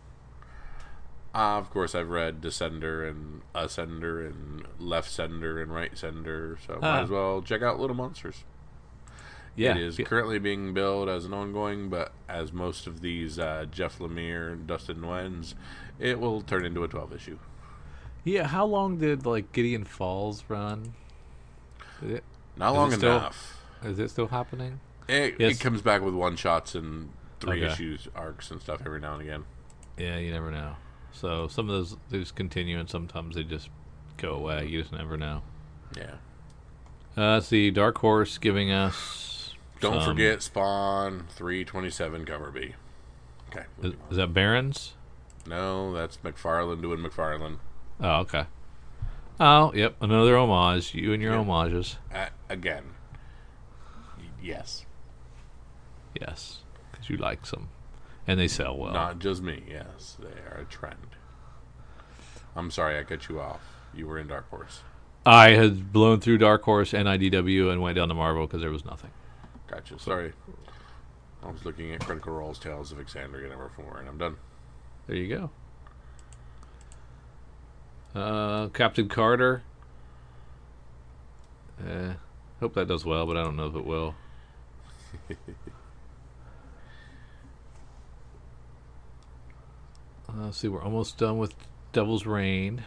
[1.36, 6.78] Uh, of course, I've read Descender and Ascender and Left Sender and Right Sender, so
[6.80, 7.02] might Ah.
[7.02, 8.44] as well check out Little Monsters.
[9.54, 9.72] Yeah.
[9.72, 13.98] It is currently being billed as an ongoing, but as most of these uh, Jeff
[13.98, 15.54] Lemire and Dustin Nguyen's,
[15.98, 17.38] it will turn into a 12 issue.
[18.24, 20.94] Yeah, how long did like Gideon Falls run?
[22.02, 22.24] It,
[22.56, 23.62] Not long it still- enough.
[23.84, 24.80] is it still happening?
[25.08, 25.56] It, Yes.
[25.56, 27.10] it comes back with one shots and
[27.40, 27.72] three Okay.
[27.72, 29.44] issues arcs and stuff every now and again.
[29.98, 30.76] Yeah, you never know.
[31.16, 33.70] So some of those just continue, and sometimes they just
[34.18, 34.66] go away.
[34.66, 35.42] You just never know.
[35.96, 36.16] Yeah.
[37.16, 39.54] Uh, let's see, Dark Horse giving us.
[39.80, 42.74] Don't some- forget Spawn three twenty seven cover B.
[43.50, 43.64] Okay.
[43.78, 44.10] Is, moving on.
[44.10, 44.90] is that Barends?
[45.46, 47.58] No, that's McFarlane doing McFarlane.
[48.00, 48.44] Oh, okay.
[49.38, 50.94] Oh, yep, another homage.
[50.94, 51.38] You and your Yeah.
[51.44, 51.96] homages.
[52.14, 52.84] Uh, again.
[54.18, 54.84] Y- yes.
[56.20, 56.60] Yes,
[56.90, 57.68] because you like some,
[58.26, 58.92] and they sell well.
[58.92, 59.62] Not just me.
[59.68, 61.16] Yes, they are a trend.
[62.54, 63.60] I'm sorry I cut you off.
[63.94, 64.80] You were in Dark Horse.
[65.24, 68.70] I had blown through Dark Horse and IDW and went down to Marvel because there
[68.70, 69.10] was nothing.
[69.66, 69.98] Gotcha.
[69.98, 70.32] Sorry.
[71.42, 74.36] I was looking at Critical Role's Tales of Exandria number four, and I'm done.
[75.06, 75.50] There you
[78.14, 78.20] go.
[78.20, 79.62] Uh, Captain Carter.
[81.80, 82.14] Uh,
[82.60, 84.14] hope that does well, but I don't know if it will.
[85.28, 85.72] Uh,
[90.44, 91.54] let's see, we're almost done with
[91.92, 92.84] Devil's Reign.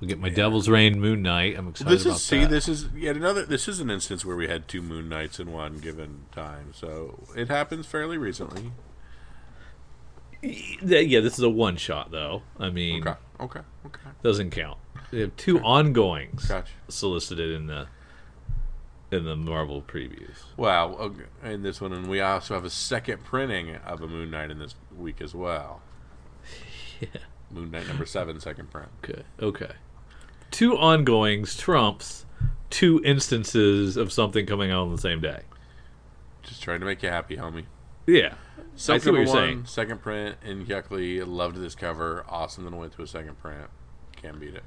[0.00, 0.34] We get my Yeah.
[0.34, 1.56] Devil's Reign Moon Knight.
[1.58, 2.50] I'm excited This about is see, that.
[2.50, 3.44] this is yet another.
[3.44, 7.24] This is an instance where we had two Moon Knights in one given time, so
[7.36, 8.72] it happens fairly recently.
[10.40, 12.42] Yeah, this is a one shot though.
[12.60, 14.00] I mean, Okay, okay, okay.
[14.22, 14.78] doesn't count.
[15.10, 16.70] We have two ongoings Gotcha.
[16.88, 17.88] solicited in the
[19.10, 20.44] in the Marvel previews.
[20.56, 24.30] Well, okay, in this one, and we also have a second printing of a Moon
[24.30, 25.80] Knight in this week as well.
[27.00, 27.20] Yeah.
[27.50, 28.88] Moon Knight number seven, second print.
[29.04, 29.22] Okay.
[29.40, 29.72] Okay.
[30.50, 32.26] Two ongoings trumps
[32.70, 35.40] two instances of something coming out on the same day.
[36.42, 37.64] Just trying to make you happy, homie.
[38.06, 38.34] Yeah.
[38.76, 39.64] Silk I see what you're one, saying.
[39.66, 41.22] second print Inhyuk Lee.
[41.22, 42.24] Loved this cover.
[42.28, 42.64] Awesome.
[42.64, 43.68] Then it went to a second print.
[44.16, 44.64] Can't beat it.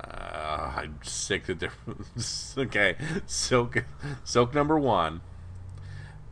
[0.00, 1.72] Uh, I'm sick that there.
[2.58, 2.96] okay,
[3.26, 3.84] Silk,
[4.24, 5.22] Silk number one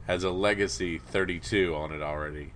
[0.06, 2.52] has a Legacy 32 on it already.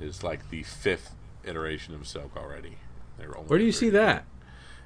[0.00, 1.14] Is like the fifth
[1.44, 2.78] iteration of Silk already.
[3.18, 4.24] They're only Where do you see that?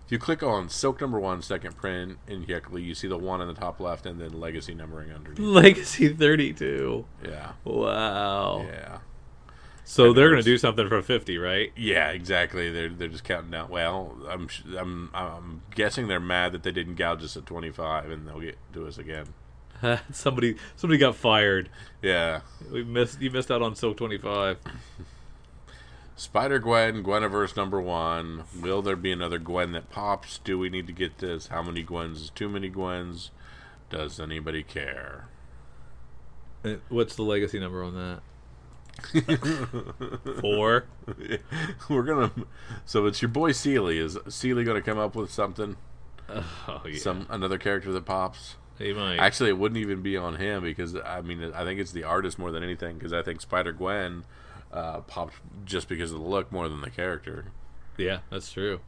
[0.05, 3.41] If you click on Silk number one, second print Inhyuk Lee, you see the one
[3.41, 5.39] in the top left, and then Legacy numbering underneath.
[5.47, 7.07] Legacy 32.
[7.25, 8.67] Yeah, Wow.
[8.69, 8.99] yeah.
[9.87, 11.71] So And they're going to do something for 50, right?
[11.77, 12.71] Yeah, exactly.
[12.71, 13.69] They're they're just counting down.
[13.69, 18.27] Well, I'm I'm I'm guessing they're mad that they didn't gouge us at 25, and
[18.27, 19.27] they'll get to us again.
[20.13, 21.69] somebody somebody got fired.
[22.03, 22.41] Yeah,
[22.71, 24.59] We missed you missed out on Silk 25.
[26.17, 28.45] Spider Gwen, Gweniverse number one.
[28.61, 30.39] Will there be another Gwen that pops?
[30.39, 31.49] Do we need to get this?
[31.49, 33.31] How many Gwens is too many Gwens?
[33.91, 35.27] Does anybody care?
[36.65, 38.21] Uh, What's the legacy number on that?
[40.41, 40.85] Four.
[41.89, 42.31] We're gonna.
[42.87, 43.99] So it's your boy Seeley.
[43.99, 45.77] Is Seeley gonna come up with something?
[46.29, 46.99] Oh yeah.
[46.99, 48.55] Some another character that pops?
[48.79, 49.19] He might.
[49.19, 52.39] Actually, it wouldn't even be on him because I mean I think it's the artist
[52.39, 54.25] more than anything because I think Spider Gwen
[54.73, 55.35] uh, popped
[55.65, 57.47] just because of the look more than the character.
[57.97, 58.81] yeah, that's true.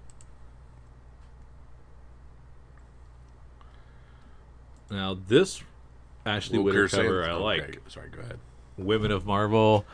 [4.90, 5.62] Now this
[6.24, 7.80] Ashley Witter Wilker cover I okay, like.
[7.88, 8.38] Sorry, go ahead.
[8.76, 9.84] Women of Marvel,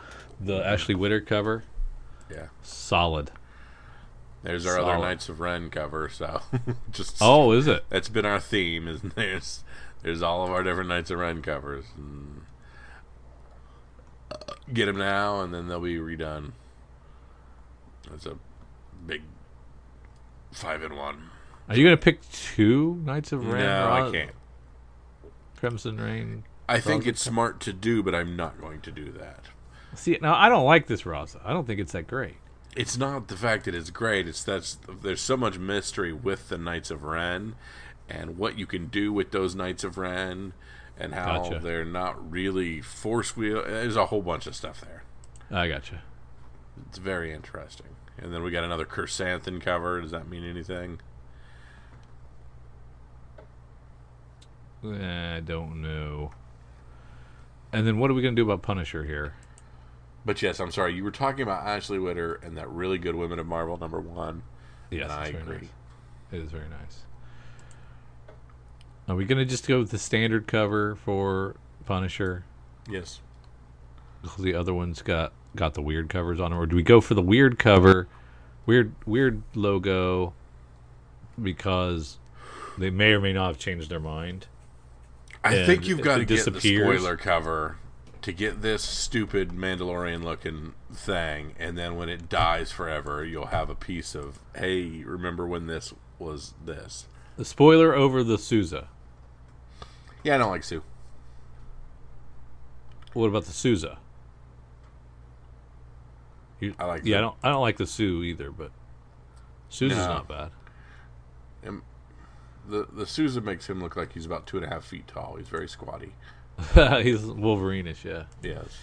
[0.41, 1.63] the Ashley Witter cover,
[2.31, 3.31] Yeah, solid.
[4.43, 6.09] There's our other Knights of Ren cover.
[6.09, 6.41] So
[6.91, 7.85] just Oh, is it?
[7.89, 8.89] that's been our theme.
[8.89, 9.63] isn't there's
[10.03, 11.85] there's all of our different Knights of Ren covers.
[11.97, 12.43] And,
[14.31, 14.37] uh,
[14.73, 16.53] get them now, and then they'll be redone.
[18.11, 18.37] That's a
[19.07, 19.23] big
[20.51, 21.31] five in one.
[21.69, 23.63] Are you gonna pick two Knights of Ren?
[23.65, 24.31] no, I can't.
[25.57, 26.45] Crimson Reign.
[26.69, 29.45] I think it's smart to do, but I'm not going to do that.
[29.95, 31.41] See, now I don't like this Raza.
[31.45, 32.37] I don't think it's that great.
[32.75, 34.27] It's not the fact that it's great.
[34.27, 37.55] It's that there's so much mystery with the Knights of Ren,
[38.09, 40.55] and what you can do with those Knights of Ren,
[40.99, 41.59] and how Gotcha.
[41.59, 43.63] they're not really force wheel.
[43.67, 45.03] There's a whole bunch of stuff there.
[45.51, 46.03] I gotcha.
[46.89, 47.89] It's very interesting.
[48.19, 50.01] And then we got another Chrysanthemum cover.
[50.01, 51.01] Does that mean anything?
[54.85, 56.33] Eh, I don't know.
[57.73, 59.35] And then what are we gonna do about Punisher here?
[60.25, 60.95] But yes, I'm sorry.
[60.95, 64.43] You were talking about Ashley Witter and that really good Women of Marvel number one.
[64.91, 65.57] Yes, I agree.
[65.57, 65.69] nice.
[66.31, 67.03] It is very nice.
[69.09, 72.45] Are we gonna just go with the standard cover for Punisher?
[72.89, 73.21] Yes.
[74.39, 77.15] The other ones got got the weird covers on them, or do we go for
[77.15, 78.07] the weird cover,
[78.65, 80.33] weird weird logo,
[81.41, 82.19] because
[82.79, 84.47] they may or may not have changed their mind?
[85.43, 87.79] I And think you've got to get the spoiler cover
[88.23, 93.69] to get this stupid Mandalorian looking thing, and then when it dies forever, you'll have
[93.69, 97.07] a piece of hey, remember when this was this?
[97.37, 98.89] The spoiler over the Sousa.
[100.23, 100.83] Yeah, I don't like Sue.
[103.13, 103.99] What about the Sousa?
[106.61, 107.37] You, I like Yeah, I don't.
[107.43, 108.71] I don't like the Sue either, but
[109.69, 110.07] Sousa's No.
[110.07, 110.51] not bad.
[111.67, 111.83] Um,
[112.69, 115.37] the the Sousa makes him look like he's about two and a half feet tall.
[115.37, 116.15] He's very squatty.
[117.03, 118.25] He's Wolverine-ish, yeah.
[118.43, 118.79] Yes,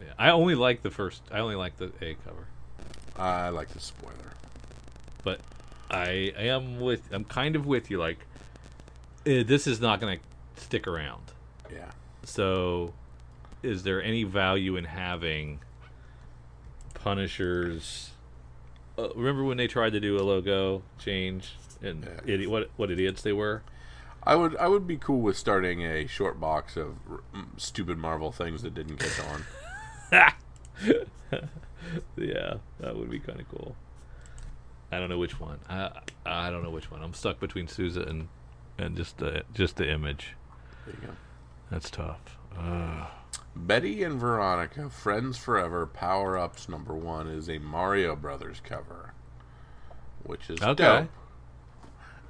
[0.00, 0.12] yeah.
[0.18, 1.22] I only like the first.
[1.32, 2.46] I only like the A cover,
[3.16, 4.14] I like the spoiler.
[5.24, 5.40] but
[5.90, 7.02] I, I am with.
[7.12, 7.98] I'm kind of with you.
[7.98, 8.18] Like,
[9.26, 10.18] eh, this is not going
[10.56, 11.22] to stick around.
[11.72, 11.90] Yeah,
[12.24, 12.92] So,
[13.62, 15.60] is there any value in having
[16.94, 18.10] Punishers?
[18.98, 22.36] Uh, remember when they tried to do a logo change and Yeah.
[22.36, 23.62] idi- what what idiots they were?
[24.22, 27.20] I would I would be cool with starting a short box of r-
[27.56, 29.20] stupid Marvel things that didn't catch
[30.12, 30.34] on.
[32.16, 33.74] Yeah, that would be kind of cool.
[34.92, 35.58] I don't know which one.
[35.68, 35.90] I
[36.26, 37.02] I don't know which one.
[37.02, 38.28] I'm stuck between Sousa and
[38.78, 40.34] and just the just the image.
[40.86, 41.12] There you go.
[41.70, 42.36] That's tough.
[42.58, 43.06] Uh,
[43.56, 49.14] Betty and Veronica, Friends Forever, Power Ups number one is a Mario Brothers cover,
[50.22, 50.74] which is Okay.
[50.84, 51.08] dope.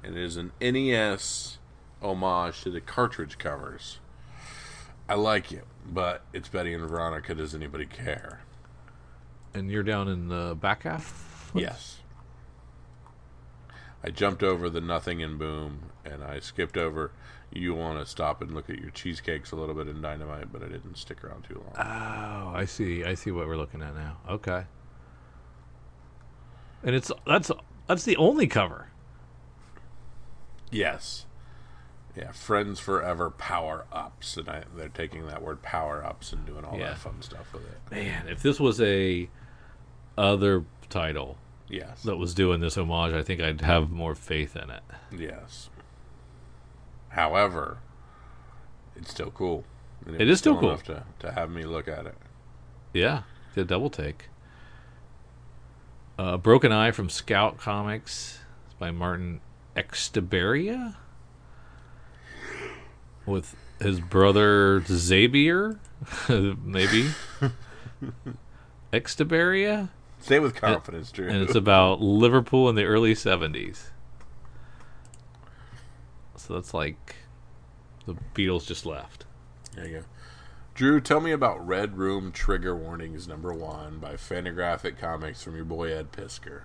[0.03, 1.57] And it is an NES
[2.01, 3.99] homage to the cartridge covers.
[5.09, 7.35] I like it, but it's Betty and Veronica.
[7.35, 8.41] Does anybody care?
[9.53, 11.51] and you're down in the back half.
[11.53, 11.97] Yes.
[14.03, 17.11] I jumped over the nothing and boom, and I skipped over.
[17.51, 20.63] You want to stop and look at your cheesecakes a little bit in dynamite, but
[20.63, 21.75] I didn't stick around too long.
[21.77, 23.03] Oh, I see.
[23.03, 24.17] I see what we're looking at now.
[24.27, 24.63] Okay.
[26.83, 27.51] And it's that's
[27.87, 28.87] that's the only cover.
[30.71, 31.25] Yes.
[32.15, 36.65] Yeah, Friends Forever Power Ups, and I, they're taking that word Power Ups and doing
[36.65, 36.89] all Yeah.
[36.89, 37.79] that fun stuff with it.
[37.91, 39.29] Man, if this was a
[40.17, 41.37] other title
[41.69, 42.03] Yes.
[42.03, 44.81] that was doing this homage, I think I'd have more faith in it.
[45.17, 45.69] Yes.
[47.09, 47.77] However,
[48.95, 49.63] it's still cool.
[50.05, 50.69] It was is still cool.
[50.69, 52.15] enough to, to have me look at it.
[52.93, 53.21] Yeah,
[53.53, 54.25] the double take.
[56.19, 59.39] Uh, Broken Eye from Scout Comics it's by Martin
[59.77, 60.95] Extaberia
[63.25, 65.79] with his brother Xavier,
[66.29, 67.09] maybe
[68.93, 69.89] Extabaria.
[70.19, 71.27] Say with confidence, Drew.
[71.29, 73.89] and it's about Liverpool in the early seventies.
[76.35, 77.15] So that's like
[78.05, 79.25] the Beatles just left.
[79.75, 80.03] There you go.
[80.73, 85.65] Drew, tell me about Red Room Trigger Warnings number one by Fantagraphic Comics from your
[85.65, 86.61] boy Ed Piskor.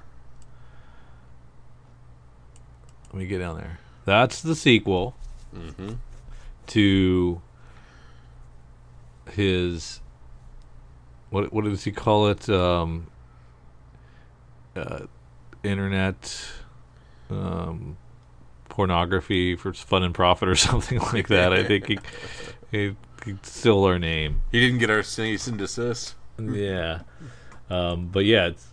[3.12, 3.78] Let me get down there.
[4.04, 5.14] That's the sequel
[5.54, 5.92] Mm-hmm.
[6.68, 7.40] To
[9.30, 10.00] his
[11.30, 12.48] what what does he call it?
[12.48, 13.08] Um,
[14.74, 15.06] uh,
[15.62, 16.46] internet
[17.30, 17.96] um,
[18.68, 21.52] pornography for fun and profit or something like that.
[21.52, 21.98] I think he,
[22.70, 24.42] he, he stole our name.
[24.52, 26.14] He didn't get our cease and desist.
[26.38, 27.00] Yeah,
[27.70, 28.68] um, but yeah, it's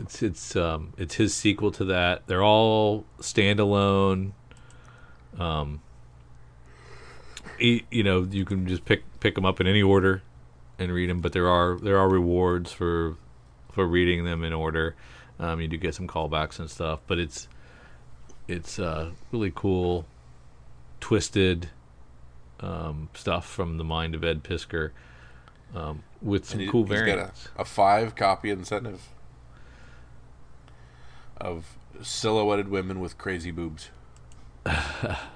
[0.00, 2.26] it's it's um it's his sequel to that.
[2.26, 4.32] They're all standalone.
[5.38, 5.82] Um,
[7.58, 10.22] you know, you can just pick pick them up in any order
[10.78, 13.16] and read them, but there are there are rewards for
[13.70, 14.94] for reading them in order.
[15.38, 17.48] Um, you do get some callbacks and stuff, but it's
[18.48, 20.06] it's uh, really cool,
[21.00, 21.68] twisted
[22.60, 24.92] um, stuff from the mind of Ed Piskor
[25.74, 27.48] um, with some he- cool he's got variants.
[27.56, 29.08] a, a five copy incentive
[31.36, 33.90] of silhouetted women with crazy boobs.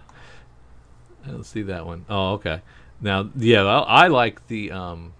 [1.24, 2.04] I don't see that one.
[2.08, 2.62] Oh, okay.
[3.00, 5.12] Now, yeah, I, I like the um,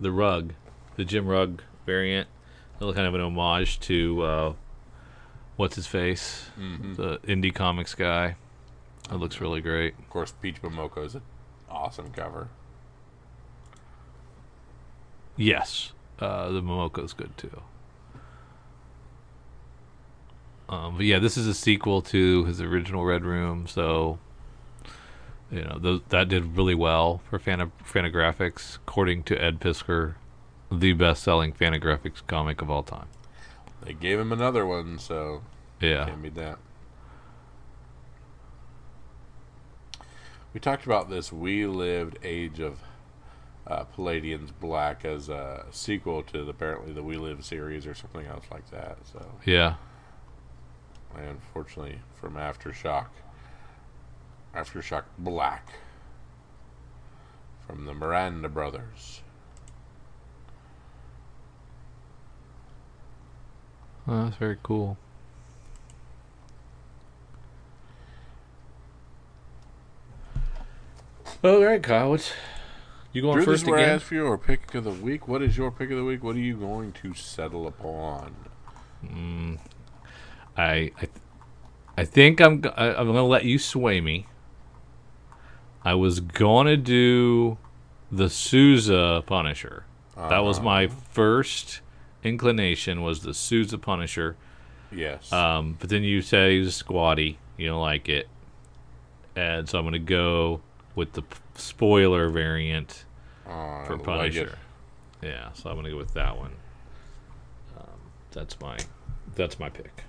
[0.00, 0.52] the rug,
[0.96, 2.28] the Jim Rugg variant.
[2.76, 4.52] A little kind of an homage to uh,
[5.56, 6.94] what's his face, Mm-hmm.
[6.94, 8.36] the indie comics guy.
[9.10, 9.94] That looks really great.
[9.98, 11.22] Of course, Peach Momoko is an
[11.70, 12.48] awesome cover.
[15.36, 17.60] Yes, uh, the Momoko's good too.
[20.68, 24.18] Um, but yeah, this is a sequel to his original Red Room, so
[25.54, 30.14] you know th- that did really well for Fana- Fantagraphics, according to Ed Piskor,
[30.70, 33.06] the best-selling Fantagraphics comic of all time.
[33.82, 35.42] They gave him another one, so
[35.80, 36.58] Yeah, can't beat that.
[40.52, 42.80] We talked about this We Lived Age of
[43.66, 48.26] uh, Palladions Black as a sequel to the, apparently the We Live series or something
[48.26, 48.98] else like that.
[49.12, 49.74] So, yeah,
[51.16, 53.06] and unfortunately, from Aftershock,
[54.54, 55.68] Aftershock Black
[57.66, 59.20] from the Miranda brothers.
[64.06, 64.98] Oh, that's very cool.
[71.42, 72.10] All right, Kyle.
[72.10, 72.32] What's
[73.12, 73.94] you going Drew, this first is where I again?
[73.96, 75.28] ask for your pick of the week.
[75.28, 76.22] What is your pick of the week?
[76.22, 78.34] What are you going to settle upon?
[79.04, 79.58] Mm,
[80.56, 81.10] I, I, th-
[81.96, 82.62] I think I'm.
[82.76, 84.26] I, I'm gonna let you sway me.
[85.84, 87.58] I was gonna do
[88.10, 89.84] the Souza Punisher.
[90.16, 91.80] That was my first
[92.22, 93.02] inclination.
[93.02, 94.36] Was the Souza Punisher.
[94.92, 95.32] Yes.
[95.32, 97.38] Um, but then you say he's squatty.
[97.56, 98.28] You don't like it,
[99.36, 100.60] and so I'm gonna go
[100.94, 103.04] with the p- spoiler variant
[103.46, 104.04] Uh, for I like.
[104.04, 104.58] Punisher.
[105.22, 106.52] Yeah, so I'm gonna go with that one.
[107.76, 107.86] Um,
[108.32, 108.78] that's my
[109.34, 110.04] that's my pick.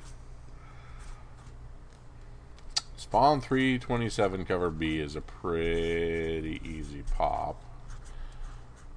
[3.16, 7.64] Spawn 327 cover B is a pretty easy pop.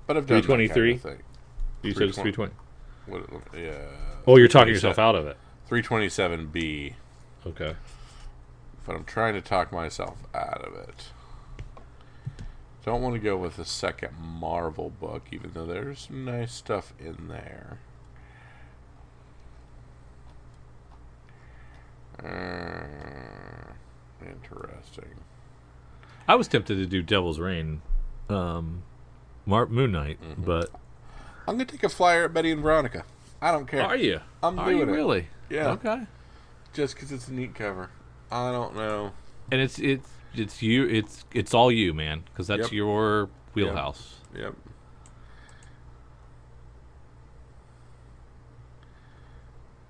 [0.08, 1.22] But I've done that kind of 323?
[1.82, 2.52] You said it's 320.
[3.04, 3.32] 320.
[3.32, 3.78] What, yeah.
[4.26, 5.36] Oh, you're talking yourself out of it.
[5.70, 6.94] 327B.
[7.46, 7.76] Okay.
[8.84, 11.10] But I'm trying to talk myself out of it.
[12.84, 16.92] Don't want to go with the second Marvel book, even though there's some nice stuff
[16.98, 17.78] in there.
[22.20, 23.74] Uh,
[24.26, 25.14] interesting.
[26.26, 27.80] I was tempted to do Devil's Reign,
[28.28, 28.82] um,
[29.46, 30.42] Mar- Moon Knight, Mm-hmm.
[30.44, 30.70] but
[31.46, 33.04] I'm gonna take a flyer at Betty and Veronica.
[33.40, 33.82] I don't care.
[33.82, 34.20] are you?
[34.42, 34.92] I'm are you doing it.
[34.92, 35.28] really?
[35.48, 35.68] Yeah.
[35.70, 36.02] Okay.
[36.74, 37.90] Just because it's a neat cover.
[38.30, 39.12] I don't know.
[39.50, 40.86] And it's it's it's you.
[40.86, 42.72] It's it's all you, man, because that's Yep.
[42.72, 44.16] your wheelhouse.
[44.36, 44.54] Yep.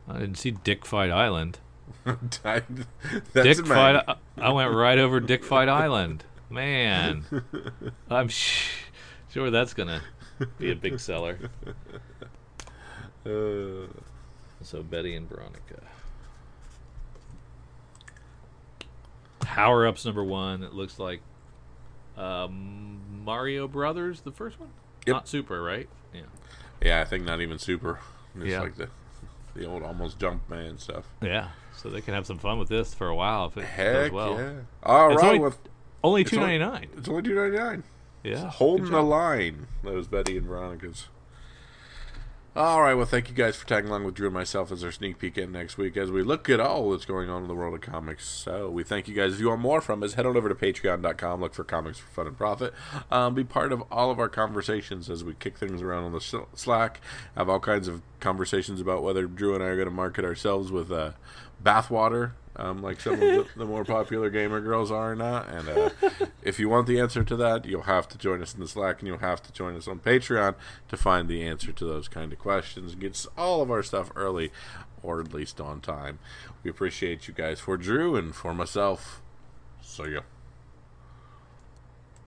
[0.08, 1.58] I didn't see Dick Fight Island.
[2.42, 2.64] That's
[3.34, 4.02] Dick Fight.
[4.08, 6.24] I, I went right over Dick Fight Island.
[6.50, 7.24] Man,
[8.10, 8.70] I'm sh-
[9.30, 10.00] sure that's gonna
[10.58, 11.38] be a big seller.
[13.26, 13.86] Uh,
[14.62, 15.82] So Betty and Veronica.
[19.40, 20.62] Power Ups number one.
[20.62, 21.20] It looks like
[22.16, 24.70] um, Mario Brothers, the first one.
[25.06, 25.14] Yep.
[25.14, 25.88] Not Super, right?
[26.14, 26.22] Yeah.
[26.82, 28.00] yeah, I think not even super.
[28.36, 28.60] It's Yeah.
[28.60, 28.88] like the
[29.54, 31.04] the old almost jump man stuff.
[31.22, 31.48] Yeah.
[31.78, 34.10] So they can have some fun with this for a while if it Heck does
[34.12, 34.38] well.
[34.38, 34.52] yeah!
[34.82, 35.58] All It's right, only- with
[36.04, 36.54] Only It's only-
[36.96, 37.82] it's only two ninety nine.
[38.24, 38.50] Yeah.
[38.50, 39.66] Holding the line.
[39.82, 41.06] Those Betty and Veronica's.
[42.56, 42.94] All right.
[42.94, 45.38] Well, thank you guys for tagging along with Drew and myself as our sneak peek
[45.38, 47.80] in next week as we look at all that's going on in the world of
[47.82, 48.28] comics.
[48.28, 49.34] So we thank you guys.
[49.34, 52.08] If you want more from us, head on over to patreon.com, look for Comics for
[52.10, 52.74] Fun and Profit.
[53.12, 56.20] Um, be part of all of our conversations as we kick things around on the
[56.54, 57.00] Slack.
[57.36, 60.72] Have all kinds of conversations about whether Drew and I are going to market ourselves
[60.72, 61.12] with uh,
[61.62, 62.32] bathwater.
[62.56, 65.48] Um, like some of the, the more popular gamer girls are or not.
[65.48, 65.90] And uh,
[66.42, 68.98] if you want the answer to that, you'll have to join us in the Slack
[68.98, 70.56] and you'll have to join us on Patreon
[70.88, 72.94] to find the answer to those kind of questions.
[72.94, 74.50] and Get all of our stuff early
[75.04, 76.18] or at least on time.
[76.64, 79.22] We appreciate you guys for Drew and for myself.
[79.80, 80.22] See ya.